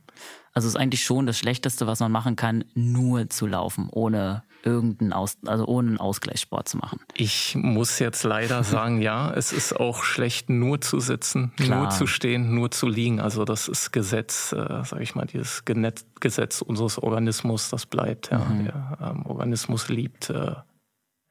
Also 0.52 0.66
ist 0.68 0.76
eigentlich 0.76 1.04
schon 1.04 1.26
das 1.26 1.38
Schlechteste, 1.38 1.86
was 1.86 2.00
man 2.00 2.10
machen 2.10 2.36
kann, 2.36 2.64
nur 2.74 3.30
zu 3.30 3.46
laufen, 3.46 3.88
ohne 3.90 4.42
irgendeinen 4.62 5.12
Aus, 5.12 5.38
also 5.46 5.66
ohne 5.66 5.88
einen 5.88 5.98
Ausgleichssport 5.98 6.68
zu 6.68 6.78
machen. 6.78 7.00
Ich 7.14 7.56
muss 7.56 7.98
jetzt 7.98 8.24
leider 8.24 8.64
sagen, 8.64 9.00
ja, 9.00 9.32
es 9.32 9.52
ist 9.52 9.78
auch 9.78 10.02
schlecht, 10.02 10.50
nur 10.50 10.80
zu 10.80 11.00
sitzen, 11.00 11.52
Klar. 11.56 11.80
nur 11.80 11.90
zu 11.90 12.06
stehen, 12.06 12.54
nur 12.54 12.70
zu 12.70 12.88
liegen. 12.88 13.20
Also 13.20 13.44
das 13.44 13.68
ist 13.68 13.92
Gesetz, 13.92 14.52
äh, 14.52 14.84
sage 14.84 15.02
ich 15.02 15.14
mal, 15.14 15.26
dieses 15.26 15.64
Gesetz 15.64 16.62
unseres 16.62 17.02
Organismus, 17.02 17.70
das 17.70 17.86
bleibt. 17.86 18.30
Ja. 18.30 18.38
Mhm. 18.38 18.64
Der 18.64 18.98
ähm, 19.00 19.26
Organismus 19.26 19.88
liebt 19.88 20.30
äh, 20.30 20.54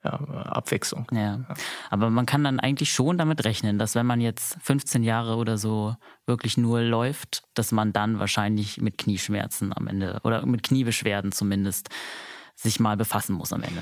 ja, 0.03 0.11
Abwechslung. 0.11 1.07
Ja. 1.11 1.41
Aber 1.89 2.09
man 2.09 2.25
kann 2.25 2.43
dann 2.43 2.59
eigentlich 2.59 2.93
schon 2.93 3.17
damit 3.17 3.43
rechnen, 3.43 3.77
dass 3.77 3.95
wenn 3.95 4.05
man 4.05 4.21
jetzt 4.21 4.57
15 4.61 5.03
Jahre 5.03 5.36
oder 5.36 5.57
so 5.57 5.95
wirklich 6.25 6.57
nur 6.57 6.82
läuft, 6.82 7.43
dass 7.53 7.71
man 7.71 7.91
dann 7.91 8.19
wahrscheinlich 8.19 8.80
mit 8.80 8.97
Knieschmerzen 8.97 9.75
am 9.75 9.88
Ende 9.88 10.21
oder 10.23 10.45
mit 10.45 10.63
Kniebeschwerden 10.63 11.32
zumindest 11.32 11.89
sich 12.62 12.80
mal 12.80 12.97
befassen 12.97 13.34
muss 13.34 13.53
am 13.53 13.64
Ende. 13.64 13.82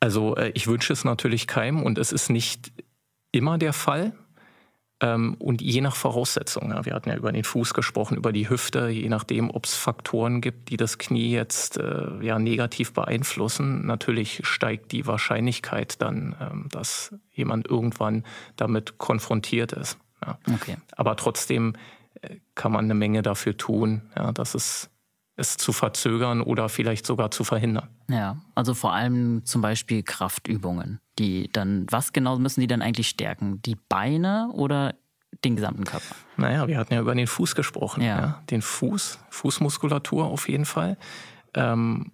Also 0.00 0.36
äh, 0.36 0.50
ich 0.54 0.66
wünsche 0.66 0.92
es 0.92 1.04
natürlich 1.04 1.46
keinem 1.46 1.82
und 1.82 1.98
es 1.98 2.12
ist 2.12 2.30
nicht 2.30 2.72
immer 3.32 3.58
der 3.58 3.72
Fall. 3.72 4.12
Ähm, 5.00 5.34
und 5.38 5.60
je 5.60 5.82
nach 5.82 5.94
Voraussetzung, 5.94 6.72
wir 6.84 6.94
hatten 6.94 7.10
ja 7.10 7.16
über 7.16 7.30
den 7.30 7.44
Fuß 7.44 7.74
gesprochen, 7.74 8.16
über 8.16 8.32
die 8.32 8.48
Hüfte, 8.48 8.88
je 8.88 9.10
nachdem, 9.10 9.50
ob 9.50 9.66
es 9.66 9.74
Faktoren 9.74 10.40
gibt, 10.40 10.70
die 10.70 10.78
das 10.78 10.96
Knie 10.96 11.30
jetzt 11.30 11.76
äh, 11.76 12.06
ja, 12.22 12.38
negativ 12.38 12.94
beeinflussen, 12.94 13.84
natürlich 13.84 14.40
steigt 14.44 14.92
die 14.92 15.06
Wahrscheinlichkeit 15.06 16.00
dann, 16.00 16.34
ähm, 16.40 16.68
dass 16.70 17.14
jemand 17.30 17.68
irgendwann 17.68 18.24
damit 18.56 18.96
konfrontiert 18.96 19.72
ist. 19.72 19.98
Okay. 20.54 20.78
Aber 20.96 21.16
trotzdem 21.16 21.74
äh, 22.22 22.36
kann 22.54 22.72
man 22.72 22.86
eine 22.86 22.94
Menge 22.94 23.20
dafür 23.20 23.58
tun, 23.58 24.00
dass 24.32 24.54
es 24.54 24.88
es 25.36 25.56
zu 25.56 25.72
verzögern 25.72 26.40
oder 26.40 26.68
vielleicht 26.68 27.06
sogar 27.06 27.30
zu 27.30 27.44
verhindern. 27.44 27.88
Ja, 28.10 28.38
also 28.54 28.74
vor 28.74 28.94
allem 28.94 29.44
zum 29.44 29.60
Beispiel 29.60 30.02
Kraftübungen, 30.02 31.00
die 31.18 31.50
dann, 31.52 31.86
was 31.90 32.12
genau 32.12 32.38
müssen 32.38 32.60
die 32.60 32.66
dann 32.66 32.82
eigentlich 32.82 33.08
stärken? 33.08 33.60
Die 33.62 33.76
Beine 33.76 34.50
oder 34.52 34.94
den 35.44 35.56
gesamten 35.56 35.84
Körper? 35.84 36.14
Naja, 36.36 36.66
wir 36.66 36.78
hatten 36.78 36.94
ja 36.94 37.00
über 37.00 37.14
den 37.14 37.26
Fuß 37.26 37.54
gesprochen. 37.54 38.02
Ja. 38.02 38.18
ja 38.18 38.42
den 38.50 38.62
Fuß, 38.62 39.18
Fußmuskulatur 39.30 40.24
auf 40.24 40.48
jeden 40.48 40.64
Fall. 40.64 40.96
Ähm, 41.54 42.12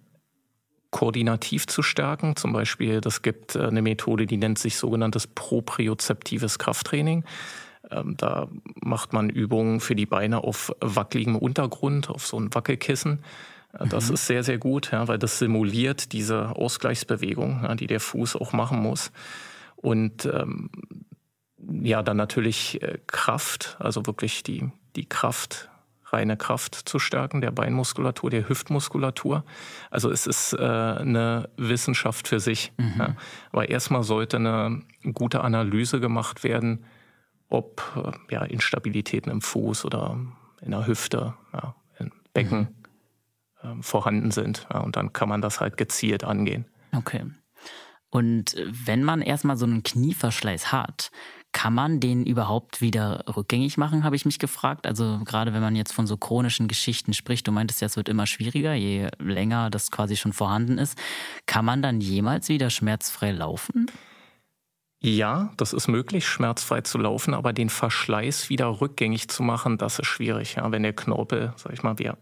koordinativ 0.91 1.67
zu 1.67 1.81
stärken. 1.81 2.35
Zum 2.35 2.53
Beispiel, 2.53 3.01
das 3.01 3.21
gibt 3.21 3.55
äh, 3.55 3.67
eine 3.67 3.81
Methode, 3.81 4.25
die 4.25 4.37
nennt 4.37 4.59
sich 4.59 4.77
sogenanntes 4.77 5.27
propriozeptives 5.27 6.59
Krafttraining. 6.59 7.23
Ähm, 7.95 8.15
da 8.17 8.47
macht 8.81 9.13
man 9.13 9.29
Übungen 9.29 9.79
für 9.79 9.95
die 9.95 10.05
Beine 10.05 10.43
auf 10.43 10.71
wackeligem 10.79 11.35
Untergrund, 11.35 12.09
auf 12.09 12.25
so 12.25 12.39
ein 12.39 12.53
Wackelkissen. 12.53 13.23
Äh, 13.73 13.87
das 13.87 14.09
mhm. 14.09 14.13
ist 14.15 14.27
sehr, 14.27 14.43
sehr 14.43 14.57
gut, 14.57 14.91
ja, 14.91 15.07
weil 15.07 15.19
das 15.19 15.39
simuliert 15.39 16.11
diese 16.13 16.55
Ausgleichsbewegung, 16.55 17.61
ja, 17.63 17.75
die 17.75 17.87
der 17.87 17.99
Fuß 17.99 18.35
auch 18.35 18.53
machen 18.53 18.79
muss. 18.79 19.11
Und 19.75 20.25
ähm, 20.25 20.69
ja, 21.81 22.03
dann 22.03 22.17
natürlich 22.17 22.81
äh, 22.81 22.99
Kraft, 23.07 23.77
also 23.79 24.05
wirklich 24.05 24.43
die, 24.43 24.69
die 24.95 25.05
Kraft, 25.05 25.69
reine 26.05 26.37
Kraft 26.37 26.75
zu 26.75 26.99
stärken, 26.99 27.41
der 27.41 27.51
Beinmuskulatur, 27.51 28.29
der 28.29 28.47
Hüftmuskulatur. 28.47 29.43
Also 29.89 30.11
es 30.11 30.27
ist 30.27 30.53
äh, 30.53 30.57
eine 30.57 31.49
Wissenschaft 31.57 32.27
für 32.27 32.39
sich. 32.39 32.71
Mhm. 32.77 32.93
Ja. 32.99 33.15
Aber 33.51 33.69
erstmal 33.69 34.03
sollte 34.03 34.37
eine 34.37 34.81
gute 35.13 35.41
Analyse 35.41 35.99
gemacht 35.99 36.43
werden, 36.43 36.85
ob 37.53 37.81
äh, 37.95 38.33
ja, 38.33 38.43
Instabilitäten 38.43 39.31
im 39.31 39.41
Fuß 39.41 39.85
oder 39.85 40.17
in 40.61 40.71
der 40.71 40.87
Hüfte, 40.87 41.35
ja, 41.53 41.75
im 41.99 42.11
Becken 42.33 42.67
mhm. 43.63 43.79
äh, 43.79 43.83
vorhanden 43.83 44.31
sind. 44.31 44.67
Ja, 44.73 44.79
und 44.79 44.95
dann 44.95 45.13
kann 45.13 45.29
man 45.29 45.41
das 45.41 45.59
halt 45.59 45.77
gezielt 45.77 46.23
angehen. 46.23 46.65
Okay. 46.95 47.25
Und 48.09 48.55
wenn 48.69 49.03
man 49.03 49.21
erstmal 49.21 49.57
so 49.57 49.65
einen 49.65 49.81
Knieverschleiß 49.81 50.71
hat, 50.71 51.09
kann 51.51 51.73
man 51.73 51.99
den 51.99 52.25
überhaupt 52.25 52.81
wieder 52.81 53.23
rückgängig 53.35 53.77
machen, 53.77 54.03
habe 54.03 54.15
ich 54.15 54.25
mich 54.25 54.39
gefragt. 54.39 54.85
Also 54.87 55.21
gerade 55.23 55.53
wenn 55.53 55.61
man 55.61 55.75
jetzt 55.75 55.93
von 55.93 56.07
so 56.07 56.17
chronischen 56.17 56.67
Geschichten 56.67 57.13
spricht, 57.13 57.47
du 57.47 57.51
meintest 57.51 57.81
ja, 57.81 57.85
es 57.85 57.95
wird 57.95 58.09
immer 58.09 58.25
schwieriger, 58.25 58.73
je 58.73 59.09
länger 59.19 59.69
das 59.69 59.91
quasi 59.91 60.15
schon 60.15 60.33
vorhanden 60.33 60.77
ist. 60.77 60.97
Kann 61.45 61.65
man 61.65 61.81
dann 61.81 62.01
jemals 62.01 62.49
wieder 62.49 62.69
schmerzfrei 62.69 63.31
laufen? 63.31 63.85
Ja, 65.05 65.51
das 65.57 65.73
ist 65.73 65.89
möglich, 65.89 66.25
schmerzfrei 66.25 66.79
zu 66.79 66.97
laufen, 66.97 67.33
aber 67.33 67.51
den 67.51 67.69
Verschleiß 67.69 68.49
wieder 68.49 68.79
rückgängig 68.79 69.27
zu 69.27 69.43
machen, 69.43 69.77
das 69.77 69.99
ist 69.99 70.07
schwierig. 70.07 70.55
Ja, 70.55 70.71
wenn 70.71 70.83
der 70.83 70.93
Knorpel, 70.93 71.51
sag 71.57 71.73
ich 71.73 71.83
mal, 71.83 71.99
wir 71.99 72.17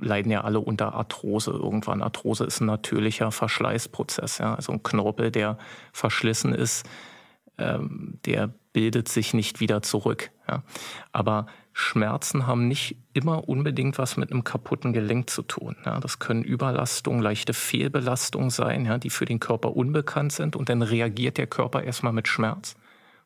leiden 0.00 0.30
ja 0.30 0.42
alle 0.42 0.60
unter 0.60 0.94
Arthrose 0.94 1.50
irgendwann. 1.50 2.02
Arthrose 2.02 2.44
ist 2.44 2.60
ein 2.60 2.66
natürlicher 2.66 3.32
Verschleißprozess. 3.32 4.38
Ja, 4.38 4.54
also 4.54 4.72
ein 4.72 4.84
Knorpel, 4.84 5.32
der 5.32 5.58
verschlissen 5.92 6.54
ist, 6.54 6.88
ähm, 7.58 8.20
der 8.24 8.54
bildet 8.72 9.08
sich 9.08 9.34
nicht 9.34 9.58
wieder 9.58 9.82
zurück. 9.82 10.30
Ja. 10.48 10.62
Aber 11.10 11.46
Schmerzen 11.72 12.46
haben 12.46 12.68
nicht 12.68 12.96
immer 13.14 13.48
unbedingt 13.48 13.96
was 13.96 14.16
mit 14.16 14.30
einem 14.30 14.44
kaputten 14.44 14.92
Gelenk 14.92 15.30
zu 15.30 15.42
tun. 15.42 15.76
Ja, 15.86 16.00
das 16.00 16.18
können 16.18 16.42
Überlastungen, 16.42 17.22
leichte 17.22 17.54
Fehlbelastungen 17.54 18.50
sein, 18.50 18.84
ja, 18.84 18.98
die 18.98 19.10
für 19.10 19.24
den 19.24 19.40
Körper 19.40 19.76
unbekannt 19.76 20.32
sind. 20.32 20.56
Und 20.56 20.68
dann 20.68 20.82
reagiert 20.82 21.38
der 21.38 21.46
Körper 21.46 21.82
erstmal 21.82 22.12
mit 22.12 22.28
Schmerz. 22.28 22.76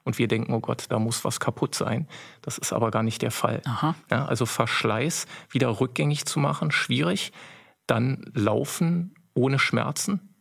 Und 0.05 0.19
wir 0.19 0.29
denken, 0.29 0.55
oh 0.55 0.61
Gott, 0.61 0.85
da 0.91 0.99
muss 0.99 1.25
was 1.25 1.41
kaputt 1.41 1.75
sein. 1.75 2.07
Das 2.43 2.57
ist 2.57 2.73
aber 2.73 2.91
gar 2.91 3.03
nicht 3.03 3.21
der 3.23 3.31
Fall. 3.31 3.63
Ja, 4.11 4.27
also 4.27 4.47
Verschleiß 4.47 5.27
wieder 5.51 5.81
rückgängig 5.81 6.25
zu 6.27 6.39
machen, 6.39 6.71
schwierig. 6.71 7.33
Dann 7.87 8.31
Laufen 8.35 9.15
ohne 9.35 9.59
Schmerzen, 9.59 10.35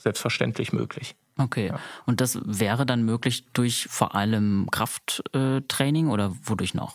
selbstverständlich 0.00 0.72
möglich. 0.72 1.14
Okay. 1.38 1.68
Ja. 1.68 1.78
Und 2.04 2.20
das 2.20 2.38
wäre 2.44 2.84
dann 2.84 3.04
möglich 3.04 3.44
durch 3.52 3.86
vor 3.88 4.14
allem 4.14 4.68
Krafttraining 4.70 6.08
oder 6.08 6.34
wodurch 6.44 6.74
noch? 6.74 6.92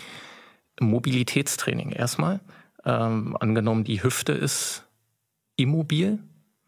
Mobilitätstraining 0.80 1.92
erstmal. 1.92 2.40
Ähm, 2.86 3.38
angenommen, 3.40 3.84
die 3.84 4.04
Hüfte 4.04 4.34
ist 4.34 4.86
immobil. 5.56 6.20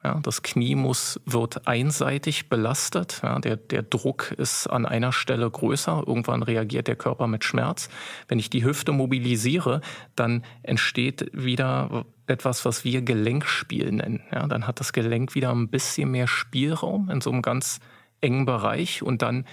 Ja, 0.03 0.19
das 0.21 0.43
Knie 0.43 0.75
muss, 0.75 1.19
wird 1.25 1.67
einseitig 1.67 2.47
belastet. 2.47 3.21
Ja, 3.23 3.39
der, 3.39 3.57
der 3.57 3.81
Druck 3.81 4.33
ist 4.37 4.67
an 4.67 4.85
einer 4.85 5.11
Stelle 5.11 5.49
größer. 5.49 6.03
Irgendwann 6.05 6.43
reagiert 6.43 6.87
der 6.87 6.95
Körper 6.95 7.25
mit 7.25 7.43
Schmerz. 7.43 7.89
Wenn 8.27 8.37
ich 8.37 8.51
die 8.51 8.63
Hüfte 8.63 8.91
mobilisiere, 8.91 9.81
dann 10.15 10.43
entsteht 10.61 11.31
wieder 11.33 12.05
etwas, 12.27 12.65
was 12.65 12.83
wir 12.83 13.01
Gelenkspiel 13.01 13.91
nennen. 13.91 14.21
Ja, 14.31 14.45
dann 14.45 14.67
hat 14.67 14.79
das 14.79 14.93
Gelenk 14.93 15.33
wieder 15.33 15.51
ein 15.51 15.69
bisschen 15.69 16.11
mehr 16.11 16.27
Spielraum 16.27 17.09
in 17.09 17.21
so 17.21 17.31
einem 17.31 17.41
ganz 17.41 17.79
engen 18.21 18.45
Bereich 18.45 19.01
und 19.01 19.23
dann 19.23 19.45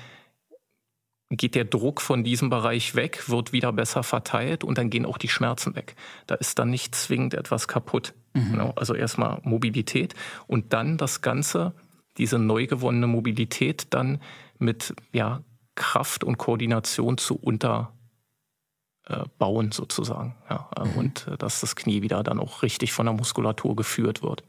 geht 1.37 1.55
der 1.55 1.65
Druck 1.65 2.01
von 2.01 2.25
diesem 2.25 2.51
Bereich 2.51 2.95
weg, 2.95 3.29
wird 3.29 3.53
wieder 3.53 3.73
besser 3.73 4.03
verteilt 4.03 4.65
und 4.65 4.79
dann 4.79 4.91
gehen 4.91 5.07
auch 5.07 5.19
die 5.19 5.29
Schmerzen 5.29 5.75
weg. 5.75 5.97
Da 6.27 6.35
ist 6.35 6.59
dann 6.59 6.71
nicht 6.71 6.95
zwingend 6.95 7.35
etwas 7.35 7.69
kaputt. 7.69 8.15
Mhm. 8.35 8.53
Genau. 8.53 8.73
Also 8.77 8.95
erstmal 8.95 9.41
Mobilität 9.43 10.15
und 10.47 10.73
dann 10.73 10.99
das 10.99 11.23
Ganze, 11.23 11.73
diese 12.19 12.39
neu 12.39 12.67
gewonnene 12.67 13.07
Mobilität 13.07 13.87
dann 13.91 14.21
mit 14.59 14.95
ja, 15.13 15.43
Kraft 15.75 16.23
und 16.23 16.37
Koordination 16.37 17.17
zu 17.17 17.37
unterbauen 17.37 17.93
sozusagen. 19.73 20.37
Ja, 20.51 20.69
mhm. 20.79 20.99
Und 20.99 21.29
äh, 21.29 21.39
dass 21.39 21.61
das 21.61 21.77
Knie 21.77 22.03
wieder 22.03 22.23
dann 22.23 22.39
auch 22.39 22.63
richtig 22.63 22.93
von 22.93 23.07
der 23.07 23.15
Muskulatur 23.15 23.75
geführt 23.75 24.23
wird. 24.23 24.45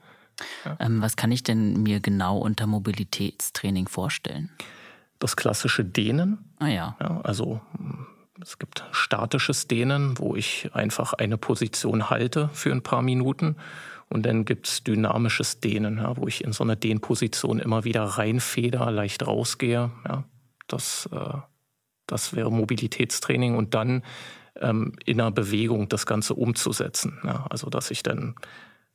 Ja. 0.65 0.77
Ähm, 0.79 1.01
was 1.01 1.15
kann 1.15 1.31
ich 1.31 1.43
denn 1.43 1.83
mir 1.83 1.99
genau 1.99 2.39
unter 2.39 2.67
Mobilitätstraining 2.67 3.87
vorstellen? 3.87 4.49
Das 5.23 5.35
klassische 5.35 5.85
Dehnen. 5.85 6.37
Ah 6.59 6.67
ja. 6.67 6.97
ja 6.99 7.21
also 7.21 7.61
es 8.41 8.59
gibt 8.59 8.83
statisches 8.91 9.67
Dehnen, 9.67 10.19
wo 10.19 10.35
ich 10.35 10.69
einfach 10.73 11.13
eine 11.13 11.37
Position 11.37 12.09
halte 12.09 12.49
für 12.53 12.71
ein 12.71 12.83
paar 12.83 13.01
Minuten 13.01 13.55
Und 14.09 14.25
dann 14.25 14.45
gibt 14.45 14.67
es 14.67 14.83
dynamisches 14.83 15.59
Dehnen, 15.59 15.97
ja, 15.97 16.15
wo 16.17 16.27
ich 16.27 16.43
in 16.43 16.51
so 16.51 16.63
eine 16.63 16.75
Dehnposition 16.75 17.59
immer 17.59 17.83
wieder 17.83 18.03
reinfeder, 18.03 18.91
leicht 18.91 19.25
rausgehe. 19.25 19.91
Ja. 20.07 20.25
Das, 20.67 21.09
äh, 21.11 21.37
das 22.05 22.35
wäre 22.35 22.51
Mobilitätstraining 22.51 23.55
und 23.55 23.73
dann 23.73 24.03
ähm, 24.59 24.93
in 25.05 25.19
einer 25.19 25.31
Bewegung 25.31 25.89
das 25.89 26.05
Ganze 26.05 26.35
umzusetzen. 26.35 27.19
Ja. 27.23 27.47
Also 27.49 27.69
dass 27.69 27.91
ich 27.91 28.03
dann, 28.03 28.35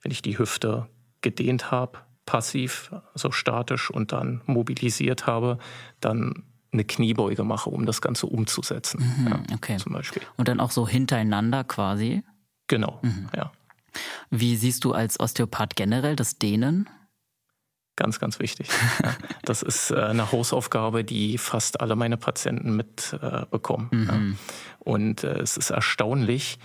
wenn 0.02 0.12
ich 0.12 0.22
die 0.22 0.38
Hüfte 0.38 0.86
gedehnt 1.20 1.70
habe, 1.70 1.98
passiv, 2.28 2.92
also 3.14 3.32
statisch 3.32 3.90
und 3.90 4.12
dann 4.12 4.42
mobilisiert 4.44 5.26
habe, 5.26 5.56
dann 6.00 6.44
eine 6.70 6.84
Kniebeuge 6.84 7.42
mache, 7.42 7.70
um 7.70 7.86
das 7.86 8.02
Ganze 8.02 8.26
umzusetzen. 8.26 9.14
Mhm, 9.18 9.28
ja, 9.28 9.42
okay. 9.54 9.78
Zum 9.78 9.94
Beispiel. 9.94 10.20
Und 10.36 10.46
dann 10.46 10.60
auch 10.60 10.70
so 10.70 10.86
hintereinander 10.86 11.64
quasi? 11.64 12.22
Genau, 12.66 12.98
mhm. 13.00 13.30
ja. 13.34 13.50
Wie 14.28 14.56
siehst 14.56 14.84
du 14.84 14.92
als 14.92 15.18
Osteopath 15.18 15.74
generell 15.74 16.16
das 16.16 16.38
Dehnen? 16.38 16.90
Ganz, 17.96 18.20
ganz 18.20 18.38
wichtig. 18.40 18.68
das 19.44 19.62
ist 19.62 19.90
äh, 19.90 19.96
eine 19.96 20.30
Hausaufgabe, 20.30 21.04
die 21.04 21.38
fast 21.38 21.80
alle 21.80 21.96
meine 21.96 22.18
Patienten 22.18 22.76
mitbekommen. 22.76 23.88
Äh, 23.90 23.96
mhm. 23.96 24.38
Und 24.80 25.24
äh, 25.24 25.38
es 25.38 25.56
ist 25.56 25.70
erstaunlich, 25.70 26.58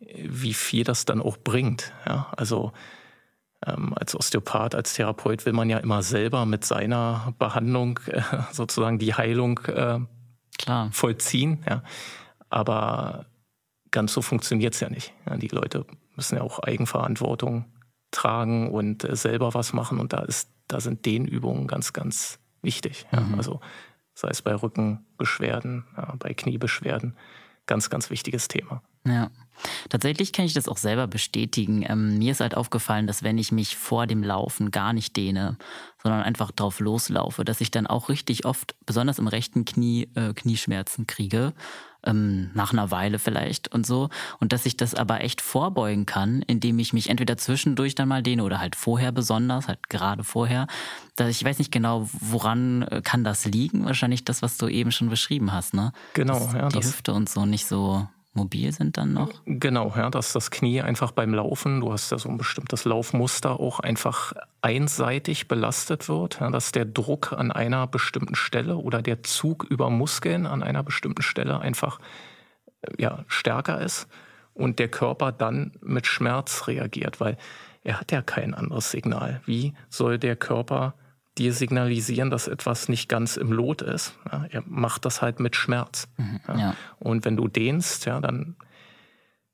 wie 0.00 0.54
viel 0.54 0.82
das 0.82 1.04
dann 1.04 1.22
auch 1.22 1.36
bringt. 1.36 1.92
Also 2.36 2.72
als 3.66 4.14
Osteopath, 4.14 4.74
als 4.74 4.94
Therapeut 4.94 5.46
will 5.46 5.52
man 5.52 5.70
ja 5.70 5.78
immer 5.78 6.02
selber 6.02 6.44
mit 6.46 6.64
seiner 6.64 7.34
Behandlung 7.38 7.98
sozusagen 8.52 8.98
die 8.98 9.14
Heilung 9.14 9.58
Klar. 10.58 10.92
vollziehen. 10.92 11.64
Aber 12.50 13.26
ganz 13.90 14.12
so 14.12 14.22
funktioniert 14.22 14.74
es 14.74 14.80
ja 14.80 14.90
nicht. 14.90 15.14
Die 15.38 15.48
Leute 15.48 15.86
müssen 16.16 16.36
ja 16.36 16.42
auch 16.42 16.58
Eigenverantwortung 16.58 17.64
tragen 18.14 18.70
und 18.70 19.04
äh, 19.04 19.16
selber 19.16 19.54
was 19.54 19.72
machen. 19.72 19.98
Und 20.00 20.12
da 20.12 20.20
ist, 20.20 20.50
da 20.68 20.80
sind 20.80 21.04
Dehnübungen 21.04 21.66
ganz, 21.66 21.92
ganz 21.92 22.38
wichtig. 22.62 23.06
Ja. 23.12 23.20
Mhm. 23.20 23.34
Also 23.34 23.60
sei 24.14 24.28
es 24.28 24.40
bei 24.42 24.54
Rückenbeschwerden, 24.54 25.84
ja, 25.96 26.14
bei 26.18 26.32
Kniebeschwerden, 26.32 27.16
ganz, 27.66 27.90
ganz 27.90 28.10
wichtiges 28.10 28.48
Thema. 28.48 28.82
Ja. 29.06 29.30
Tatsächlich 29.88 30.32
kann 30.32 30.44
ich 30.44 30.54
das 30.54 30.68
auch 30.68 30.76
selber 30.76 31.06
bestätigen. 31.06 31.84
Ähm, 31.88 32.18
mir 32.18 32.32
ist 32.32 32.40
halt 32.40 32.56
aufgefallen, 32.56 33.06
dass 33.06 33.22
wenn 33.22 33.38
ich 33.38 33.52
mich 33.52 33.76
vor 33.76 34.06
dem 34.06 34.22
Laufen 34.22 34.70
gar 34.70 34.92
nicht 34.92 35.16
dehne, 35.16 35.56
sondern 36.02 36.22
einfach 36.22 36.50
drauf 36.50 36.80
loslaufe, 36.80 37.44
dass 37.44 37.60
ich 37.60 37.70
dann 37.70 37.86
auch 37.86 38.08
richtig 38.08 38.44
oft, 38.44 38.74
besonders 38.86 39.18
im 39.18 39.28
rechten 39.28 39.64
Knie, 39.64 40.08
äh, 40.14 40.34
Knieschmerzen 40.34 41.06
kriege 41.06 41.54
ähm, 42.06 42.50
nach 42.54 42.72
einer 42.72 42.90
Weile 42.90 43.18
vielleicht 43.18 43.72
und 43.72 43.86
so. 43.86 44.08
Und 44.40 44.52
dass 44.52 44.66
ich 44.66 44.76
das 44.76 44.94
aber 44.94 45.22
echt 45.22 45.40
vorbeugen 45.40 46.06
kann, 46.06 46.42
indem 46.42 46.78
ich 46.78 46.92
mich 46.92 47.10
entweder 47.10 47.36
zwischendurch 47.36 47.94
dann 47.94 48.08
mal 48.08 48.22
dehne 48.22 48.44
oder 48.44 48.60
halt 48.60 48.76
vorher 48.76 49.12
besonders, 49.12 49.68
halt 49.68 49.88
gerade 49.88 50.24
vorher. 50.24 50.66
Dass 51.16 51.28
ich 51.30 51.44
weiß 51.44 51.58
nicht 51.58 51.72
genau, 51.72 52.08
woran 52.12 52.82
äh, 52.82 53.02
kann 53.02 53.24
das 53.24 53.44
liegen? 53.44 53.84
Wahrscheinlich 53.84 54.24
das, 54.24 54.42
was 54.42 54.56
du 54.56 54.68
eben 54.68 54.92
schon 54.92 55.08
beschrieben 55.08 55.52
hast, 55.52 55.74
ne? 55.74 55.92
Genau, 56.14 56.38
dass 56.38 56.52
ja. 56.52 56.68
Die 56.68 56.84
Hüfte 56.84 57.12
und 57.14 57.28
so 57.28 57.46
nicht 57.46 57.66
so 57.66 58.06
mobil 58.34 58.72
sind 58.72 58.96
dann 58.96 59.12
noch? 59.12 59.30
Genau, 59.46 59.92
ja, 59.96 60.10
dass 60.10 60.32
das 60.32 60.50
Knie 60.50 60.82
einfach 60.82 61.12
beim 61.12 61.32
Laufen, 61.32 61.80
du 61.80 61.92
hast 61.92 62.10
ja 62.10 62.18
so 62.18 62.28
ein 62.28 62.36
bestimmtes 62.36 62.84
Laufmuster, 62.84 63.60
auch 63.60 63.80
einfach 63.80 64.32
einseitig 64.60 65.48
belastet 65.48 66.08
wird, 66.08 66.40
ja, 66.40 66.50
dass 66.50 66.72
der 66.72 66.84
Druck 66.84 67.32
an 67.32 67.52
einer 67.52 67.86
bestimmten 67.86 68.34
Stelle 68.34 68.76
oder 68.76 69.02
der 69.02 69.22
Zug 69.22 69.64
über 69.64 69.90
Muskeln 69.90 70.46
an 70.46 70.62
einer 70.62 70.82
bestimmten 70.82 71.22
Stelle 71.22 71.60
einfach 71.60 71.98
äh, 72.82 73.02
ja, 73.02 73.24
stärker 73.28 73.80
ist 73.80 74.08
und 74.52 74.78
der 74.78 74.88
Körper 74.88 75.32
dann 75.32 75.72
mit 75.80 76.06
Schmerz 76.06 76.66
reagiert, 76.66 77.20
weil 77.20 77.36
er 77.82 78.00
hat 78.00 78.12
ja 78.12 78.22
kein 78.22 78.54
anderes 78.54 78.90
Signal. 78.90 79.40
Wie 79.44 79.74
soll 79.90 80.18
der 80.18 80.36
Körper 80.36 80.94
dir 81.38 81.52
signalisieren, 81.52 82.30
dass 82.30 82.48
etwas 82.48 82.88
nicht 82.88 83.08
ganz 83.08 83.36
im 83.36 83.52
Lot 83.52 83.82
ist. 83.82 84.14
Ja, 84.30 84.46
er 84.50 84.62
macht 84.66 85.04
das 85.04 85.22
halt 85.22 85.40
mit 85.40 85.56
Schmerz. 85.56 86.08
Mhm, 86.16 86.40
ja. 86.48 86.58
Ja. 86.58 86.76
Und 86.98 87.24
wenn 87.24 87.36
du 87.36 87.48
dehnst, 87.48 88.06
ja, 88.06 88.20
dann, 88.20 88.56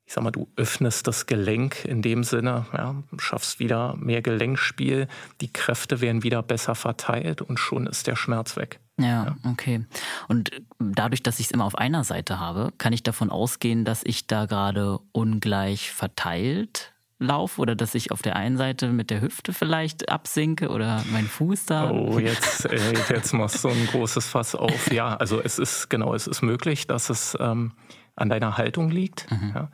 ich 0.05 0.13
sag 0.13 0.23
mal, 0.23 0.31
du 0.31 0.49
öffnest 0.57 1.07
das 1.07 1.27
Gelenk 1.27 1.85
in 1.85 2.03
dem 2.03 2.23
Sinne, 2.25 2.67
ja, 2.73 3.03
schaffst 3.19 3.61
wieder 3.61 3.97
mehr 3.97 4.21
Gelenkspiel, 4.23 5.09
die 5.41 5.53
Kräfte 5.53 6.01
werden 6.01 6.23
wieder 6.23 6.43
besser 6.43 6.75
verteilt 6.75 7.41
und 7.41 7.59
schon 7.59 7.87
ist 7.87 8.07
der 8.07 8.17
Schmerz 8.17 8.57
weg. 8.57 8.81
Ja, 8.99 9.37
okay. 9.45 9.87
Und 10.29 10.51
dadurch, 10.79 11.23
dass 11.23 11.41
ich 11.41 11.47
es 11.47 11.53
immer 11.53 11.65
auf 11.65 11.77
einer 11.77 12.05
Seite 12.05 12.39
habe, 12.39 12.73
kann 12.77 12.93
ich 12.93 13.03
davon 13.03 13.31
ausgehen, 13.31 13.87
dass 13.87 14.03
ich 14.05 14.27
da 14.27 14.45
gerade 14.45 14.99
ungleich 15.13 15.91
verteilt 15.91 16.93
laufe 17.21 17.61
oder 17.61 17.77
dass 17.77 17.95
ich 17.95 18.11
auf 18.11 18.23
der 18.23 18.35
einen 18.35 18.57
Seite 18.57 18.89
mit 18.89 19.11
der 19.11 19.21
Hüfte 19.21 19.53
vielleicht 19.53 20.09
absinke 20.09 20.71
oder 20.71 21.05
mein 21.13 21.27
Fuß 21.27 21.67
da. 21.67 21.91
Oh, 21.91 22.19
jetzt, 22.19 22.65
äh, 22.65 22.95
jetzt 23.11 23.33
machst 23.33 23.63
du 23.63 23.69
ein 23.69 23.87
großes 23.87 24.27
Fass 24.27 24.55
auf. 24.55 24.91
Ja, 24.91 25.17
also 25.17 25.41
es 25.41 25.59
ist 25.59 25.91
genau, 25.91 26.15
es 26.15 26.27
ist 26.27 26.43
möglich, 26.43 26.87
dass 26.87 27.11
es 27.11 27.37
ähm, 27.39 27.73
an 28.17 28.29
deiner 28.29 28.57
Haltung 28.57 28.91
liegt. 28.91 29.31
Mhm. 29.31 29.53
Ja. 29.55 29.71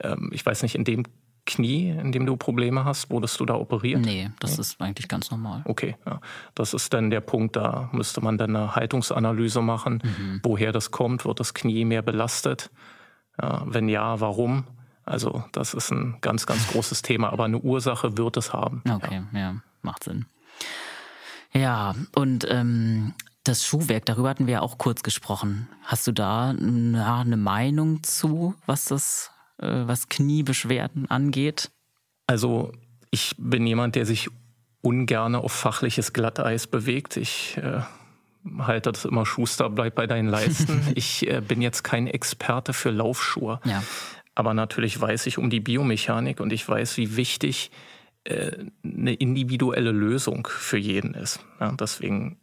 Ähm, 0.00 0.30
ich 0.32 0.44
weiß 0.44 0.62
nicht, 0.62 0.74
in 0.74 0.84
dem 0.84 1.04
Knie, 1.46 1.88
in 1.88 2.12
dem 2.12 2.26
du 2.26 2.36
Probleme 2.36 2.84
hast, 2.84 3.10
wurdest 3.10 3.40
du 3.40 3.46
da 3.46 3.54
operiert? 3.54 4.02
Nee, 4.02 4.30
das 4.38 4.56
nee? 4.56 4.60
ist 4.60 4.80
eigentlich 4.80 5.08
ganz 5.08 5.30
normal. 5.30 5.62
Okay, 5.64 5.96
ja. 6.06 6.20
das 6.54 6.74
ist 6.74 6.92
dann 6.92 7.10
der 7.10 7.22
Punkt, 7.22 7.56
da 7.56 7.88
müsste 7.92 8.20
man 8.20 8.38
dann 8.38 8.54
eine 8.54 8.76
Haltungsanalyse 8.76 9.62
machen, 9.62 10.02
mhm. 10.04 10.40
woher 10.42 10.70
das 10.70 10.90
kommt, 10.90 11.24
wird 11.24 11.40
das 11.40 11.54
Knie 11.54 11.84
mehr 11.84 12.02
belastet? 12.02 12.70
Ja, 13.40 13.64
wenn 13.66 13.88
ja, 13.88 14.20
warum? 14.20 14.64
Also 15.10 15.42
das 15.50 15.74
ist 15.74 15.90
ein 15.90 16.18
ganz, 16.20 16.46
ganz 16.46 16.68
großes 16.68 17.02
Thema, 17.02 17.32
aber 17.32 17.44
eine 17.44 17.58
Ursache 17.58 18.16
wird 18.16 18.36
es 18.36 18.52
haben. 18.52 18.82
Okay, 18.88 19.22
ja, 19.32 19.38
ja 19.38 19.56
macht 19.82 20.04
Sinn. 20.04 20.26
Ja, 21.52 21.96
und 22.14 22.46
ähm, 22.48 23.14
das 23.42 23.66
Schuhwerk, 23.66 24.06
darüber 24.06 24.28
hatten 24.28 24.46
wir 24.46 24.54
ja 24.54 24.60
auch 24.60 24.78
kurz 24.78 25.02
gesprochen. 25.02 25.68
Hast 25.82 26.06
du 26.06 26.12
da 26.12 26.52
na, 26.52 27.20
eine 27.20 27.36
Meinung 27.36 28.04
zu, 28.04 28.54
was 28.66 28.84
das, 28.84 29.32
äh, 29.58 29.66
was 29.66 30.08
Kniebeschwerden 30.08 31.10
angeht? 31.10 31.72
Also 32.28 32.70
ich 33.10 33.34
bin 33.36 33.66
jemand, 33.66 33.96
der 33.96 34.06
sich 34.06 34.28
ungern 34.80 35.34
auf 35.34 35.50
fachliches 35.50 36.12
Glatteis 36.12 36.68
bewegt. 36.68 37.16
Ich 37.16 37.56
äh, 37.56 37.80
halte 38.58 38.92
das 38.92 39.06
immer 39.06 39.26
Schuster, 39.26 39.68
bleib 39.70 39.96
bei 39.96 40.06
deinen 40.06 40.28
Leisten. 40.28 40.86
ich 40.94 41.28
äh, 41.28 41.40
bin 41.40 41.60
jetzt 41.62 41.82
kein 41.82 42.06
Experte 42.06 42.72
für 42.72 42.90
Laufschuhe. 42.90 43.60
Ja. 43.64 43.82
Aber 44.34 44.54
natürlich 44.54 45.00
weiß 45.00 45.26
ich 45.26 45.38
um 45.38 45.50
die 45.50 45.60
Biomechanik 45.60 46.40
und 46.40 46.52
ich 46.52 46.68
weiß, 46.68 46.96
wie 46.96 47.16
wichtig 47.16 47.70
äh, 48.24 48.52
eine 48.84 49.14
individuelle 49.14 49.92
Lösung 49.92 50.46
für 50.46 50.78
jeden 50.78 51.14
ist. 51.14 51.40
Ja, 51.58 51.72
deswegen 51.72 52.38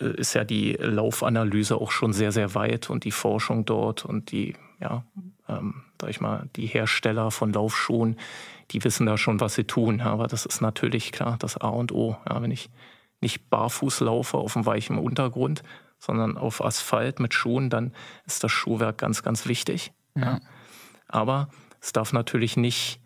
äh, 0.00 0.14
ist 0.16 0.34
ja 0.34 0.44
die 0.44 0.72
Laufanalyse 0.72 1.76
auch 1.76 1.90
schon 1.90 2.12
sehr, 2.12 2.32
sehr 2.32 2.54
weit 2.54 2.90
und 2.90 3.04
die 3.04 3.10
Forschung 3.10 3.64
dort 3.64 4.04
und 4.04 4.32
die, 4.32 4.54
ja, 4.80 5.04
ähm, 5.48 5.82
sag 6.00 6.10
ich 6.10 6.20
mal, 6.20 6.48
die 6.56 6.66
Hersteller 6.66 7.30
von 7.30 7.52
Laufschuhen, 7.52 8.16
die 8.70 8.82
wissen 8.84 9.06
da 9.06 9.16
schon, 9.18 9.40
was 9.40 9.54
sie 9.54 9.64
tun. 9.64 10.00
Ja, 10.00 10.06
aber 10.06 10.26
das 10.26 10.46
ist 10.46 10.60
natürlich 10.60 11.12
klar 11.12 11.36
das 11.38 11.56
A 11.56 11.68
und 11.68 11.92
O. 11.92 12.16
Ja, 12.28 12.42
wenn 12.42 12.50
ich 12.50 12.70
nicht 13.20 13.50
barfuß 13.50 14.00
laufe 14.00 14.36
auf 14.36 14.56
einem 14.56 14.66
weichen 14.66 14.98
Untergrund, 14.98 15.62
sondern 15.98 16.36
auf 16.36 16.64
Asphalt 16.64 17.20
mit 17.20 17.34
Schuhen, 17.34 17.70
dann 17.70 17.92
ist 18.26 18.42
das 18.42 18.50
Schuhwerk 18.50 18.98
ganz, 18.98 19.22
ganz 19.22 19.46
wichtig. 19.46 19.92
Ja. 20.16 20.40
Aber 21.12 21.48
es 21.80 21.92
darf 21.92 22.12
natürlich 22.12 22.56
nicht 22.56 23.00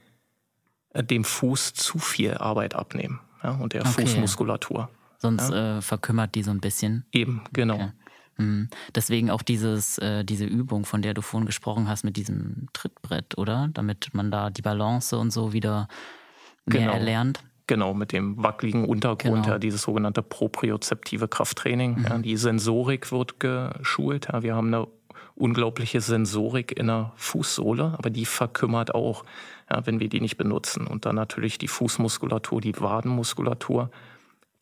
äh, 0.95 1.05
dem 1.05 1.25
Fuß 1.25 1.75
zu 1.75 1.99
viel 1.99 2.35
Arbeit 2.35 2.75
abnehmen 2.75 3.21
ja, 3.43 3.51
und 3.51 3.75
der 3.75 3.83
okay. 3.83 4.07
Fußmuskulatur. 4.07 4.89
Sonst 5.19 5.51
ja. 5.51 5.79
äh, 5.79 5.83
verkümmert 5.83 6.35
die 6.35 6.43
so 6.43 6.51
ein 6.51 6.61
bisschen. 6.61 7.05
Eben, 7.13 7.45
genau. 7.53 7.75
Okay. 7.75 7.93
Mhm. 8.39 8.69
Deswegen 8.95 9.31
auch 9.31 9.43
dieses, 9.43 9.99
äh, 9.99 10.25
diese 10.25 10.45
Übung, 10.45 10.85
von 10.85 11.03
der 11.03 11.15
du 11.15 11.23
vorhin 11.23 11.47
gesprochen 11.47 11.89
hast, 11.89 12.05
mit 12.05 12.17
diesem 12.17 12.69
Trittbrett, 12.73 13.39
oder? 13.39 13.69
Damit 13.73 14.11
man 14.13 14.31
da 14.31 14.51
die 14.51 14.63
Balance 14.63 15.17
und 15.17 15.31
so 15.31 15.53
wieder 15.53 15.89
mehr 16.67 16.83
genau. 16.83 16.93
erlernt. 16.93 17.43
Genau, 17.67 17.95
mit 17.95 18.13
dem 18.13 18.41
wackeligen 18.41 18.85
Untergrund, 18.85 19.45
genau. 19.45 19.55
ja, 19.55 19.59
dieses 19.59 19.83
sogenannte 19.83 20.23
propriozeptive 20.23 21.27
Krafttraining. 21.27 21.99
Mhm. 21.99 22.05
Ja, 22.05 22.19
die 22.19 22.37
Sensorik 22.37 23.11
wird 23.11 23.41
geschult. 23.41 24.29
Ja, 24.33 24.43
wir 24.43 24.55
haben 24.55 24.69
eine 24.69 24.87
unglaubliche 25.37 26.01
Sensorik 26.01 26.77
in 26.77 26.87
der 26.89 27.13
Fußsohle, 27.17 27.95
aber 27.97 28.11
die 28.11 28.25
verkümmert 28.25 28.95
auch, 28.95 29.25
ja, 29.71 29.87
wenn 29.87 30.01
wir 30.01 30.09
die 30.09 30.21
nicht 30.21 30.37
benutzen. 30.37 30.87
Und 30.87 31.05
dann 31.07 31.15
natürlich 31.15 31.59
die 31.59 31.69
Fußmuskulatur, 31.69 32.61
die 32.61 32.79
Wadenmuskulatur, 32.81 33.91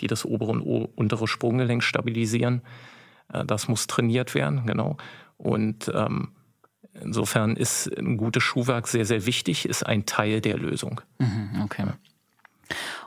die 0.01 0.09
das 0.09 0.25
obere 0.25 0.51
und 0.51 0.63
untere 0.63 1.29
Sprunggelenk 1.29 1.83
stabilisieren. 1.83 2.63
Äh, 3.33 3.45
das 3.45 3.69
muss 3.69 3.87
trainiert 3.87 4.35
werden, 4.35 4.67
genau. 4.67 4.97
Und 5.37 5.91
ähm, 5.95 6.33
insofern 7.01 7.57
ist 7.57 7.87
ein 7.97 8.17
gutes 8.17 8.43
Schuhwerk 8.43 8.89
sehr, 8.89 9.05
sehr 9.05 9.27
wichtig, 9.27 9.67
ist 9.67 9.87
ein 9.87 10.07
Teil 10.07 10.41
der 10.41 10.59
Lösung. 10.59 11.01
Mhm, 11.19 11.63
okay. 11.63 11.87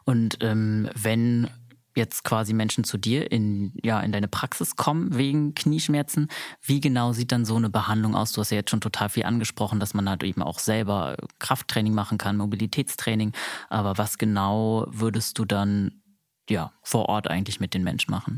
Und 0.06 0.38
ähm, 0.42 0.90
wenn 0.96 1.50
jetzt 1.98 2.24
quasi 2.24 2.54
Menschen 2.54 2.84
zu 2.84 2.98
dir 2.98 3.32
in, 3.32 3.74
ja, 3.84 4.00
in 4.00 4.12
deine 4.12 4.28
Praxis 4.30 4.76
kommen 4.78 5.18
wegen 5.18 5.56
Knieschmerzen, 5.56 6.30
wie 6.62 6.80
genau 6.80 7.12
sieht 7.12 7.32
dann 7.32 7.44
so 7.44 7.56
eine 7.56 7.70
Behandlung 7.70 8.16
aus? 8.16 8.32
Du 8.32 8.40
hast 8.42 8.52
ja 8.52 8.58
jetzt 8.58 8.70
schon 8.70 8.82
total 8.82 9.10
viel 9.10 9.24
angesprochen, 9.24 9.80
dass 9.80 9.94
man 9.94 10.10
halt 10.10 10.24
eben 10.24 10.42
auch 10.42 10.60
selber 10.60 11.18
Krafttraining 11.40 11.94
machen 11.94 12.18
kann, 12.18 12.38
Mobilitätstraining. 12.38 13.34
Aber 13.70 13.98
was 13.98 14.18
genau 14.18 14.86
würdest 14.90 15.38
du 15.40 15.46
dann 15.46 16.02
ja, 16.50 16.72
vor 16.84 17.10
Ort 17.10 17.30
eigentlich 17.30 17.60
mit 17.60 17.74
den 17.74 17.84
Menschen 17.84 18.12
machen? 18.12 18.38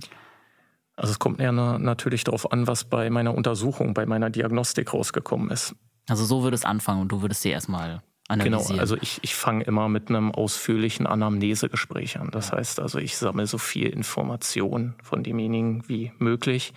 Also 0.95 1.11
es 1.11 1.19
kommt 1.19 1.39
ja 1.39 1.51
natürlich 1.51 2.23
darauf 2.23 2.51
an, 2.51 2.67
was 2.67 2.83
bei 2.83 3.09
meiner 3.09 3.33
Untersuchung, 3.33 3.93
bei 3.93 4.05
meiner 4.05 4.29
Diagnostik 4.29 4.93
rausgekommen 4.93 5.49
ist. 5.49 5.75
Also 6.09 6.25
so 6.25 6.43
würde 6.43 6.55
es 6.55 6.65
anfangen 6.65 7.01
und 7.01 7.09
du 7.09 7.21
würdest 7.21 7.41
sie 7.41 7.49
erstmal 7.49 8.01
analysieren. 8.29 8.67
Genau, 8.67 8.79
also 8.79 8.95
ich, 9.01 9.19
ich 9.23 9.35
fange 9.35 9.63
immer 9.63 9.89
mit 9.89 10.09
einem 10.09 10.31
ausführlichen 10.31 11.07
Anamnesegespräch 11.07 12.19
an. 12.19 12.29
Das 12.31 12.51
heißt 12.51 12.79
also, 12.79 12.99
ich 12.99 13.17
sammle 13.17 13.47
so 13.47 13.57
viel 13.57 13.87
Information 13.87 14.95
von 15.03 15.23
demjenigen 15.23 15.87
wie 15.87 16.11
möglich, 16.19 16.73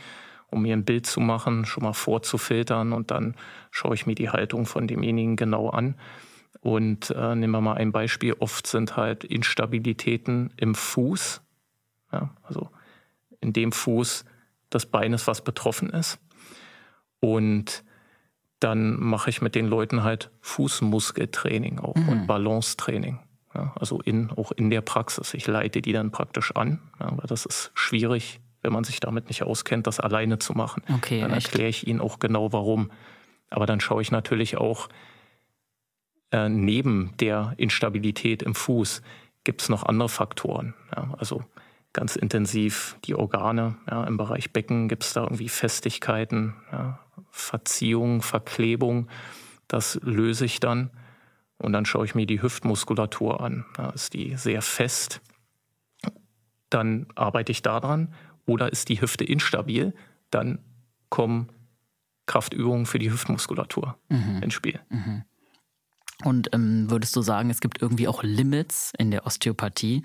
um 0.48 0.62
mir 0.62 0.74
ein 0.74 0.84
Bild 0.84 1.06
zu 1.06 1.20
machen, 1.20 1.64
schon 1.64 1.84
mal 1.84 1.92
vorzufiltern 1.92 2.92
und 2.92 3.10
dann 3.10 3.34
schaue 3.70 3.94
ich 3.94 4.06
mir 4.06 4.14
die 4.14 4.30
Haltung 4.30 4.66
von 4.66 4.86
demjenigen 4.86 5.36
genau 5.36 5.68
an. 5.68 5.94
Und 6.60 7.10
äh, 7.10 7.34
nehmen 7.34 7.52
wir 7.52 7.60
mal 7.60 7.74
ein 7.74 7.92
Beispiel, 7.92 8.34
oft 8.34 8.66
sind 8.66 8.96
halt 8.96 9.24
Instabilitäten 9.24 10.52
im 10.56 10.74
Fuß, 10.74 11.42
ja, 12.12 12.30
also 12.42 12.70
in 13.40 13.52
dem 13.52 13.72
Fuß 13.72 14.24
des 14.72 14.86
Beines, 14.86 15.26
was 15.26 15.42
betroffen 15.42 15.90
ist. 15.90 16.18
Und 17.20 17.84
dann 18.62 19.00
mache 19.00 19.30
ich 19.30 19.42
mit 19.42 19.54
den 19.54 19.66
Leuten 19.66 20.02
halt 20.02 20.30
Fußmuskeltraining 20.40 21.78
auch 21.78 21.96
mhm. 21.96 22.08
und 22.08 22.26
Balancetraining. 22.26 23.18
Ja, 23.54 23.74
also 23.78 24.00
in, 24.00 24.30
auch 24.30 24.52
in 24.52 24.70
der 24.70 24.80
Praxis. 24.80 25.34
Ich 25.34 25.46
leite 25.46 25.82
die 25.82 25.92
dann 25.92 26.10
praktisch 26.10 26.56
an, 26.56 26.80
ja, 27.00 27.10
weil 27.10 27.26
das 27.26 27.44
ist 27.44 27.70
schwierig, 27.74 28.40
wenn 28.62 28.72
man 28.72 28.84
sich 28.84 29.00
damit 29.00 29.28
nicht 29.28 29.42
auskennt, 29.42 29.86
das 29.86 30.00
alleine 30.00 30.38
zu 30.38 30.54
machen. 30.54 30.82
Okay, 30.94 31.20
dann 31.20 31.32
erkläre 31.32 31.68
ich 31.68 31.86
ihnen 31.86 32.00
auch 32.00 32.18
genau 32.18 32.52
warum. 32.52 32.90
Aber 33.50 33.66
dann 33.66 33.80
schaue 33.80 34.00
ich 34.00 34.10
natürlich 34.10 34.56
auch 34.56 34.88
äh, 36.30 36.48
neben 36.48 37.14
der 37.18 37.52
Instabilität 37.58 38.42
im 38.42 38.54
Fuß 38.54 39.02
gibt 39.44 39.60
es 39.60 39.68
noch 39.68 39.82
andere 39.82 40.08
Faktoren. 40.08 40.74
Ja, 40.96 41.14
also 41.18 41.44
ganz 41.92 42.16
intensiv 42.16 42.96
die 43.04 43.14
Organe. 43.14 43.76
Ja, 43.90 44.04
Im 44.04 44.16
Bereich 44.16 44.52
Becken 44.52 44.88
gibt 44.88 45.04
es 45.04 45.12
da 45.12 45.22
irgendwie 45.22 45.48
Festigkeiten, 45.48 46.54
ja, 46.70 46.98
Verziehung, 47.30 48.22
Verklebung. 48.22 49.08
Das 49.68 49.98
löse 50.02 50.44
ich 50.44 50.60
dann. 50.60 50.90
Und 51.58 51.72
dann 51.72 51.86
schaue 51.86 52.04
ich 52.04 52.14
mir 52.14 52.26
die 52.26 52.42
Hüftmuskulatur 52.42 53.40
an. 53.40 53.64
Da 53.76 53.90
ist 53.90 54.14
die 54.14 54.36
sehr 54.36 54.62
fest. 54.62 55.20
Dann 56.70 57.06
arbeite 57.14 57.52
ich 57.52 57.62
daran. 57.62 58.12
Oder 58.46 58.72
ist 58.72 58.88
die 58.88 59.00
Hüfte 59.00 59.24
instabil? 59.24 59.94
Dann 60.30 60.58
kommen 61.08 61.48
Kraftübungen 62.26 62.86
für 62.86 62.98
die 62.98 63.12
Hüftmuskulatur 63.12 63.96
mhm. 64.08 64.42
ins 64.42 64.54
Spiel. 64.54 64.80
Mhm. 64.88 65.24
Und 66.24 66.52
ähm, 66.52 66.90
würdest 66.90 67.14
du 67.16 67.22
sagen, 67.22 67.50
es 67.50 67.60
gibt 67.60 67.82
irgendwie 67.82 68.08
auch 68.08 68.22
Limits 68.22 68.92
in 68.96 69.10
der 69.10 69.26
Osteopathie? 69.26 70.02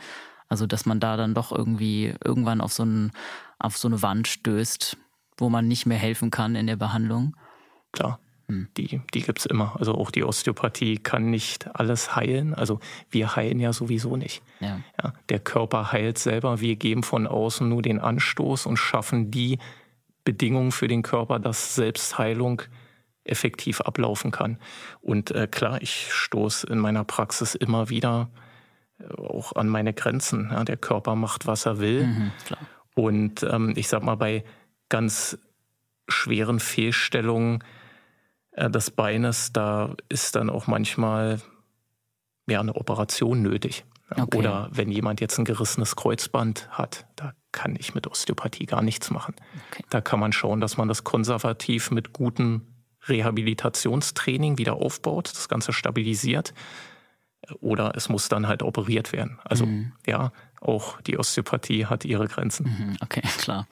Also, 0.49 0.65
dass 0.65 0.85
man 0.85 0.99
da 0.99 1.17
dann 1.17 1.33
doch 1.33 1.51
irgendwie 1.51 2.13
irgendwann 2.23 2.61
auf 2.61 2.73
so, 2.73 2.83
ein, 2.83 3.11
auf 3.59 3.77
so 3.77 3.87
eine 3.87 4.01
Wand 4.01 4.27
stößt, 4.27 4.97
wo 5.37 5.49
man 5.49 5.67
nicht 5.67 5.85
mehr 5.85 5.97
helfen 5.97 6.31
kann 6.31 6.55
in 6.55 6.67
der 6.67 6.77
Behandlung? 6.77 7.35
Klar. 7.91 8.19
Hm. 8.47 8.69
Die, 8.77 9.01
die 9.13 9.21
gibt 9.21 9.39
es 9.39 9.45
immer. 9.45 9.75
Also 9.77 9.93
auch 9.95 10.09
die 10.09 10.23
Osteopathie 10.23 10.97
kann 10.97 11.29
nicht 11.29 11.75
alles 11.75 12.15
heilen. 12.15 12.53
Also 12.53 12.79
wir 13.11 13.35
heilen 13.35 13.59
ja 13.59 13.73
sowieso 13.73 14.15
nicht. 14.15 14.41
Ja. 14.61 14.79
Ja, 15.03 15.13
der 15.29 15.39
Körper 15.39 15.91
heilt 15.91 16.17
selber. 16.17 16.61
Wir 16.61 16.77
geben 16.77 17.03
von 17.03 17.27
außen 17.27 17.67
nur 17.67 17.81
den 17.81 17.99
Anstoß 17.99 18.65
und 18.65 18.77
schaffen 18.77 19.31
die 19.31 19.59
Bedingungen 20.23 20.71
für 20.71 20.87
den 20.87 21.03
Körper, 21.03 21.39
dass 21.39 21.75
Selbstheilung 21.75 22.61
effektiv 23.25 23.81
ablaufen 23.81 24.31
kann. 24.31 24.57
Und 25.01 25.31
äh, 25.31 25.47
klar, 25.47 25.81
ich 25.81 26.11
stoße 26.11 26.67
in 26.67 26.79
meiner 26.79 27.03
Praxis 27.03 27.53
immer 27.55 27.89
wieder 27.89 28.29
auch 29.17 29.55
an 29.55 29.67
meine 29.67 29.93
Grenzen. 29.93 30.49
Ja, 30.51 30.63
der 30.63 30.77
Körper 30.77 31.15
macht, 31.15 31.47
was 31.47 31.65
er 31.65 31.79
will. 31.79 32.07
Mhm, 32.07 32.31
und 32.95 33.43
ähm, 33.43 33.73
ich 33.75 33.87
sag 33.87 34.03
mal, 34.03 34.15
bei 34.15 34.43
ganz 34.89 35.37
schweren 36.07 36.59
Fehlstellungen 36.59 37.63
äh, 38.51 38.69
des 38.69 38.89
Beines, 38.91 39.53
da 39.53 39.93
ist 40.09 40.35
dann 40.35 40.49
auch 40.49 40.67
manchmal 40.67 41.41
ja, 42.47 42.59
eine 42.59 42.75
Operation 42.75 43.41
nötig. 43.41 43.85
Okay. 44.09 44.37
Oder 44.37 44.69
wenn 44.71 44.89
jemand 44.89 45.19
jetzt 45.19 45.37
ein 45.37 45.45
gerissenes 45.45 45.95
Kreuzband 45.95 46.69
hat, 46.71 47.05
da 47.17 47.33
kann 47.51 47.75
ich 47.77 47.93
mit 47.93 48.07
Osteopathie 48.07 48.65
gar 48.65 48.81
nichts 48.81 49.11
machen. 49.11 49.35
Okay. 49.69 49.83
Da 49.89 50.01
kann 50.01 50.19
man 50.19 50.31
schauen, 50.31 50.61
dass 50.61 50.77
man 50.77 50.87
das 50.87 51.03
konservativ 51.03 51.91
mit 51.91 52.13
gutem 52.13 52.61
Rehabilitationstraining 53.07 54.57
wieder 54.57 54.73
aufbaut, 54.73 55.29
das 55.29 55.49
Ganze 55.49 55.73
stabilisiert 55.73 56.53
oder 57.59 57.93
es 57.95 58.09
muss 58.09 58.29
dann 58.29 58.47
halt 58.47 58.63
operiert 58.63 59.13
werden. 59.13 59.39
Also 59.43 59.65
mhm. 59.65 59.93
ja, 60.05 60.31
auch 60.61 61.01
die 61.01 61.17
Osteopathie 61.17 61.85
hat 61.85 62.05
ihre 62.05 62.27
Grenzen. 62.27 62.65
Mhm, 62.65 62.97
okay, 63.01 63.21
klar. 63.37 63.67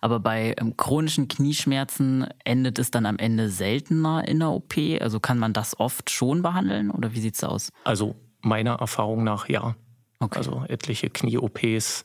Aber 0.00 0.20
bei 0.20 0.54
ähm, 0.58 0.76
chronischen 0.76 1.28
Knieschmerzen 1.28 2.26
endet 2.44 2.78
es 2.78 2.90
dann 2.90 3.06
am 3.06 3.18
Ende 3.18 3.50
seltener 3.50 4.26
in 4.26 4.40
der 4.40 4.50
OP? 4.50 4.74
Also 5.00 5.20
kann 5.20 5.38
man 5.38 5.52
das 5.52 5.78
oft 5.78 6.10
schon 6.10 6.42
behandeln 6.42 6.90
oder 6.90 7.12
wie 7.12 7.20
sieht 7.20 7.34
es 7.34 7.44
aus? 7.44 7.72
Also 7.84 8.16
meiner 8.40 8.74
Erfahrung 8.74 9.24
nach 9.24 9.48
ja. 9.48 9.74
Okay. 10.20 10.38
Also 10.38 10.64
etliche 10.68 11.10
Knie-OPs, 11.10 12.04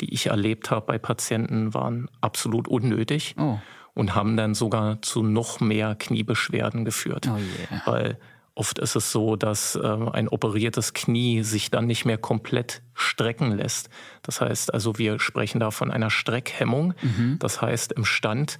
die 0.00 0.12
ich 0.12 0.26
erlebt 0.26 0.70
habe 0.70 0.86
bei 0.86 0.98
Patienten, 0.98 1.74
waren 1.74 2.08
absolut 2.20 2.66
unnötig 2.66 3.36
oh. 3.38 3.58
und 3.94 4.14
haben 4.14 4.36
dann 4.36 4.54
sogar 4.54 5.02
zu 5.02 5.22
noch 5.22 5.60
mehr 5.60 5.94
Kniebeschwerden 5.94 6.84
geführt. 6.84 7.28
Oh 7.28 7.36
yeah. 7.36 7.82
Weil 7.86 8.18
Oft 8.58 8.80
ist 8.80 8.96
es 8.96 9.12
so, 9.12 9.36
dass 9.36 9.76
äh, 9.76 9.86
ein 9.86 10.26
operiertes 10.26 10.92
Knie 10.92 11.44
sich 11.44 11.70
dann 11.70 11.86
nicht 11.86 12.04
mehr 12.04 12.18
komplett 12.18 12.82
strecken 12.92 13.52
lässt. 13.52 13.88
Das 14.22 14.40
heißt 14.40 14.74
also, 14.74 14.98
wir 14.98 15.20
sprechen 15.20 15.60
da 15.60 15.70
von 15.70 15.92
einer 15.92 16.10
Streckhemmung. 16.10 16.94
Mhm. 17.00 17.36
Das 17.38 17.62
heißt, 17.62 17.92
im 17.92 18.04
Stand 18.04 18.58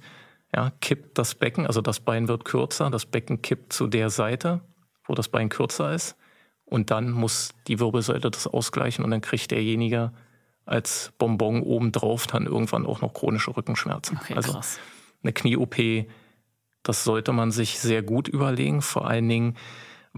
ja, 0.55 0.71
kippt 0.79 1.17
das 1.17 1.35
Becken, 1.35 1.67
also 1.67 1.81
das 1.81 1.99
Bein 1.99 2.29
wird 2.29 2.45
kürzer, 2.45 2.89
das 2.89 3.05
Becken 3.05 3.41
kippt 3.41 3.73
zu 3.73 3.87
der 3.87 4.09
Seite, 4.09 4.61
wo 5.03 5.15
das 5.15 5.27
Bein 5.27 5.49
kürzer 5.49 5.93
ist. 5.93 6.15
Und 6.63 6.91
dann 6.91 7.11
muss 7.11 7.49
die 7.67 7.81
Wirbelsäule 7.81 8.31
das 8.31 8.47
ausgleichen 8.47 9.03
und 9.03 9.11
dann 9.11 9.19
kriegt 9.19 9.51
derjenige 9.51 10.13
als 10.65 11.11
Bonbon 11.17 11.61
obendrauf 11.61 12.25
dann 12.25 12.45
irgendwann 12.45 12.85
auch 12.85 13.01
noch 13.01 13.13
chronische 13.13 13.57
Rückenschmerzen. 13.57 14.17
Okay, 14.21 14.35
also 14.35 14.53
krass. 14.53 14.79
eine 15.23 15.33
Knie-OP, 15.33 15.75
das 16.83 17.03
sollte 17.03 17.33
man 17.33 17.51
sich 17.51 17.79
sehr 17.79 18.01
gut 18.01 18.29
überlegen. 18.29 18.81
Vor 18.81 19.09
allen 19.09 19.27
Dingen, 19.27 19.57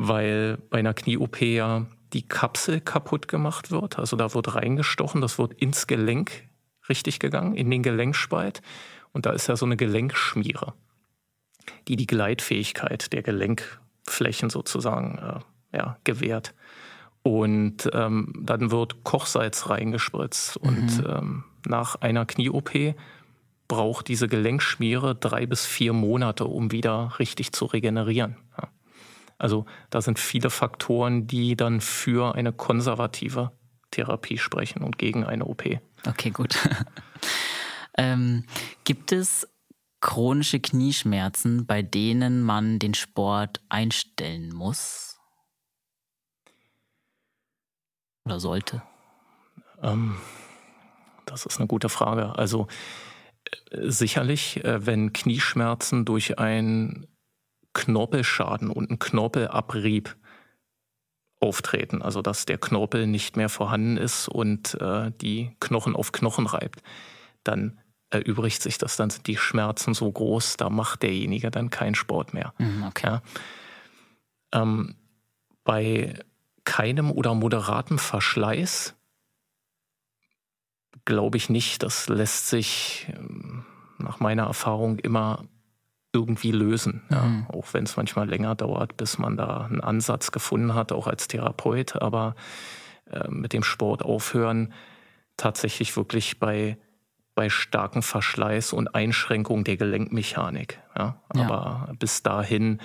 weil 0.07 0.57
bei 0.69 0.79
einer 0.79 0.93
Knie-OP 0.93 1.41
ja 1.41 1.85
die 2.13 2.27
Kapsel 2.27 2.81
kaputt 2.81 3.27
gemacht 3.27 3.71
wird. 3.71 3.99
Also 3.99 4.17
da 4.17 4.33
wird 4.33 4.55
reingestochen, 4.55 5.21
das 5.21 5.37
wird 5.37 5.53
ins 5.53 5.87
Gelenk 5.87 6.49
richtig 6.89 7.19
gegangen, 7.19 7.55
in 7.55 7.69
den 7.69 7.83
Gelenkspalt. 7.83 8.61
Und 9.13 9.25
da 9.25 9.31
ist 9.31 9.47
ja 9.47 9.55
so 9.55 9.65
eine 9.65 9.77
Gelenkschmiere, 9.77 10.73
die 11.87 11.95
die 11.95 12.07
Gleitfähigkeit 12.07 13.13
der 13.13 13.21
Gelenkflächen 13.21 14.49
sozusagen 14.49 15.17
äh, 15.19 15.77
ja, 15.77 15.97
gewährt. 16.03 16.53
Und 17.23 17.89
ähm, 17.93 18.33
dann 18.41 18.71
wird 18.71 19.03
Kochsalz 19.03 19.69
reingespritzt. 19.69 20.61
Mhm. 20.63 20.69
Und 20.69 21.03
ähm, 21.07 21.43
nach 21.67 21.95
einer 21.95 22.25
Knie-OP 22.25 22.95
braucht 23.67 24.07
diese 24.07 24.27
Gelenkschmiere 24.27 25.15
drei 25.15 25.45
bis 25.45 25.65
vier 25.65 25.93
Monate, 25.93 26.45
um 26.45 26.71
wieder 26.71 27.13
richtig 27.19 27.53
zu 27.53 27.65
regenerieren. 27.65 28.37
Ja. 28.57 28.67
Also 29.41 29.65
da 29.89 30.01
sind 30.01 30.19
viele 30.19 30.51
Faktoren, 30.51 31.25
die 31.25 31.55
dann 31.55 31.81
für 31.81 32.35
eine 32.35 32.53
konservative 32.53 33.51
Therapie 33.89 34.37
sprechen 34.37 34.83
und 34.83 34.99
gegen 34.99 35.25
eine 35.25 35.45
OP. 35.45 35.63
Okay, 36.05 36.29
gut. 36.29 36.55
ähm, 37.97 38.45
gibt 38.83 39.11
es 39.11 39.49
chronische 39.99 40.59
Knieschmerzen, 40.59 41.65
bei 41.65 41.81
denen 41.81 42.43
man 42.43 42.77
den 42.77 42.93
Sport 42.93 43.61
einstellen 43.67 44.53
muss? 44.53 45.19
Oder 48.25 48.39
sollte? 48.39 48.83
Ähm, 49.81 50.17
das 51.25 51.47
ist 51.47 51.57
eine 51.57 51.65
gute 51.65 51.89
Frage. 51.89 52.37
Also 52.37 52.67
äh, 53.71 53.89
sicherlich, 53.89 54.63
äh, 54.63 54.85
wenn 54.85 55.13
Knieschmerzen 55.13 56.05
durch 56.05 56.37
ein 56.37 57.07
Knorpelschaden 57.73 58.69
und 58.69 58.91
ein 58.91 58.99
Knorpelabrieb 58.99 60.15
auftreten, 61.39 62.01
also 62.01 62.21
dass 62.21 62.45
der 62.45 62.57
Knorpel 62.57 63.07
nicht 63.07 63.35
mehr 63.35 63.49
vorhanden 63.49 63.97
ist 63.97 64.27
und 64.27 64.79
äh, 64.79 65.11
die 65.21 65.55
Knochen 65.59 65.95
auf 65.95 66.11
Knochen 66.11 66.45
reibt, 66.45 66.83
dann 67.43 67.79
erübrigt 68.11 68.61
sich 68.61 68.77
das, 68.77 68.97
dann 68.97 69.09
sind 69.09 69.27
die 69.27 69.37
Schmerzen 69.37 69.93
so 69.93 70.11
groß, 70.11 70.57
da 70.57 70.69
macht 70.69 71.01
derjenige 71.01 71.49
dann 71.49 71.69
keinen 71.69 71.95
Sport 71.95 72.33
mehr. 72.33 72.53
Mhm, 72.59 72.83
okay. 72.83 73.07
Ja. 73.07 73.21
Ähm, 74.53 74.95
bei 75.63 76.13
keinem 76.63 77.11
oder 77.11 77.33
moderatem 77.33 77.97
Verschleiß 77.97 78.95
glaube 81.05 81.37
ich 81.37 81.49
nicht. 81.49 81.83
Das 81.83 82.09
lässt 82.09 82.47
sich 82.47 83.07
ähm, 83.15 83.65
nach 83.97 84.19
meiner 84.19 84.43
Erfahrung 84.43 84.99
immer 84.99 85.45
irgendwie 86.13 86.51
lösen. 86.51 87.03
Ja. 87.09 87.21
Mhm. 87.21 87.45
Auch 87.47 87.73
wenn 87.73 87.83
es 87.85 87.95
manchmal 87.97 88.29
länger 88.29 88.55
dauert, 88.55 88.97
bis 88.97 89.17
man 89.17 89.37
da 89.37 89.65
einen 89.65 89.81
Ansatz 89.81 90.31
gefunden 90.31 90.73
hat, 90.73 90.91
auch 90.91 91.07
als 91.07 91.27
Therapeut. 91.27 92.01
Aber 92.01 92.35
äh, 93.09 93.29
mit 93.29 93.53
dem 93.53 93.63
Sport 93.63 94.03
aufhören 94.03 94.73
tatsächlich 95.37 95.95
wirklich 95.95 96.39
bei, 96.39 96.77
bei 97.33 97.49
starkem 97.49 98.03
Verschleiß 98.03 98.73
und 98.73 98.93
Einschränkung 98.93 99.63
der 99.63 99.77
Gelenkmechanik. 99.77 100.79
Ja. 100.97 101.21
Aber 101.29 101.85
ja. 101.87 101.93
bis 101.97 102.23
dahin 102.23 102.79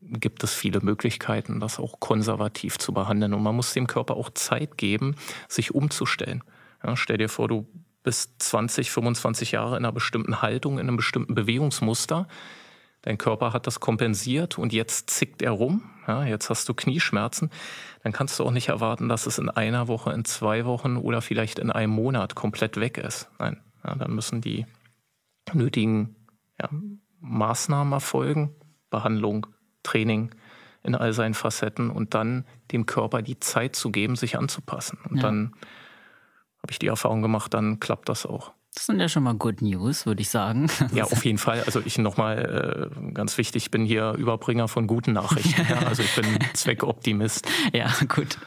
gibt 0.00 0.42
es 0.42 0.54
viele 0.54 0.80
Möglichkeiten, 0.80 1.60
das 1.60 1.78
auch 1.78 2.00
konservativ 2.00 2.78
zu 2.78 2.92
behandeln. 2.92 3.34
Und 3.34 3.42
man 3.42 3.54
muss 3.54 3.72
dem 3.72 3.86
Körper 3.86 4.16
auch 4.16 4.30
Zeit 4.30 4.76
geben, 4.78 5.14
sich 5.48 5.74
umzustellen. 5.74 6.42
Ja, 6.84 6.96
stell 6.96 7.18
dir 7.18 7.28
vor, 7.28 7.48
du 7.48 7.66
bist 8.02 8.42
20, 8.42 8.90
25 8.90 9.52
Jahre 9.52 9.76
in 9.76 9.84
einer 9.84 9.92
bestimmten 9.92 10.42
Haltung, 10.42 10.74
in 10.78 10.88
einem 10.88 10.96
bestimmten 10.96 11.34
Bewegungsmuster. 11.34 12.26
Dein 13.02 13.18
Körper 13.18 13.52
hat 13.52 13.66
das 13.66 13.80
kompensiert 13.80 14.58
und 14.58 14.72
jetzt 14.72 15.10
zickt 15.10 15.42
er 15.42 15.50
rum. 15.50 15.82
Ja, 16.06 16.24
jetzt 16.24 16.50
hast 16.50 16.68
du 16.68 16.74
Knieschmerzen. 16.74 17.50
Dann 18.02 18.12
kannst 18.12 18.38
du 18.38 18.44
auch 18.44 18.50
nicht 18.50 18.68
erwarten, 18.68 19.08
dass 19.08 19.26
es 19.26 19.38
in 19.38 19.48
einer 19.48 19.88
Woche, 19.88 20.12
in 20.12 20.24
zwei 20.24 20.64
Wochen 20.64 20.96
oder 20.96 21.20
vielleicht 21.20 21.58
in 21.58 21.70
einem 21.70 21.92
Monat 21.92 22.34
komplett 22.34 22.78
weg 22.78 22.98
ist. 22.98 23.28
Nein, 23.38 23.60
ja, 23.84 23.94
dann 23.96 24.14
müssen 24.14 24.40
die 24.40 24.66
nötigen 25.52 26.16
ja, 26.60 26.68
Maßnahmen 27.20 27.92
erfolgen, 27.92 28.54
Behandlung, 28.90 29.46
Training 29.82 30.30
in 30.84 30.94
all 30.94 31.12
seinen 31.12 31.34
Facetten 31.34 31.90
und 31.90 32.14
dann 32.14 32.44
dem 32.70 32.86
Körper 32.86 33.22
die 33.22 33.38
Zeit 33.38 33.76
zu 33.76 33.90
geben, 33.90 34.16
sich 34.16 34.38
anzupassen. 34.38 34.98
Und 35.08 35.22
dann 35.22 35.54
habe 36.58 36.70
ich 36.70 36.78
die 36.78 36.88
Erfahrung 36.88 37.22
gemacht, 37.22 37.54
dann 37.54 37.80
klappt 37.80 38.08
das 38.08 38.26
auch. 38.26 38.52
Das 38.74 38.86
sind 38.86 39.00
ja 39.00 39.08
schon 39.08 39.22
mal 39.22 39.34
Good 39.34 39.60
News, 39.60 40.06
würde 40.06 40.22
ich 40.22 40.30
sagen. 40.30 40.70
Ja, 40.94 41.04
auf 41.10 41.24
jeden 41.26 41.36
Fall. 41.36 41.62
Also 41.64 41.82
ich 41.84 41.98
nochmal 41.98 42.90
äh, 42.90 43.12
ganz 43.12 43.36
wichtig, 43.36 43.64
ich 43.64 43.70
bin 43.70 43.84
hier 43.84 44.12
Überbringer 44.12 44.66
von 44.66 44.86
guten 44.86 45.12
Nachrichten. 45.12 45.66
ja, 45.68 45.78
also 45.86 46.02
ich 46.02 46.14
bin 46.14 46.24
Zweckoptimist. 46.54 47.46
Ja, 47.74 47.92
gut. 48.08 48.38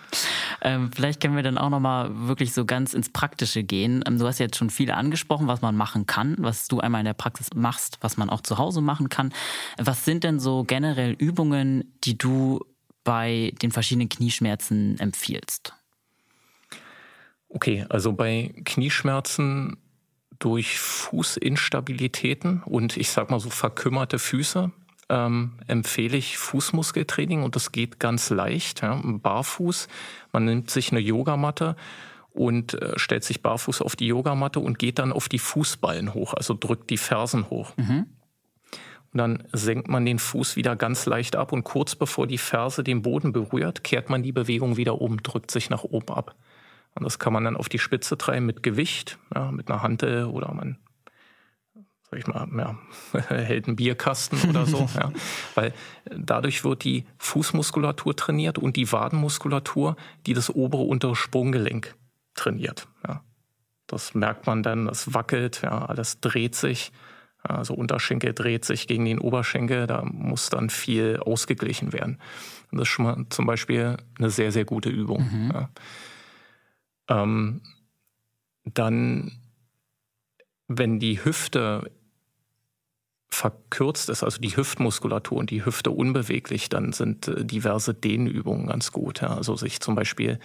Ähm, 0.62 0.90
vielleicht 0.94 1.22
können 1.22 1.36
wir 1.36 1.44
dann 1.44 1.60
auch 1.60 1.70
nochmal 1.70 2.10
wirklich 2.28 2.54
so 2.54 2.66
ganz 2.66 2.96
ins 2.96 3.10
Praktische 3.10 3.64
gehen. 3.64 4.04
Ähm, 4.08 4.18
du 4.18 4.26
hast 4.26 4.40
jetzt 4.40 4.58
schon 4.58 4.72
viele 4.72 4.96
angesprochen, 4.96 5.48
was 5.48 5.62
man 5.62 5.78
machen 5.78 6.08
kann, 6.08 6.36
was 6.40 6.68
du 6.68 6.80
einmal 6.80 7.02
in 7.02 7.06
der 7.06 7.14
Praxis 7.14 7.50
machst, 7.54 8.00
was 8.02 8.18
man 8.18 8.32
auch 8.32 8.42
zu 8.42 8.58
Hause 8.58 8.82
machen 8.82 9.10
kann. 9.10 9.32
Was 9.78 10.06
sind 10.06 10.24
denn 10.24 10.40
so 10.40 10.64
generell 10.64 11.12
Übungen, 11.12 11.94
die 12.04 12.18
du 12.18 12.66
bei 13.04 13.54
den 13.62 13.72
verschiedenen 13.72 14.10
Knieschmerzen 14.10 15.00
empfiehlst? 15.00 15.74
Okay, 17.48 17.86
also 17.90 18.12
bei 18.12 18.54
Knieschmerzen 18.66 19.78
durch 20.40 20.80
Fußinstabilitäten 20.80 22.64
und 22.64 22.98
ich 22.98 23.10
sag 23.10 23.30
mal 23.30 23.40
so 23.40 23.50
verkümmerte 23.50 24.20
Füße 24.20 24.72
ähm, 25.10 25.52
empfehle 25.68 26.18
ich 26.18 26.38
Fußmuskeltraining 26.38 27.44
und 27.44 27.56
das 27.56 27.72
geht 27.72 28.00
ganz 28.00 28.30
leicht. 28.30 28.82
Ja, 28.82 29.00
barfuß, 29.04 29.88
man 30.32 30.46
nimmt 30.46 30.70
sich 30.70 30.92
eine 30.92 31.00
Yogamatte 31.00 31.76
und 32.32 32.74
äh, 32.82 32.98
stellt 32.98 33.24
sich 33.24 33.42
barfuß 33.42 33.82
auf 33.82 33.96
die 33.96 34.08
Yogamatte 34.08 34.60
und 34.60 34.80
geht 34.80 35.00
dann 35.00 35.14
auf 35.14 35.30
die 35.30 35.40
Fußballen 35.40 36.14
hoch, 36.14 36.34
also 36.34 36.54
drückt 36.54 36.90
die 36.90 36.98
Fersen 36.98 37.50
hoch. 37.50 37.76
Mhm. 37.78 38.08
Und 39.14 39.18
dann 39.20 39.44
senkt 39.54 39.88
man 39.88 40.06
den 40.06 40.20
Fuß 40.20 40.58
wieder 40.58 40.76
ganz 40.76 41.06
leicht 41.06 41.38
ab 41.38 41.54
und 41.54 41.64
kurz 41.64 41.96
bevor 41.96 42.28
die 42.28 42.38
Ferse 42.38 42.84
den 42.84 43.02
Boden 43.02 43.32
berührt, 43.32 43.84
kehrt 43.84 44.10
man 44.10 44.24
die 44.24 44.34
Bewegung 44.34 44.76
wieder 44.76 45.00
um, 45.00 45.24
drückt 45.24 45.52
sich 45.52 45.70
nach 45.70 45.84
oben 45.84 46.10
ab. 46.10 46.36
Und 46.96 47.04
das 47.04 47.20
kann 47.20 47.34
man 47.34 47.44
dann 47.44 47.58
auf 47.58 47.70
die 47.70 47.80
Spitze 47.80 48.18
treiben 48.18 48.46
mit 48.46 48.64
Gewicht, 48.64 49.20
ja, 49.34 49.52
mit 49.52 49.70
einer 49.70 49.82
Hantel 49.82 50.26
oder 50.26 50.54
man 50.54 50.78
sag 52.10 52.20
ich 52.20 52.28
mal, 52.28 52.48
ja, 52.58 52.78
hält 53.30 53.68
einen 53.68 53.76
Bierkasten 53.76 54.50
oder 54.50 54.66
so. 54.66 54.88
ja. 54.96 55.12
Weil 55.56 55.74
dadurch 56.06 56.64
wird 56.64 56.84
die 56.84 57.06
Fußmuskulatur 57.18 58.16
trainiert 58.16 58.58
und 58.58 58.76
die 58.76 58.92
Wadenmuskulatur, 58.92 59.96
die 60.26 60.34
das 60.34 60.54
obere 60.54 60.84
untere 60.84 61.16
Sprunggelenk 61.16 61.96
trainiert. 62.36 62.88
Ja. 63.08 63.22
Das 63.88 64.16
merkt 64.16 64.48
man 64.48 64.64
dann, 64.64 64.86
das 64.86 65.14
wackelt, 65.14 65.62
ja, 65.62 65.86
alles 65.86 66.20
dreht 66.20 66.56
sich. 66.56 66.92
Also 67.44 67.76
Unterschenkel 67.76 68.34
dreht 68.34 68.66
sich 68.66 68.88
gegen 68.88 69.06
den 69.06 69.20
Oberschenkel, 69.20 69.86
da 69.86 70.04
muss 70.04 70.50
dann 70.50 70.72
viel 70.72 71.18
ausgeglichen 71.18 71.94
werden. 71.94 72.20
Und 72.72 72.80
das 72.80 72.88
ist 72.88 72.94
schon 72.94 73.06
mal 73.06 73.26
zum 73.30 73.46
Beispiel 73.46 73.98
eine 74.18 74.32
sehr, 74.32 74.52
sehr 74.52 74.66
gute 74.66 74.90
Übung. 74.90 75.30
Mhm. 75.32 75.52
Ja. 75.54 75.70
Ähm, 77.08 77.62
dann, 78.66 79.40
wenn 80.68 81.00
die 81.00 81.24
Hüfte 81.24 81.92
verkürzt 83.36 84.10
ist, 84.10 84.24
also 84.24 84.40
die 84.40 84.56
Hüftmuskulatur 84.56 85.38
und 85.38 85.50
die 85.50 85.66
Hüfte 85.66 85.92
unbeweglich, 85.92 86.70
dann 86.70 86.94
sind 86.94 87.28
äh, 87.28 87.44
diverse 87.44 87.94
Dehnübungen 87.94 88.68
ganz 88.68 88.92
gut. 88.92 89.22
Ja. 89.22 89.36
Also 89.36 89.56
sich 89.56 89.82
zum 89.82 89.94
Beispiel 89.96 90.40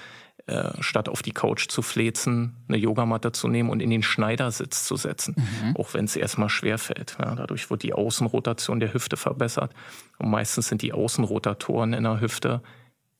äh, 0.46 0.70
statt 0.80 1.08
auf 1.08 1.22
die 1.22 1.32
Couch 1.32 1.68
zu 1.68 1.82
flezen, 1.82 2.56
eine 2.66 2.76
Yogamatte 2.76 3.30
zu 3.30 3.46
nehmen 3.46 3.70
und 3.70 3.80
in 3.80 3.90
den 3.90 4.02
Schneidersitz 4.02 4.84
zu 4.84 4.96
setzen, 4.96 5.36
mhm. 5.36 5.76
auch 5.76 5.94
wenn 5.94 6.04
es 6.04 6.16
erstmal 6.16 6.48
schwer 6.48 6.78
fällt. 6.78 7.16
Ja. 7.20 7.36
Dadurch 7.36 7.70
wird 7.70 7.84
die 7.84 7.92
Außenrotation 7.92 8.80
der 8.80 8.92
Hüfte 8.92 9.16
verbessert 9.16 9.72
und 10.18 10.30
meistens 10.30 10.68
sind 10.68 10.82
die 10.82 10.92
Außenrotatoren 10.92 11.92
in 11.92 12.02
der 12.04 12.20
Hüfte 12.20 12.62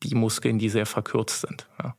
die 0.03 0.15
Muskeln, 0.15 0.59
die 0.59 0.69
sehr 0.69 0.87
verkürzt 0.87 1.43
sind. 1.43 1.69
Ja. 1.81 1.95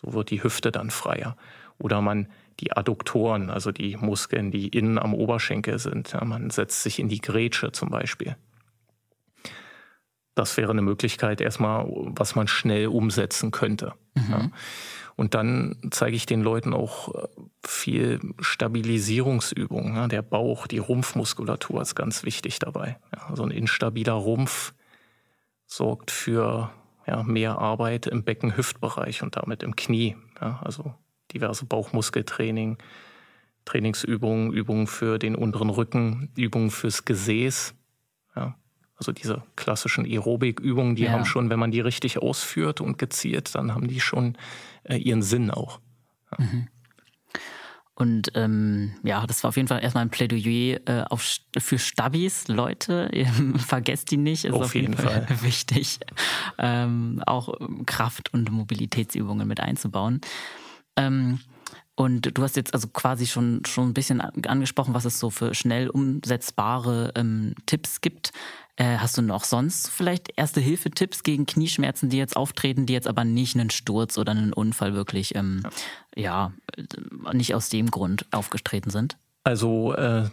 So 0.00 0.12
wird 0.12 0.30
die 0.30 0.42
Hüfte 0.42 0.70
dann 0.72 0.90
freier. 0.90 1.36
Oder 1.78 2.00
man 2.00 2.28
die 2.60 2.72
Adduktoren, 2.72 3.50
also 3.50 3.70
die 3.70 3.96
Muskeln, 3.96 4.50
die 4.50 4.68
innen 4.68 4.98
am 4.98 5.14
Oberschenkel 5.14 5.78
sind. 5.78 6.12
Ja, 6.12 6.24
man 6.24 6.50
setzt 6.50 6.82
sich 6.82 6.98
in 6.98 7.08
die 7.08 7.20
Grätsche 7.20 7.72
zum 7.72 7.90
Beispiel. 7.90 8.36
Das 10.34 10.56
wäre 10.56 10.70
eine 10.70 10.82
Möglichkeit 10.82 11.40
erstmal, 11.40 11.86
was 11.88 12.34
man 12.34 12.46
schnell 12.46 12.88
umsetzen 12.88 13.50
könnte. 13.50 13.94
Mhm. 14.14 14.30
Ja. 14.30 14.50
Und 15.16 15.34
dann 15.34 15.76
zeige 15.90 16.14
ich 16.14 16.26
den 16.26 16.42
Leuten 16.42 16.72
auch 16.72 17.12
äh, 17.12 17.26
viel 17.66 18.20
Stabilisierungsübungen. 18.38 19.96
Ja. 19.96 20.06
Der 20.06 20.22
Bauch, 20.22 20.68
die 20.68 20.78
Rumpfmuskulatur 20.78 21.82
ist 21.82 21.96
ganz 21.96 22.22
wichtig 22.22 22.60
dabei. 22.60 22.98
So 23.34 23.42
ein 23.42 23.50
instabiler 23.50 24.12
Rumpf 24.12 24.74
sorgt 25.66 26.12
für 26.12 26.70
ja, 27.08 27.22
mehr 27.22 27.58
Arbeit 27.58 28.06
im 28.06 28.22
Becken-Hüftbereich 28.22 29.22
und 29.22 29.36
damit 29.36 29.62
im 29.62 29.74
Knie. 29.74 30.16
Ja, 30.40 30.60
also 30.62 30.94
diverse 31.32 31.64
Bauchmuskeltraining, 31.64 32.76
Trainingsübungen, 33.64 34.52
Übungen 34.52 34.86
für 34.86 35.18
den 35.18 35.34
unteren 35.34 35.70
Rücken, 35.70 36.30
Übungen 36.36 36.70
fürs 36.70 37.04
Gesäß. 37.06 37.74
Ja, 38.36 38.56
also 38.96 39.12
diese 39.12 39.42
klassischen 39.56 40.04
Aerobik-Übungen, 40.04 40.96
die 40.96 41.04
ja. 41.04 41.12
haben 41.12 41.24
schon, 41.24 41.48
wenn 41.50 41.58
man 41.58 41.70
die 41.70 41.80
richtig 41.80 42.18
ausführt 42.18 42.80
und 42.80 42.98
gezielt, 42.98 43.54
dann 43.54 43.74
haben 43.74 43.88
die 43.88 44.00
schon 44.00 44.36
äh, 44.84 44.96
ihren 44.96 45.22
Sinn 45.22 45.50
auch. 45.50 45.80
Mhm. 46.36 46.68
Und 47.98 48.30
ähm, 48.34 48.92
ja, 49.02 49.26
das 49.26 49.42
war 49.42 49.48
auf 49.48 49.56
jeden 49.56 49.66
Fall 49.66 49.82
erstmal 49.82 50.04
ein 50.04 50.10
Plädoyer 50.10 50.78
äh, 50.86 51.04
auf, 51.10 51.40
für 51.58 51.80
Stabis, 51.80 52.46
Leute. 52.46 53.10
vergesst 53.58 54.12
die 54.12 54.16
nicht, 54.16 54.44
ist 54.44 54.52
auf, 54.52 54.66
auf 54.66 54.74
jeden, 54.76 54.92
jeden 54.92 55.04
Fall, 55.04 55.26
Fall, 55.26 55.42
wichtig. 55.42 55.98
Ähm, 56.58 57.20
auch 57.26 57.52
Kraft- 57.86 58.32
und 58.32 58.52
Mobilitätsübungen 58.52 59.48
mit 59.48 59.58
einzubauen. 59.58 60.20
Ähm, 60.94 61.40
und 61.96 62.38
du 62.38 62.42
hast 62.44 62.54
jetzt 62.54 62.72
also 62.72 62.86
quasi 62.86 63.26
schon, 63.26 63.62
schon 63.66 63.88
ein 63.88 63.94
bisschen 63.94 64.20
angesprochen, 64.20 64.94
was 64.94 65.04
es 65.04 65.18
so 65.18 65.30
für 65.30 65.52
schnell 65.52 65.90
umsetzbare 65.90 67.10
ähm, 67.16 67.56
Tipps 67.66 68.00
gibt. 68.00 68.30
Äh, 68.78 68.98
hast 68.98 69.18
du 69.18 69.22
noch 69.22 69.42
sonst 69.42 69.90
vielleicht 69.90 70.32
Erste-Hilfe-Tipps 70.36 71.24
gegen 71.24 71.46
Knieschmerzen, 71.46 72.10
die 72.10 72.16
jetzt 72.16 72.36
auftreten, 72.36 72.86
die 72.86 72.92
jetzt 72.92 73.08
aber 73.08 73.24
nicht 73.24 73.56
einen 73.56 73.70
Sturz 73.70 74.16
oder 74.16 74.30
einen 74.30 74.52
Unfall 74.52 74.94
wirklich, 74.94 75.34
ähm, 75.34 75.62
ja. 76.14 76.52
ja, 76.76 77.32
nicht 77.32 77.56
aus 77.56 77.70
dem 77.70 77.90
Grund 77.90 78.26
aufgetreten 78.30 78.90
sind? 78.90 79.16
Also 79.42 79.94
äh, 79.94 80.28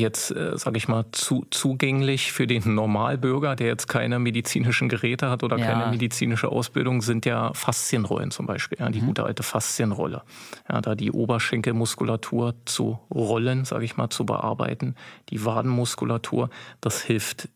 jetzt, 0.00 0.30
äh, 0.30 0.56
sage 0.56 0.76
ich 0.76 0.88
mal, 0.88 1.04
zu, 1.12 1.46
zugänglich 1.50 2.32
für 2.32 2.46
den 2.46 2.74
Normalbürger, 2.74 3.56
der 3.56 3.68
jetzt 3.68 3.86
keine 3.86 4.18
medizinischen 4.18 4.88
Geräte 4.88 5.30
hat 5.30 5.42
oder 5.42 5.58
ja. 5.58 5.66
keine 5.66 5.90
medizinische 5.90 6.48
Ausbildung, 6.48 7.02
sind 7.02 7.26
ja 7.26 7.52
Faszienrollen 7.54 8.30
zum 8.30 8.46
Beispiel, 8.46 8.78
ja, 8.80 8.88
die 8.88 9.00
mhm. 9.00 9.06
gute 9.06 9.24
alte 9.24 9.42
Faszienrolle. 9.42 10.22
Ja, 10.68 10.80
da 10.80 10.94
die 10.94 11.12
Oberschenkelmuskulatur 11.12 12.54
zu 12.64 12.98
rollen, 13.12 13.64
sage 13.64 13.84
ich 13.84 13.96
mal, 13.96 14.10
zu 14.10 14.26
bearbeiten, 14.26 14.96
die 15.28 15.44
Wadenmuskulatur, 15.44 16.50
das 16.80 17.02
hilft 17.02 17.48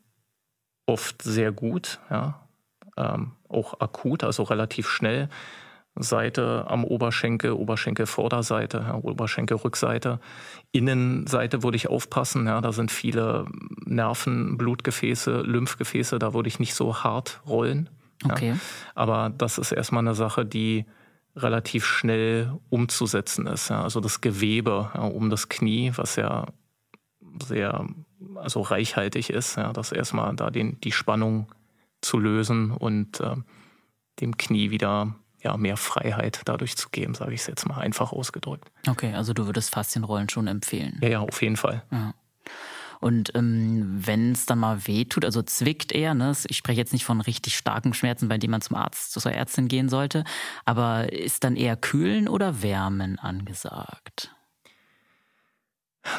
oft 0.86 1.22
sehr 1.22 1.50
gut, 1.52 1.98
ja, 2.10 2.40
ähm, 2.96 3.32
auch 3.48 3.80
akut, 3.80 4.24
also 4.24 4.42
relativ 4.42 4.88
schnell. 4.88 5.28
Seite 5.96 6.64
am 6.68 6.84
Oberschenkel, 6.84 7.52
Oberschenkelvorderseite, 7.52 8.84
ja, 8.88 8.96
Oberschenkelrückseite. 8.96 10.18
Innenseite 10.72 11.62
würde 11.62 11.76
ich 11.76 11.88
aufpassen, 11.88 12.46
ja, 12.46 12.60
da 12.60 12.72
sind 12.72 12.90
viele 12.90 13.46
Nerven, 13.84 14.58
Blutgefäße, 14.58 15.42
Lymphgefäße, 15.42 16.18
da 16.18 16.34
würde 16.34 16.48
ich 16.48 16.58
nicht 16.58 16.74
so 16.74 17.04
hart 17.04 17.40
rollen. 17.46 17.90
Okay. 18.24 18.50
Ja. 18.50 18.56
Aber 18.94 19.30
das 19.30 19.58
ist 19.58 19.72
erstmal 19.72 20.02
eine 20.02 20.14
Sache, 20.14 20.44
die 20.44 20.84
relativ 21.36 21.84
schnell 21.84 22.52
umzusetzen 22.70 23.46
ist. 23.46 23.70
Ja. 23.70 23.82
Also 23.82 24.00
das 24.00 24.20
Gewebe 24.20 24.90
ja, 24.94 25.02
um 25.02 25.30
das 25.30 25.48
Knie, 25.48 25.92
was 25.94 26.16
ja 26.16 26.46
sehr 27.44 27.86
also 28.36 28.60
reichhaltig 28.62 29.30
ist, 29.30 29.56
ja, 29.56 29.72
das 29.72 29.92
erstmal 29.92 30.34
da 30.34 30.50
den, 30.50 30.80
die 30.80 30.92
Spannung 30.92 31.52
zu 32.00 32.18
lösen 32.18 32.70
und 32.70 33.20
äh, 33.20 33.36
dem 34.20 34.36
Knie 34.36 34.70
wieder 34.70 35.14
ja, 35.44 35.56
mehr 35.56 35.76
Freiheit 35.76 36.40
dadurch 36.46 36.76
zu 36.76 36.88
geben, 36.88 37.14
sage 37.14 37.34
ich 37.34 37.42
es 37.42 37.46
jetzt 37.46 37.68
mal 37.68 37.78
einfach 37.78 38.12
ausgedrückt. 38.12 38.70
Okay, 38.88 39.12
also 39.14 39.34
du 39.34 39.46
würdest 39.46 39.70
Faszienrollen 39.70 40.28
schon 40.28 40.46
empfehlen. 40.46 40.98
Ja, 41.02 41.08
ja, 41.08 41.20
auf 41.20 41.42
jeden 41.42 41.56
Fall. 41.56 41.82
Ja. 41.92 42.14
Und 43.00 43.34
ähm, 43.34 44.00
wenn 44.06 44.32
es 44.32 44.46
dann 44.46 44.58
mal 44.58 44.86
wehtut, 44.86 45.26
also 45.26 45.42
zwickt 45.42 45.92
eher, 45.92 46.14
ne? 46.14 46.34
ich 46.48 46.56
spreche 46.56 46.80
jetzt 46.80 46.94
nicht 46.94 47.04
von 47.04 47.20
richtig 47.20 47.54
starken 47.54 47.92
Schmerzen, 47.92 48.28
bei 48.28 48.38
denen 48.38 48.52
man 48.52 48.62
zum 48.62 48.76
Arzt, 48.76 49.12
zur 49.12 49.30
Ärztin 49.30 49.68
gehen 49.68 49.90
sollte, 49.90 50.24
aber 50.64 51.12
ist 51.12 51.44
dann 51.44 51.56
eher 51.56 51.76
Kühlen 51.76 52.28
oder 52.28 52.62
Wärmen 52.62 53.18
angesagt? 53.18 54.34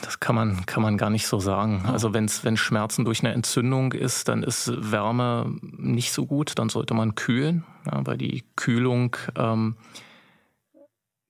Das 0.02 0.20
kann 0.20 0.36
man, 0.36 0.66
kann 0.66 0.82
man 0.82 0.98
gar 0.98 1.12
nicht 1.12 1.28
so 1.28 1.40
sagen. 1.40 1.84
Also 1.86 2.14
wenn's, 2.14 2.44
wenn 2.44 2.58
Schmerzen 2.58 3.06
durch 3.06 3.24
eine 3.24 3.34
Entzündung 3.34 3.92
ist, 3.92 4.28
dann 4.28 4.42
ist 4.42 4.72
Wärme 4.92 5.56
nicht 5.62 6.12
so 6.12 6.26
gut. 6.26 6.54
Dann 6.58 6.70
sollte 6.70 6.96
man 6.96 7.14
kühlen, 7.14 7.64
ja, 7.86 8.06
weil 8.06 8.18
die 8.18 8.44
Kühlung, 8.56 9.16
ähm, 9.38 9.76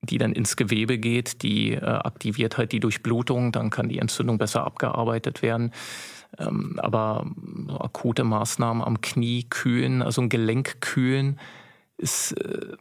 die 0.01 0.18
dann 0.18 0.32
ins 0.32 0.56
Gewebe 0.56 0.97
geht, 0.97 1.41
die 1.41 1.74
äh, 1.74 1.84
aktiviert 1.84 2.58
halt 2.58 2.72
die 2.72 2.80
Durchblutung. 2.80 3.51
Dann 3.51 3.72
kann 3.72 3.89
die 3.89 3.99
Entzündung 3.99 4.38
besser 4.38 4.66
abgearbeitet 4.66 5.41
werden. 5.41 5.72
Ähm, 6.38 6.80
aber 6.80 7.26
so 7.68 7.80
akute 7.80 8.24
Maßnahmen 8.24 8.84
am 8.84 9.01
Knie 9.01 9.43
kühlen, 9.49 10.01
also 10.01 10.22
ein 10.22 10.30
Gelenk 10.30 10.80
kühlen, 10.80 11.39
ist, 11.97 12.32
äh, 12.34 12.78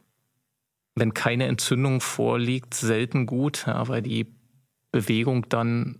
wenn 0.95 1.13
keine 1.13 1.47
Entzündung 1.47 1.99
vorliegt, 1.99 2.73
selten 2.73 3.25
gut, 3.25 3.65
ja, 3.67 3.87
weil 3.89 4.01
die 4.01 4.27
Bewegung 4.95 5.49
dann 5.49 5.99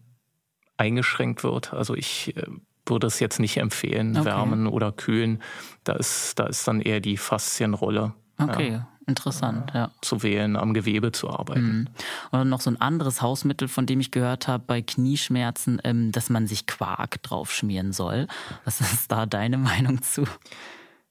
eingeschränkt 0.77 1.43
wird. 1.43 1.73
Also 1.73 1.95
ich 1.95 2.33
äh, 2.37 2.43
würde 2.85 3.07
es 3.07 3.19
jetzt 3.19 3.39
nicht 3.41 3.57
empfehlen, 3.57 4.15
okay. 4.15 4.25
wärmen 4.25 4.67
oder 4.67 4.93
kühlen. 4.93 5.41
Da 5.83 5.93
ist, 5.93 6.39
da 6.39 6.45
ist 6.45 6.65
dann 6.65 6.79
eher 6.79 7.01
die 7.01 7.17
Faszienrolle. 7.17 8.13
Okay, 8.37 8.71
ja, 8.71 8.87
interessant, 9.05 9.71
ja. 9.73 9.91
Zu 10.01 10.23
wählen, 10.23 10.55
am 10.55 10.73
Gewebe 10.73 11.11
zu 11.11 11.29
arbeiten. 11.29 11.89
Mhm. 12.31 12.39
Und 12.39 12.49
noch 12.49 12.61
so 12.61 12.69
ein 12.69 12.79
anderes 12.79 13.21
Hausmittel, 13.21 13.67
von 13.67 13.85
dem 13.85 13.99
ich 13.99 14.11
gehört 14.11 14.47
habe, 14.47 14.63
bei 14.65 14.81
Knieschmerzen, 14.81 15.81
ähm, 15.83 16.13
dass 16.13 16.29
man 16.29 16.47
sich 16.47 16.67
Quark 16.67 17.21
drauf 17.21 17.51
schmieren 17.51 17.91
soll. 17.91 18.27
Was 18.63 18.79
ist 18.79 19.11
da 19.11 19.25
deine 19.25 19.57
Meinung 19.57 20.01
zu? 20.01 20.23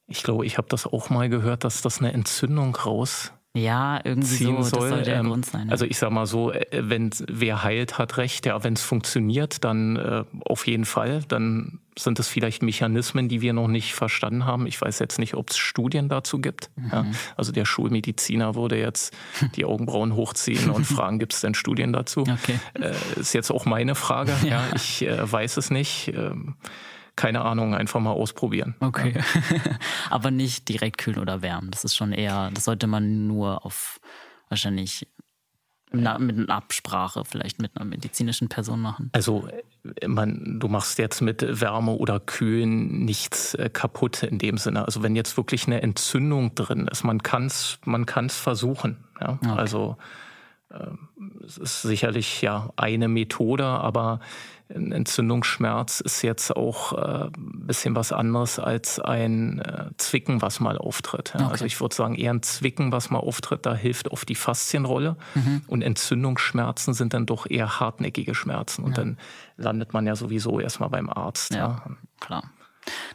Ich 0.07 0.23
glaube, 0.23 0.47
ich 0.47 0.57
habe 0.57 0.69
das 0.71 0.87
auch 0.87 1.11
mal 1.11 1.29
gehört, 1.29 1.65
dass 1.65 1.83
das 1.83 1.99
eine 1.99 2.15
Entzündung 2.15 2.75
raus 2.77 3.33
ja, 3.57 4.01
irgendwie 4.03 4.45
so, 4.45 4.63
soll. 4.63 4.89
soll 4.89 5.03
der 5.03 5.21
ähm, 5.21 5.29
Grund 5.29 5.47
sein. 5.47 5.67
Ja. 5.67 5.73
Also 5.73 5.85
ich 5.85 5.97
sag 5.97 6.11
mal 6.11 6.27
so, 6.27 6.51
äh, 6.51 6.67
wenn 6.73 7.11
wer 7.29 7.63
heilt, 7.63 7.99
hat 7.99 8.17
recht. 8.17 8.47
Ja, 8.47 8.65
wenn 8.65 8.75
es 8.75 8.83
funktioniert, 8.83 9.63
dann 9.63 9.95
äh, 9.95 10.25
auf 10.45 10.67
jeden 10.67 10.85
Fall. 10.85 11.23
Dann 11.29 11.79
sind 11.97 12.19
es 12.19 12.27
vielleicht 12.27 12.65
Mechanismen, 12.65 13.29
die 13.29 13.41
wir 13.43 13.53
noch 13.53 13.69
nicht 13.69 13.95
verstanden 13.95 14.45
haben. 14.45 14.67
Ich 14.67 14.81
weiß 14.81 14.99
jetzt 14.99 15.21
nicht, 15.21 15.35
ob 15.35 15.51
es 15.51 15.57
Studien 15.57 16.09
dazu 16.09 16.41
gibt. 16.41 16.71
Mhm. 16.75 16.91
Ja, 16.91 17.07
also 17.37 17.53
der 17.53 17.65
Schulmediziner 17.65 18.57
würde 18.57 18.77
jetzt 18.77 19.15
die 19.55 19.65
Augenbrauen 19.65 20.17
hochziehen 20.17 20.71
und 20.71 20.85
fragen, 20.85 21.21
gibt 21.21 21.35
es 21.35 21.41
denn 21.41 21.55
Studien 21.55 21.93
dazu? 21.93 22.23
Okay. 22.23 22.59
Äh, 22.75 23.21
ist 23.21 23.35
jetzt 23.35 23.53
auch 23.53 23.67
meine 23.67 23.95
Frage. 23.95 24.33
Ja, 24.45 24.51
ja 24.51 24.63
ich 24.75 25.03
äh, 25.07 25.33
weiß 25.33 25.57
es 25.59 25.71
nicht. 25.71 26.09
Ähm, 26.09 26.57
keine 27.17 27.43
Ahnung, 27.43 27.75
einfach 27.75 28.01
mal 28.01 28.13
ausprobieren. 28.13 28.75
Okay. 28.81 29.15
Ja. 29.15 29.23
Aber 30.11 30.31
nicht 30.31 30.69
direkt 30.69 30.99
kühlen 30.99 31.19
oder 31.19 31.43
wärmen. 31.43 31.71
Das 31.71 31.85
ist 31.85 31.95
schon 31.95 32.13
eher, 32.13 32.51
das 32.53 32.65
sollte 32.65 32.87
man 32.87 33.27
nur 33.27 33.65
auf 33.65 34.01
wahrscheinlich 34.49 35.07
mit 35.95 36.07
einer 36.09 36.51
Absprache 36.51 37.25
vielleicht 37.25 37.61
mit 37.61 37.77
einer 37.77 37.85
medizinischen 37.85 38.49
Person 38.49 38.81
machen. 38.81 39.11
Also 39.13 39.49
man, 40.07 40.59
du 40.59 40.69
machst 40.69 40.99
jetzt 40.99 41.21
mit 41.21 41.61
Wärme 41.61 41.93
oder 41.93 42.21
Kühlen 42.21 43.05
nichts 43.05 43.55
äh, 43.55 43.71
kaputt 43.71 44.23
in 44.23 44.39
dem 44.39 44.59
Sinne. 44.59 44.87
Also 44.87 45.03
wenn 45.03 45.15
jetzt 45.15 45.37
wirklich 45.37 45.67
eine 45.67 45.83
Entzündung 45.83 46.55
drin 46.55 46.89
ist, 46.89 47.05
man 47.05 47.23
kann 47.23 47.47
es 47.47 47.79
man 47.85 48.07
kann's 48.07 48.37
versuchen. 48.37 49.05
Ja? 49.21 49.35
Okay. 49.35 49.49
Also 49.51 49.97
es 51.45 51.59
ist 51.59 51.83
sicherlich 51.83 52.43
ja 52.43 52.71
eine 52.77 53.09
Methode, 53.09 53.65
aber 53.65 54.21
ein 54.75 54.93
Entzündungsschmerz 54.93 56.01
ist 56.01 56.23
jetzt 56.23 56.57
auch 56.57 56.93
äh, 56.95 57.25
ein 57.27 57.67
bisschen 57.67 57.95
was 57.95 58.13
anderes 58.13 58.59
als 58.59 58.99
ein 58.99 59.59
äh, 59.59 59.91
Zwicken, 59.99 60.41
was 60.41 60.59
mal 60.59 60.79
auftritt. 60.79 61.33
Ja. 61.35 61.43
Okay. 61.43 61.51
Also 61.51 61.65
ich 61.67 61.81
würde 61.81 61.95
sagen, 61.95 62.15
eher 62.15 62.33
ein 62.33 62.43
Zwicken, 62.43 62.91
was 62.91 63.11
mal 63.11 63.19
auftritt, 63.19 63.67
da 63.67 63.75
hilft 63.75 64.09
oft 64.11 64.29
die 64.29 64.35
Faszienrolle. 64.35 65.17
Mhm. 65.35 65.63
Und 65.67 65.83
Entzündungsschmerzen 65.83 66.95
sind 66.95 67.13
dann 67.13 67.27
doch 67.27 67.49
eher 67.49 67.79
hartnäckige 67.79 68.35
Schmerzen. 68.35 68.85
Und 68.85 68.93
ja. 68.93 69.05
dann 69.05 69.19
landet 69.57 69.93
man 69.93 70.07
ja 70.07 70.17
sowieso 70.17 70.59
erstmal 70.59 70.89
beim 70.89 71.11
Arzt. 71.11 71.53
Ja, 71.53 71.59
ja. 71.59 71.97
klar. 72.21 72.51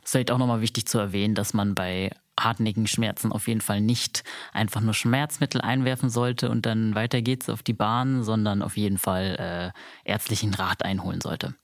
Das 0.01 0.11
ist 0.11 0.15
halt 0.15 0.31
auch 0.31 0.37
nochmal 0.37 0.61
wichtig 0.61 0.87
zu 0.87 0.99
erwähnen, 0.99 1.35
dass 1.35 1.53
man 1.53 1.73
bei 1.73 2.11
hartnäckigen 2.43 2.87
Schmerzen 2.87 3.31
auf 3.31 3.47
jeden 3.47 3.61
Fall 3.61 3.81
nicht 3.81 4.23
einfach 4.53 4.81
nur 4.81 4.93
Schmerzmittel 4.93 5.61
einwerfen 5.61 6.09
sollte 6.09 6.49
und 6.49 6.65
dann 6.65 6.95
weiter 6.95 7.21
geht's 7.21 7.49
auf 7.49 7.63
die 7.63 7.73
Bahn, 7.73 8.23
sondern 8.23 8.61
auf 8.61 8.77
jeden 8.77 8.97
Fall 8.97 9.73
äh, 10.05 10.09
ärztlichen 10.09 10.53
Rat 10.53 10.83
einholen 10.83 11.21
sollte. 11.21 11.55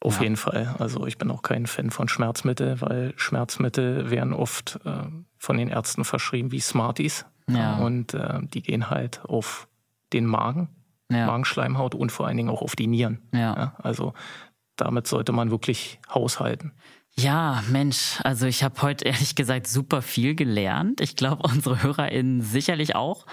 Auf 0.00 0.16
ja. 0.16 0.24
jeden 0.24 0.36
Fall. 0.36 0.74
Also 0.78 1.06
ich 1.06 1.16
bin 1.16 1.30
auch 1.30 1.40
kein 1.40 1.66
Fan 1.66 1.90
von 1.90 2.08
Schmerzmittel, 2.08 2.80
weil 2.82 3.14
Schmerzmittel 3.16 4.10
werden 4.10 4.34
oft 4.34 4.78
äh, 4.84 5.04
von 5.38 5.56
den 5.56 5.68
Ärzten 5.68 6.04
verschrieben 6.04 6.52
wie 6.52 6.60
Smarties. 6.60 7.24
Ja. 7.48 7.76
Und 7.78 8.12
äh, 8.12 8.40
die 8.42 8.62
gehen 8.62 8.90
halt 8.90 9.24
auf 9.24 9.66
den 10.12 10.26
Magen, 10.26 10.68
ja. 11.10 11.26
Magenschleimhaut 11.26 11.94
und 11.94 12.12
vor 12.12 12.26
allen 12.26 12.36
Dingen 12.36 12.50
auch 12.50 12.62
auf 12.62 12.76
die 12.76 12.86
Nieren. 12.86 13.22
Ja. 13.32 13.74
also 13.78 14.12
damit 14.76 15.06
sollte 15.06 15.32
man 15.32 15.50
wirklich 15.50 16.00
haushalten. 16.12 16.72
Ja, 17.18 17.62
Mensch, 17.70 18.18
also 18.24 18.46
ich 18.46 18.64
habe 18.64 18.82
heute 18.82 19.04
ehrlich 19.04 19.36
gesagt 19.36 19.68
super 19.68 20.02
viel 20.02 20.34
gelernt. 20.34 21.00
Ich 21.00 21.16
glaube, 21.16 21.42
unsere 21.48 21.82
HörerInnen 21.82 22.42
sicherlich 22.42 22.94
auch. 22.96 23.26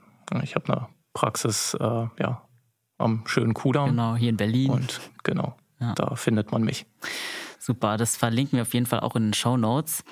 Ich 0.42 0.54
habe 0.54 0.72
eine 0.72 0.88
Praxis 1.12 1.74
äh, 1.74 2.06
ja, 2.18 2.48
am 2.98 3.24
schönen 3.26 3.54
Kudamm. 3.54 3.90
Genau, 3.90 4.16
hier 4.16 4.30
in 4.30 4.36
Berlin. 4.36 4.70
Und 4.70 5.00
genau, 5.22 5.56
ja. 5.80 5.94
da 5.94 6.16
findet 6.16 6.50
man 6.50 6.62
mich. 6.62 6.86
Super, 7.58 7.96
das 7.96 8.16
verlinken 8.16 8.56
wir 8.56 8.62
auf 8.62 8.74
jeden 8.74 8.86
Fall 8.86 9.00
auch 9.00 9.14
in 9.16 9.24
den 9.24 9.34
Show 9.34 9.56
Notes. 9.56 10.04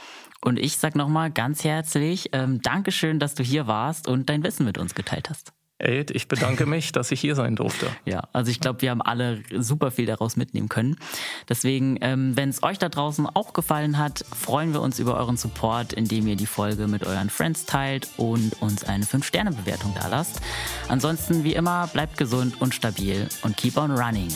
Und 0.44 0.58
ich 0.58 0.76
sag 0.76 0.94
nochmal 0.94 1.30
ganz 1.30 1.64
herzlich 1.64 2.28
ähm, 2.32 2.60
Dankeschön, 2.60 3.18
dass 3.18 3.34
du 3.34 3.42
hier 3.42 3.66
warst 3.66 4.06
und 4.06 4.28
dein 4.28 4.42
Wissen 4.44 4.66
mit 4.66 4.76
uns 4.76 4.94
geteilt 4.94 5.30
hast. 5.30 5.54
Ed, 5.78 6.10
ich 6.10 6.28
bedanke 6.28 6.66
mich, 6.66 6.92
dass 6.92 7.10
ich 7.10 7.20
hier 7.20 7.34
sein 7.34 7.56
durfte. 7.56 7.86
Ja, 8.04 8.24
also 8.32 8.50
ich 8.50 8.60
glaube, 8.60 8.82
wir 8.82 8.90
haben 8.90 9.00
alle 9.00 9.42
super 9.56 9.90
viel 9.90 10.04
daraus 10.04 10.36
mitnehmen 10.36 10.68
können. 10.68 10.96
Deswegen, 11.48 11.96
ähm, 12.02 12.36
wenn 12.36 12.50
es 12.50 12.62
euch 12.62 12.78
da 12.78 12.90
draußen 12.90 13.26
auch 13.26 13.54
gefallen 13.54 13.98
hat, 13.98 14.24
freuen 14.36 14.74
wir 14.74 14.82
uns 14.82 14.98
über 14.98 15.16
euren 15.16 15.38
Support, 15.38 15.94
indem 15.94 16.26
ihr 16.26 16.36
die 16.36 16.46
Folge 16.46 16.88
mit 16.88 17.06
euren 17.06 17.30
Friends 17.30 17.64
teilt 17.64 18.10
und 18.18 18.60
uns 18.60 18.84
eine 18.84 19.04
5-Sterne-Bewertung 19.04 19.94
da 19.98 20.08
lasst. 20.08 20.42
Ansonsten, 20.88 21.42
wie 21.42 21.54
immer, 21.54 21.86
bleibt 21.88 22.18
gesund 22.18 22.60
und 22.60 22.74
stabil 22.74 23.28
und 23.42 23.56
keep 23.56 23.78
on 23.78 23.90
running. 23.90 24.28